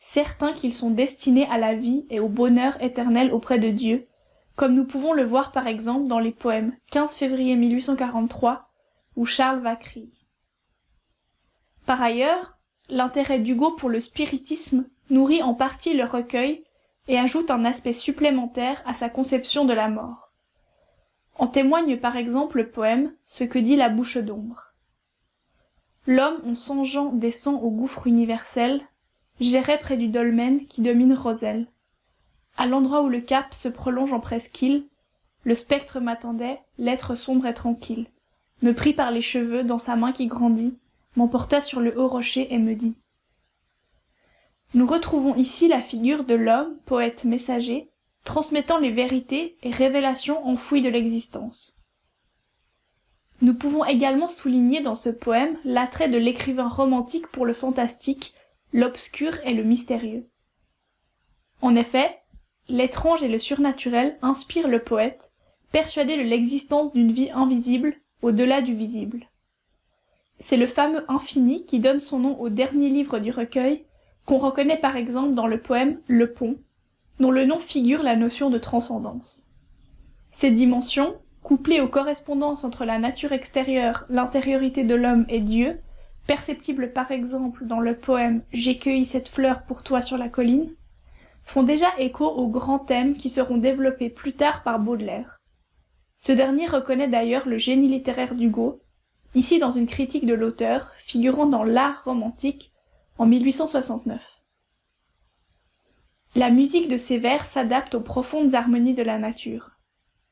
certains 0.00 0.52
qu'ils 0.52 0.74
sont 0.74 0.90
destinés 0.90 1.46
à 1.46 1.58
la 1.58 1.74
vie 1.74 2.06
et 2.10 2.18
au 2.18 2.28
bonheur 2.28 2.82
éternel 2.82 3.32
auprès 3.32 3.58
de 3.58 3.70
Dieu, 3.70 4.08
comme 4.56 4.74
nous 4.74 4.84
pouvons 4.84 5.12
le 5.12 5.24
voir 5.24 5.52
par 5.52 5.68
exemple 5.68 6.08
dans 6.08 6.20
les 6.20 6.32
poèmes 6.32 6.76
15 6.90 7.16
février 7.16 7.54
1843 7.54 8.68
où 9.16 9.26
Charles 9.26 9.60
va 9.60 9.76
crier. 9.76 10.23
Par 11.86 12.00
ailleurs, 12.02 12.56
l'intérêt 12.88 13.38
d'Hugo 13.38 13.72
pour 13.72 13.88
le 13.88 14.00
spiritisme 14.00 14.86
nourrit 15.10 15.42
en 15.42 15.54
partie 15.54 15.94
le 15.94 16.04
recueil 16.04 16.64
et 17.08 17.18
ajoute 17.18 17.50
un 17.50 17.64
aspect 17.64 17.92
supplémentaire 17.92 18.82
à 18.86 18.94
sa 18.94 19.08
conception 19.08 19.64
de 19.64 19.74
la 19.74 19.88
mort. 19.88 20.32
En 21.36 21.46
témoigne 21.46 21.98
par 21.98 22.16
exemple 22.16 22.58
le 22.58 22.70
poème 22.70 23.12
Ce 23.26 23.44
que 23.44 23.58
dit 23.58 23.76
la 23.76 23.88
bouche 23.88 24.18
d'ombre. 24.18 24.72
L'homme 26.06 26.40
en 26.46 26.54
songeant 26.54 27.12
descend 27.12 27.62
au 27.62 27.70
gouffre 27.70 28.06
universel, 28.06 28.82
j'errais 29.40 29.78
près 29.78 29.96
du 29.96 30.08
dolmen 30.08 30.66
qui 30.66 30.82
domine 30.82 31.14
Roselle. 31.14 31.66
À 32.56 32.66
l'endroit 32.66 33.02
où 33.02 33.08
le 33.08 33.20
cap 33.20 33.52
se 33.52 33.68
prolonge 33.68 34.12
en 34.12 34.20
presqu'île, 34.20 34.86
le 35.44 35.54
spectre 35.54 36.00
m'attendait, 36.00 36.60
l'être 36.78 37.14
sombre 37.14 37.46
et 37.46 37.54
tranquille, 37.54 38.06
me 38.62 38.72
prit 38.72 38.92
par 38.92 39.10
les 39.10 39.20
cheveux 39.20 39.64
dans 39.64 39.78
sa 39.78 39.96
main 39.96 40.12
qui 40.12 40.26
grandit, 40.26 40.78
m'emporta 41.16 41.60
sur 41.60 41.80
le 41.80 41.98
haut 41.98 42.08
rocher 42.08 42.52
et 42.52 42.58
me 42.58 42.74
dit 42.74 42.94
nous 44.74 44.86
retrouvons 44.86 45.36
ici 45.36 45.68
la 45.68 45.80
figure 45.80 46.24
de 46.24 46.34
l'homme 46.34 46.76
poète 46.84 47.24
messager 47.24 47.90
transmettant 48.24 48.78
les 48.78 48.90
vérités 48.90 49.56
et 49.62 49.70
révélations 49.70 50.44
enfouies 50.48 50.80
de 50.80 50.88
l'existence. 50.88 51.78
Nous 53.40 53.54
pouvons 53.54 53.84
également 53.84 54.26
souligner 54.26 54.80
dans 54.80 54.96
ce 54.96 55.10
poème 55.10 55.58
l'attrait 55.64 56.08
de 56.08 56.18
l'écrivain 56.18 56.68
romantique 56.68 57.28
pour 57.28 57.46
le 57.46 57.52
fantastique 57.52 58.34
l'obscur 58.72 59.38
et 59.44 59.54
le 59.54 59.62
mystérieux. 59.62 60.28
En 61.62 61.76
effet 61.76 62.18
l'étrange 62.68 63.22
et 63.22 63.28
le 63.28 63.38
surnaturel 63.38 64.18
inspirent 64.22 64.68
le 64.68 64.82
poète 64.82 65.32
persuadé 65.70 66.16
de 66.16 66.22
l'existence 66.22 66.92
d'une 66.92 67.12
vie 67.12 67.30
invisible 67.30 67.94
au-delà 68.22 68.60
du 68.60 68.74
visible 68.74 69.28
c'est 70.38 70.56
le 70.56 70.66
fameux 70.66 71.04
infini 71.08 71.64
qui 71.64 71.80
donne 71.80 72.00
son 72.00 72.18
nom 72.18 72.40
au 72.40 72.48
dernier 72.48 72.90
livre 72.90 73.18
du 73.18 73.30
recueil 73.30 73.84
qu'on 74.26 74.38
reconnaît 74.38 74.80
par 74.80 74.96
exemple 74.96 75.34
dans 75.34 75.46
le 75.46 75.60
poème 75.60 76.00
Le 76.06 76.32
pont, 76.32 76.56
dont 77.20 77.30
le 77.30 77.44
nom 77.44 77.58
figure 77.58 78.02
la 78.02 78.16
notion 78.16 78.50
de 78.50 78.58
transcendance. 78.58 79.46
Ces 80.30 80.50
dimensions, 80.50 81.14
couplées 81.42 81.80
aux 81.80 81.88
correspondances 81.88 82.64
entre 82.64 82.84
la 82.84 82.98
nature 82.98 83.32
extérieure, 83.32 84.06
l'intériorité 84.08 84.82
de 84.82 84.94
l'homme 84.94 85.26
et 85.28 85.40
Dieu, 85.40 85.78
perceptibles 86.26 86.92
par 86.92 87.12
exemple 87.12 87.66
dans 87.66 87.80
le 87.80 87.96
poème 87.96 88.42
J'ai 88.52 88.78
cueilli 88.78 89.04
cette 89.04 89.28
fleur 89.28 89.62
pour 89.64 89.82
toi 89.82 90.00
sur 90.00 90.16
la 90.16 90.28
colline, 90.28 90.74
font 91.44 91.62
déjà 91.62 91.88
écho 91.98 92.26
aux 92.26 92.48
grands 92.48 92.78
thèmes 92.78 93.14
qui 93.14 93.28
seront 93.28 93.58
développés 93.58 94.08
plus 94.08 94.32
tard 94.32 94.62
par 94.62 94.78
Baudelaire. 94.78 95.36
Ce 96.18 96.32
dernier 96.32 96.66
reconnaît 96.66 97.08
d'ailleurs 97.08 97.46
le 97.46 97.58
génie 97.58 97.88
littéraire 97.88 98.34
d'Hugo, 98.34 98.80
ici 99.34 99.58
dans 99.58 99.70
une 99.70 99.86
critique 99.86 100.26
de 100.26 100.34
l'auteur, 100.34 100.92
figurant 100.98 101.46
dans 101.46 101.64
l'art 101.64 102.04
romantique 102.04 102.72
en 103.18 103.26
1869. 103.26 104.20
La 106.34 106.50
musique 106.50 106.88
de 106.88 106.96
ces 106.96 107.18
vers 107.18 107.44
s'adapte 107.44 107.94
aux 107.94 108.00
profondes 108.00 108.54
harmonies 108.54 108.94
de 108.94 109.02
la 109.02 109.18
nature. 109.18 109.70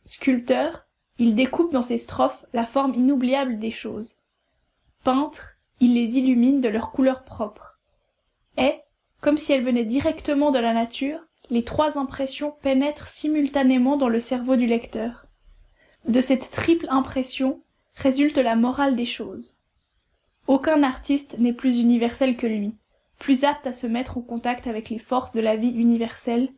Sculpteur, 0.05 0.87
il 1.19 1.35
découpe 1.35 1.73
dans 1.73 1.83
ses 1.83 1.99
strophes 1.99 2.45
la 2.53 2.67
forme 2.67 2.95
inoubliable 2.95 3.59
des 3.59 3.71
choses. 3.71 4.17
Peintre, 5.05 5.59
il 5.79 5.95
les 5.95 6.19
illumine 6.19 6.61
de 6.61 6.69
leur 6.69 6.91
couleur 6.91 7.25
propre. 7.25 7.79
Et, 8.57 8.75
comme 9.21 9.39
si 9.39 9.53
elles 9.53 9.65
venaient 9.65 9.85
directement 9.85 10.51
de 10.51 10.59
la 10.59 10.73
nature, 10.73 11.21
les 11.51 11.65
trois 11.65 11.99
impressions 11.99 12.55
pénètrent 12.63 13.09
simultanément 13.09 13.97
dans 13.97 14.09
le 14.09 14.21
cerveau 14.21 14.57
du 14.57 14.67
lecteur. 14.67 15.27
De 16.09 16.21
cette 16.21 16.51
triple 16.51 16.87
impression 16.89 17.62
résulte 17.95 18.38
la 18.38 18.57
morale 18.57 18.97
des 18.97 19.05
choses. 19.05 19.57
Aucun 20.47 20.82
artiste 20.82 21.38
n'est 21.38 21.53
plus 21.53 21.78
universel 21.78 22.36
que 22.36 22.47
lui, 22.47 22.74
plus 23.18 23.45
apte 23.45 23.66
à 23.66 23.72
se 23.72 23.86
mettre 23.86 24.18
en 24.18 24.22
contact 24.22 24.66
avec 24.66 24.90
les 24.90 24.99
forces 24.99 25.32
de 25.32 25.40
la 25.40 25.57
vie 25.57 25.70
universelle, 25.70 26.49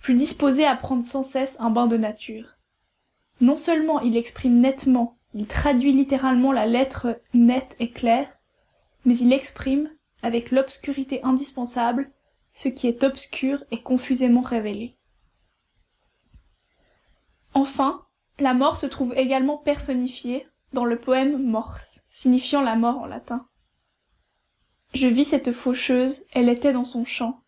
plus 0.00 0.14
disposé 0.14 0.64
à 0.64 0.74
prendre 0.76 1.04
sans 1.04 1.22
cesse 1.22 1.56
un 1.60 1.70
bain 1.70 1.86
de 1.86 1.96
nature. 1.96 2.56
Non 3.40 3.56
seulement 3.56 4.00
il 4.00 4.16
exprime 4.16 4.58
nettement, 4.58 5.16
il 5.34 5.46
traduit 5.46 5.92
littéralement 5.92 6.52
la 6.52 6.66
lettre 6.66 7.20
nette 7.34 7.76
et 7.78 7.90
claire, 7.90 8.28
mais 9.04 9.16
il 9.16 9.32
exprime, 9.32 9.90
avec 10.22 10.50
l'obscurité 10.50 11.22
indispensable, 11.22 12.10
ce 12.52 12.68
qui 12.68 12.88
est 12.88 13.04
obscur 13.04 13.62
et 13.70 13.80
confusément 13.80 14.40
révélé. 14.40 14.96
Enfin, 17.54 18.04
la 18.40 18.54
mort 18.54 18.76
se 18.76 18.86
trouve 18.86 19.14
également 19.16 19.58
personnifiée 19.58 20.48
dans 20.72 20.84
le 20.84 20.98
poème 20.98 21.42
Morse, 21.42 22.00
signifiant 22.08 22.60
la 22.60 22.76
mort 22.76 22.98
en 22.98 23.06
latin. 23.06 23.46
Je 24.94 25.06
vis 25.06 25.24
cette 25.24 25.52
faucheuse, 25.52 26.24
elle 26.32 26.48
était 26.48 26.72
dans 26.72 26.84
son 26.84 27.04
champ. 27.04 27.42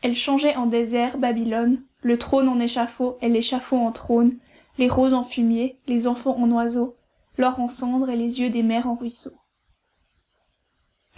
Elle 0.00 0.16
changeait 0.16 0.56
en 0.56 0.66
désert 0.66 1.18
Babylone, 1.18 1.84
le 2.02 2.18
trône 2.18 2.48
en 2.48 2.58
échafaud 2.58 3.18
et 3.20 3.28
l'échafaud 3.28 3.78
en 3.78 3.92
trône, 3.92 4.38
les 4.78 4.88
roses 4.88 5.14
en 5.14 5.24
fumier, 5.24 5.78
les 5.86 6.06
enfants 6.06 6.36
en 6.36 6.50
oiseaux, 6.50 6.96
l'or 7.38 7.60
en 7.60 7.68
cendres 7.68 8.10
et 8.10 8.16
les 8.16 8.40
yeux 8.40 8.50
des 8.50 8.62
mers 8.62 8.88
en 8.88 8.94
ruisseaux. 8.94 9.36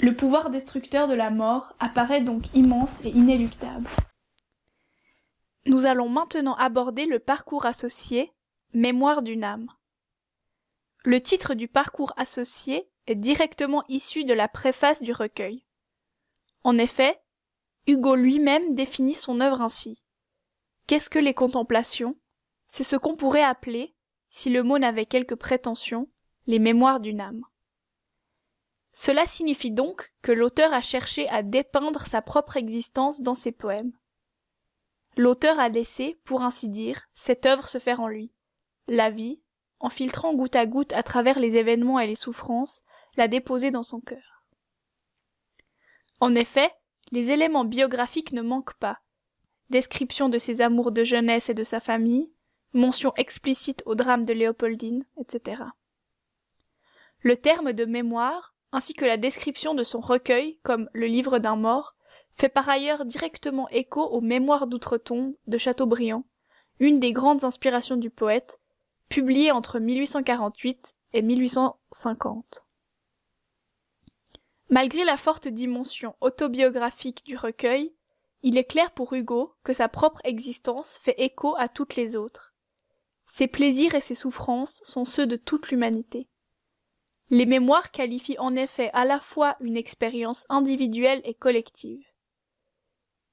Le 0.01 0.14
pouvoir 0.14 0.51
destructeur 0.51 1.07
de 1.07 1.14
la 1.14 1.30
mort 1.30 1.74
apparaît 1.78 2.20
donc 2.20 2.53
immense 2.55 3.05
et 3.05 3.11
inéluctable. 3.11 3.89
Nous 5.66 5.87
allons 5.87 6.09
maintenant 6.09 6.55
aborder 6.57 7.07
le 7.07 7.18
parcours 7.18 7.64
associé, 7.64 8.32
Mémoire 8.74 9.22
d'une 9.22 9.45
âme. 9.45 9.68
Le 11.07 11.20
titre 11.20 11.52
du 11.52 11.68
parcours 11.68 12.14
associé 12.16 12.88
est 13.07 13.14
directement 13.14 13.84
issu 13.88 14.24
de 14.24 14.32
la 14.32 14.48
préface 14.48 15.02
du 15.02 15.12
recueil. 15.12 15.66
En 16.62 16.78
effet, 16.78 17.20
Hugo 17.86 18.14
lui-même 18.14 18.74
définit 18.74 19.12
son 19.12 19.42
œuvre 19.42 19.61
ainsi. 19.61 20.02
Qu'est-ce 20.86 21.11
que 21.11 21.18
les 21.18 21.34
contemplations? 21.34 22.16
C'est 22.68 22.84
ce 22.84 22.96
qu'on 22.96 23.16
pourrait 23.16 23.42
appeler, 23.42 23.94
si 24.30 24.48
le 24.48 24.62
mot 24.62 24.78
n'avait 24.78 25.05
quelque 25.05 25.34
prétention, 25.34 26.09
les 26.46 26.59
mémoires 26.59 27.00
d'une 27.00 27.20
âme. 27.20 27.42
Cela 28.90 29.26
signifie 29.26 29.72
donc 29.72 30.14
que 30.22 30.32
l'auteur 30.32 30.72
a 30.72 30.80
cherché 30.80 31.28
à 31.28 31.42
dépeindre 31.42 32.07
sa 32.07 32.22
propre 32.22 32.57
existence 32.57 33.20
dans 33.20 33.34
ses 33.34 33.52
poèmes. 33.52 33.92
L'auteur 35.18 35.61
a 35.61 35.68
laissé, 35.68 36.18
pour 36.24 36.40
ainsi 36.42 36.70
dire, 36.70 37.02
cette 37.12 37.44
œuvre 37.44 37.68
se 37.68 37.78
faire 37.78 38.00
en 38.00 38.09
lui. 38.09 38.32
La 38.88 39.11
vie, 39.11 39.42
en 39.85 39.91
filtrant 39.91 40.32
goutte 40.32 40.57
à 40.57 40.64
goutte 40.64 40.95
à 40.95 41.03
travers 41.03 41.39
les 41.39 41.59
événements 41.59 42.01
et 42.01 42.07
les 42.07 42.14
souffrances, 42.14 42.82
l'a 43.18 43.28
déposé 43.28 43.70
dans 43.70 43.82
son 43.82 44.01
cœur. 44.01 44.43
En 46.20 46.35
effet, 46.35 46.72
les 47.12 47.30
éléments 47.30 47.66
biographiques 47.66 48.32
ne 48.32 48.41
manquent 48.41 48.78
pas. 48.78 49.01
Description 49.68 50.30
de 50.30 50.39
ses 50.39 50.62
amours 50.62 50.91
de 50.91 51.05
jeunesse 51.05 51.51
et 51.51 51.55
de 51.55 51.64
sa 51.64 51.80
famille, 51.80 52.32
mention 52.72 53.12
explicite 53.18 53.82
au 53.85 53.95
drame 53.95 54.24
de 54.24 54.32
Léopoldine, 54.32 55.05
etc. 55.20 55.64
Le 57.20 57.37
terme 57.37 57.74
de 57.74 57.85
mémoire, 57.85 58.55
ainsi 58.72 58.95
que 58.95 59.05
la 59.05 59.18
description 59.18 59.74
de 59.74 59.85
son 59.85 60.01
recueil 60.01 60.59
comme 60.62 60.89
le 60.95 61.05
livre 61.05 61.39
d'un 61.39 61.57
mort, 61.57 61.95
fait 62.32 62.49
par 62.49 62.70
ailleurs 62.70 63.05
directement 63.05 63.68
écho 63.68 64.01
aux 64.01 64.22
Mémoires 64.22 64.66
d'outre-tombe 64.66 65.35
de 65.47 65.59
Chateaubriand, 65.59 66.24
une 66.78 67.01
des 67.01 67.12
grandes 67.12 67.45
inspirations 67.45 67.99
du 67.99 68.09
poète, 68.09 68.61
publié 69.09 69.52
entre 69.52 69.78
1848 69.78 70.94
et 71.12 71.22
1850. 71.22 72.64
Malgré 74.70 75.05
la 75.05 75.16
forte 75.16 75.46
dimension 75.46 76.16
autobiographique 76.20 77.24
du 77.24 77.36
recueil, 77.36 77.94
il 78.42 78.59
est 78.59 78.64
clair 78.64 78.90
pour 78.90 79.12
Hugo 79.12 79.55
que 79.62 79.72
sa 79.72 79.88
propre 79.88 80.20
existence 80.24 80.98
fait 80.98 81.14
écho 81.18 81.55
à 81.57 81.68
toutes 81.68 81.96
les 81.96 82.16
autres. 82.16 82.55
Ses 83.24 83.46
plaisirs 83.46 83.94
et 83.94 84.00
ses 84.00 84.14
souffrances 84.14 84.80
sont 84.84 85.05
ceux 85.05 85.26
de 85.26 85.36
toute 85.36 85.70
l'humanité. 85.70 86.28
Les 87.30 87.46
mémoires 87.46 87.90
qualifient 87.90 88.38
en 88.38 88.55
effet 88.55 88.90
à 88.92 89.05
la 89.05 89.18
fois 89.18 89.57
une 89.61 89.76
expérience 89.76 90.44
individuelle 90.48 91.22
et 91.24 91.34
collective. 91.34 92.05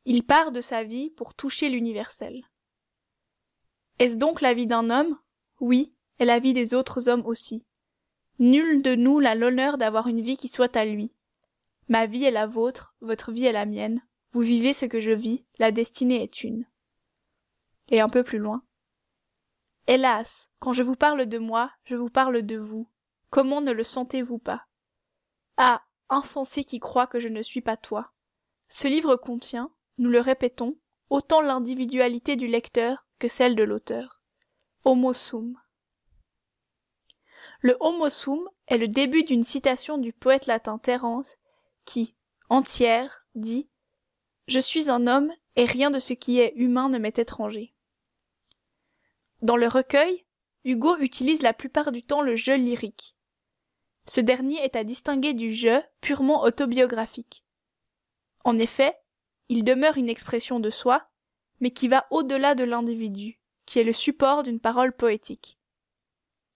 Il 0.06 0.24
part 0.24 0.52
de 0.52 0.62
sa 0.62 0.84
vie 0.84 1.10
pour 1.10 1.36
toucher 1.36 1.70
l'universel. 1.70 2.42
Est-ce 4.00 4.18
donc 4.18 4.42
la 4.42 4.54
vie 4.54 4.66
d'un 4.66 4.90
homme? 4.90 5.20
Oui, 5.62 5.94
et 6.20 6.26
la 6.26 6.40
vie 6.40 6.54
des 6.54 6.74
autres 6.74 7.08
hommes 7.08 7.26
aussi. 7.26 7.66
Nul 8.40 8.82
de 8.82 8.96
nous 8.96 9.22
n'a 9.22 9.36
l'honneur 9.36 9.78
d'avoir 9.78 10.08
une 10.08 10.20
vie 10.20 10.36
qui 10.36 10.48
soit 10.48 10.76
à 10.76 10.86
lui. 10.86 11.16
Ma 11.88 12.08
vie 12.08 12.26
est 12.26 12.32
la 12.32 12.48
vôtre, 12.48 12.96
votre 13.00 13.32
vie 13.32 13.46
est 13.46 13.52
la 13.52 13.68
mienne. 13.68 14.02
Vous 14.32 14.42
vivez 14.42 14.74
ce 14.74 14.86
que 14.86 15.00
je 15.00 15.12
vis, 15.12 15.46
la 15.60 15.72
destinée 15.72 16.24
est 16.24 16.44
une. 16.44 16.66
Et 17.90 18.02
un 18.02 18.10
peu 18.10 18.24
plus 18.24 18.40
loin. 18.40 18.64
Hélas, 19.86 20.50
quand 20.60 20.74
je 20.74 20.84
vous 20.84 20.96
parle 20.96 21.28
de 21.28 21.38
moi, 21.38 21.72
je 21.84 21.96
vous 21.96 22.10
parle 22.10 22.42
de 22.42 22.58
vous. 22.58 22.90
Comment 23.30 23.62
ne 23.62 23.72
le 23.72 23.84
sentez-vous 23.84 24.40
pas? 24.40 24.66
Ah, 25.58 25.84
insensé 26.10 26.64
qui 26.64 26.80
croit 26.80 27.08
que 27.08 27.20
je 27.20 27.28
ne 27.28 27.42
suis 27.44 27.62
pas 27.62 27.78
toi. 27.78 28.12
Ce 28.68 28.88
livre 28.88 29.16
contient, 29.16 29.72
nous 30.00 30.10
le 30.10 30.20
répétons, 30.20 30.78
autant 31.12 31.42
l'individualité 31.42 32.36
du 32.36 32.48
lecteur 32.48 33.06
que 33.20 33.28
celle 33.28 33.56
de 33.56 33.64
l'auteur. 33.64 34.21
Homo 34.84 35.14
sum. 35.14 35.60
Le 37.62 37.78
Homo 37.80 38.10
sum 38.10 38.50
est 38.66 38.80
le 38.80 38.88
début 38.88 39.24
d'une 39.24 39.44
citation 39.44 40.00
du 40.00 40.12
poète 40.12 40.48
latin 40.48 40.80
Terence 40.80 41.38
qui, 41.86 42.16
entière, 42.50 43.28
dit 43.36 43.70
Je 44.48 44.60
suis 44.60 44.90
un 44.90 45.06
homme 45.06 45.32
et 45.56 45.66
rien 45.66 45.92
de 45.92 46.00
ce 46.00 46.14
qui 46.14 46.40
est 46.40 46.54
humain 46.56 46.90
ne 46.90 46.98
m'est 46.98 47.20
étranger. 47.20 47.76
Dans 49.44 49.56
le 49.56 49.68
recueil, 49.68 50.26
Hugo 50.64 50.98
utilise 50.98 51.44
la 51.44 51.54
plupart 51.54 51.92
du 51.92 52.02
temps 52.02 52.22
le 52.22 52.36
jeu 52.36 52.56
lyrique. 52.56 53.16
Ce 54.08 54.22
dernier 54.22 54.64
est 54.64 54.76
à 54.76 54.84
distinguer 54.84 55.36
du 55.36 55.52
jeu 55.52 55.82
purement 56.02 56.42
autobiographique. 56.42 57.46
En 58.44 58.58
effet, 58.58 58.98
il 59.50 59.64
demeure 59.64 59.98
une 59.98 60.10
expression 60.10 60.60
de 60.60 60.72
soi, 60.72 61.08
mais 61.60 61.70
qui 61.70 61.88
va 61.88 62.08
au-delà 62.10 62.56
de 62.56 62.64
l'individu, 62.64 63.41
qui 63.72 63.80
est 63.80 63.86
le 63.86 63.94
support 63.94 64.44
d'une 64.44 64.60
parole 64.60 64.92
poétique. 64.92 65.58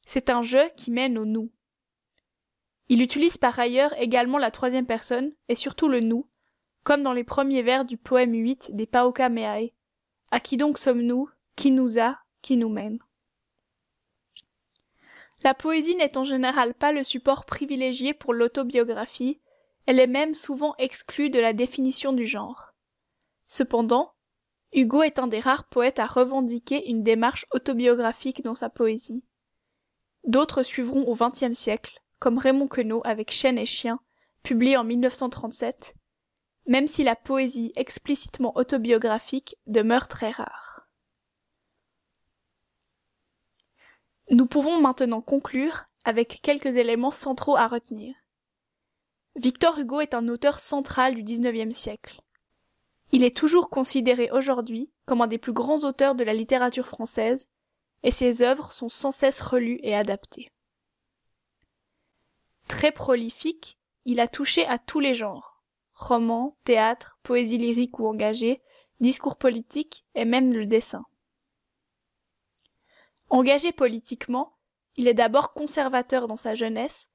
C'est 0.06 0.30
un 0.30 0.42
jeu 0.42 0.64
qui 0.76 0.92
mène 0.92 1.18
au 1.18 1.24
nous. 1.24 1.50
Il 2.90 3.02
utilise 3.02 3.38
par 3.38 3.58
ailleurs 3.58 3.98
également 3.98 4.38
la 4.38 4.52
troisième 4.52 4.86
personne, 4.86 5.32
et 5.48 5.56
surtout 5.56 5.88
le 5.88 6.02
nous, 6.02 6.28
comme 6.84 7.04
dans 7.04 7.14
les 7.14 7.24
premiers 7.24 7.62
vers 7.62 7.86
du 7.86 7.96
poème 7.96 8.34
8 8.34 8.76
des 8.76 8.86
Pauca 8.86 9.30
Meae. 9.30 9.72
À 10.30 10.42
qui 10.42 10.58
donc 10.58 10.78
sommes-nous? 10.78 11.30
Qui 11.56 11.72
nous 11.72 12.00
a? 12.00 12.18
Qui 12.42 12.58
nous 12.58 12.68
mène? 12.68 13.00
La 15.46 15.54
poésie 15.54 15.96
n'est 15.96 16.18
en 16.18 16.26
général 16.26 16.74
pas 16.74 16.92
le 16.92 17.06
support 17.06 17.46
privilégié 17.46 18.14
pour 18.14 18.34
l'autobiographie, 18.34 19.40
elle 19.86 20.02
est 20.02 20.06
même 20.06 20.34
souvent 20.34 20.76
exclue 20.80 21.30
de 21.30 21.40
la 21.40 21.54
définition 21.54 22.12
du 22.12 22.26
genre. 22.26 22.74
Cependant, 23.46 24.15
Hugo 24.76 25.04
est 25.04 25.20
un 25.20 25.28
des 25.28 25.40
rares 25.40 25.70
poètes 25.70 26.00
à 26.00 26.06
revendiquer 26.06 26.90
une 26.90 27.02
démarche 27.02 27.46
autobiographique 27.52 28.44
dans 28.44 28.56
sa 28.56 28.70
poésie. 28.70 29.24
D'autres 30.26 30.64
suivront 30.64 31.06
au 31.06 31.16
XXe 31.16 31.58
siècle, 31.58 32.04
comme 32.20 32.38
Raymond 32.38 32.68
Queneau 32.68 33.02
avec 33.06 33.32
Chêne 33.32 33.58
et 33.58 33.66
Chien, 33.66 34.02
publié 34.44 34.76
en 34.76 34.84
1937, 34.84 35.96
même 36.68 36.88
si 36.88 37.06
la 37.06 37.16
poésie 37.16 37.72
explicitement 37.78 38.52
autobiographique 38.58 39.56
demeure 39.66 40.10
très 40.10 40.32
rare. 40.32 40.90
Nous 44.30 44.46
pouvons 44.46 44.82
maintenant 44.82 45.22
conclure 45.22 45.86
avec 46.04 46.42
quelques 46.42 46.76
éléments 46.76 47.12
centraux 47.12 47.56
à 47.56 47.68
retenir. 47.68 48.14
Victor 49.38 49.80
Hugo 49.80 50.02
est 50.02 50.14
un 50.14 50.28
auteur 50.28 50.60
central 50.60 51.16
du 51.16 51.24
XIXe 51.24 51.74
siècle. 51.74 52.25
Il 53.12 53.24
est 53.24 53.36
toujours 53.36 53.70
considéré 53.70 54.30
aujourd'hui 54.32 54.92
comme 55.06 55.22
un 55.22 55.28
des 55.28 55.38
plus 55.38 55.54
grands 55.54 55.84
auteurs 55.84 56.16
de 56.16 56.24
la 56.24 56.34
littérature 56.34 56.88
française, 56.88 57.50
et 58.04 58.12
ses 58.12 58.42
œuvres 58.42 58.72
sont 58.72 58.90
sans 58.90 59.12
cesse 59.12 59.42
relues 59.42 59.80
et 59.82 59.96
adaptées. 59.96 60.52
Très 62.68 62.92
prolifique, 62.92 63.80
il 64.06 64.20
a 64.20 64.28
touché 64.28 64.66
à 64.66 64.78
tous 64.78 65.00
les 65.00 65.14
genres 65.14 65.56
roman, 65.96 66.58
théâtre, 66.66 67.18
poésie 67.24 67.58
lyrique 67.58 68.00
ou 68.00 68.08
engagée, 68.08 68.62
discours 69.00 69.38
politique 69.38 70.06
et 70.14 70.26
même 70.26 70.54
le 70.54 70.66
dessin. 70.66 71.06
Engagé 73.30 73.72
politiquement, 73.72 74.58
il 74.98 75.08
est 75.08 75.14
d'abord 75.14 75.54
conservateur 75.54 76.28
dans 76.28 76.38
sa 76.38 76.54
jeunesse, 76.54 77.10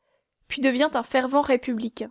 puis 0.49 0.61
devient 0.61 0.91
un 0.95 1.03
fervent 1.03 1.43
républicain. 1.43 2.11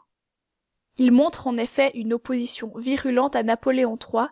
Il 0.97 1.11
montre 1.11 1.47
en 1.47 1.57
effet 1.57 1.91
une 1.93 2.13
opposition 2.13 2.73
virulente 2.75 3.35
à 3.35 3.43
Napoléon 3.43 3.97
III 3.97 4.27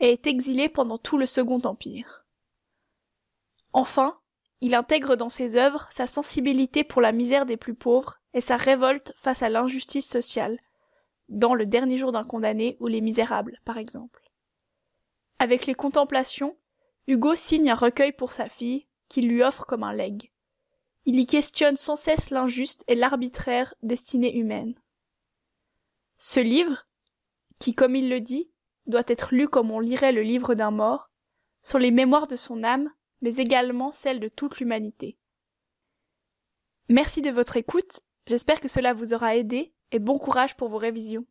et 0.00 0.12
est 0.12 0.26
exilé 0.26 0.68
pendant 0.68 0.98
tout 0.98 1.18
le 1.18 1.26
Second 1.26 1.60
Empire. 1.64 2.24
Enfin, 3.72 4.18
il 4.60 4.74
intègre 4.74 5.16
dans 5.16 5.28
ses 5.28 5.56
œuvres 5.56 5.86
sa 5.90 6.06
sensibilité 6.06 6.82
pour 6.82 7.00
la 7.00 7.12
misère 7.12 7.46
des 7.46 7.56
plus 7.56 7.74
pauvres 7.74 8.20
et 8.34 8.40
sa 8.40 8.56
révolte 8.56 9.14
face 9.16 9.42
à 9.42 9.48
l'injustice 9.48 10.08
sociale, 10.08 10.58
dans 11.28 11.54
Le 11.54 11.66
dernier 11.66 11.98
jour 11.98 12.10
d'un 12.10 12.24
condamné 12.24 12.76
ou 12.80 12.86
Les 12.86 13.00
Misérables, 13.00 13.60
par 13.64 13.76
exemple. 13.76 14.22
Avec 15.38 15.66
les 15.66 15.74
contemplations, 15.74 16.56
Hugo 17.06 17.34
signe 17.34 17.70
un 17.70 17.74
recueil 17.74 18.12
pour 18.12 18.32
sa 18.32 18.48
fille, 18.48 18.86
qu'il 19.08 19.28
lui 19.28 19.42
offre 19.42 19.66
comme 19.66 19.82
un 19.82 19.92
legs. 19.92 20.32
Il 21.04 21.18
y 21.18 21.26
questionne 21.26 21.76
sans 21.76 21.96
cesse 21.96 22.30
l'injuste 22.30 22.84
et 22.88 22.94
l'arbitraire 22.94 23.74
destinée 23.82 24.36
humaine. 24.36 24.74
Ce 26.18 26.40
livre, 26.40 26.86
qui, 27.60 27.74
comme 27.74 27.94
il 27.94 28.10
le 28.10 28.20
dit, 28.20 28.50
doit 28.86 29.04
être 29.06 29.34
lu 29.34 29.48
comme 29.48 29.70
on 29.70 29.80
lirait 29.80 30.12
le 30.12 30.22
livre 30.22 30.54
d'un 30.54 30.72
mort, 30.72 31.10
sont 31.62 31.78
les 31.78 31.92
mémoires 31.92 32.26
de 32.26 32.36
son 32.36 32.64
âme, 32.64 32.90
mais 33.20 33.36
également 33.36 33.92
celles 33.92 34.20
de 34.20 34.28
toute 34.28 34.58
l'humanité. 34.58 35.16
Merci 36.88 37.22
de 37.22 37.30
votre 37.30 37.56
écoute, 37.56 38.00
j'espère 38.26 38.60
que 38.60 38.68
cela 38.68 38.94
vous 38.94 39.14
aura 39.14 39.36
aidé 39.36 39.74
et 39.92 39.98
bon 39.98 40.18
courage 40.18 40.56
pour 40.56 40.68
vos 40.68 40.78
révisions. 40.78 41.26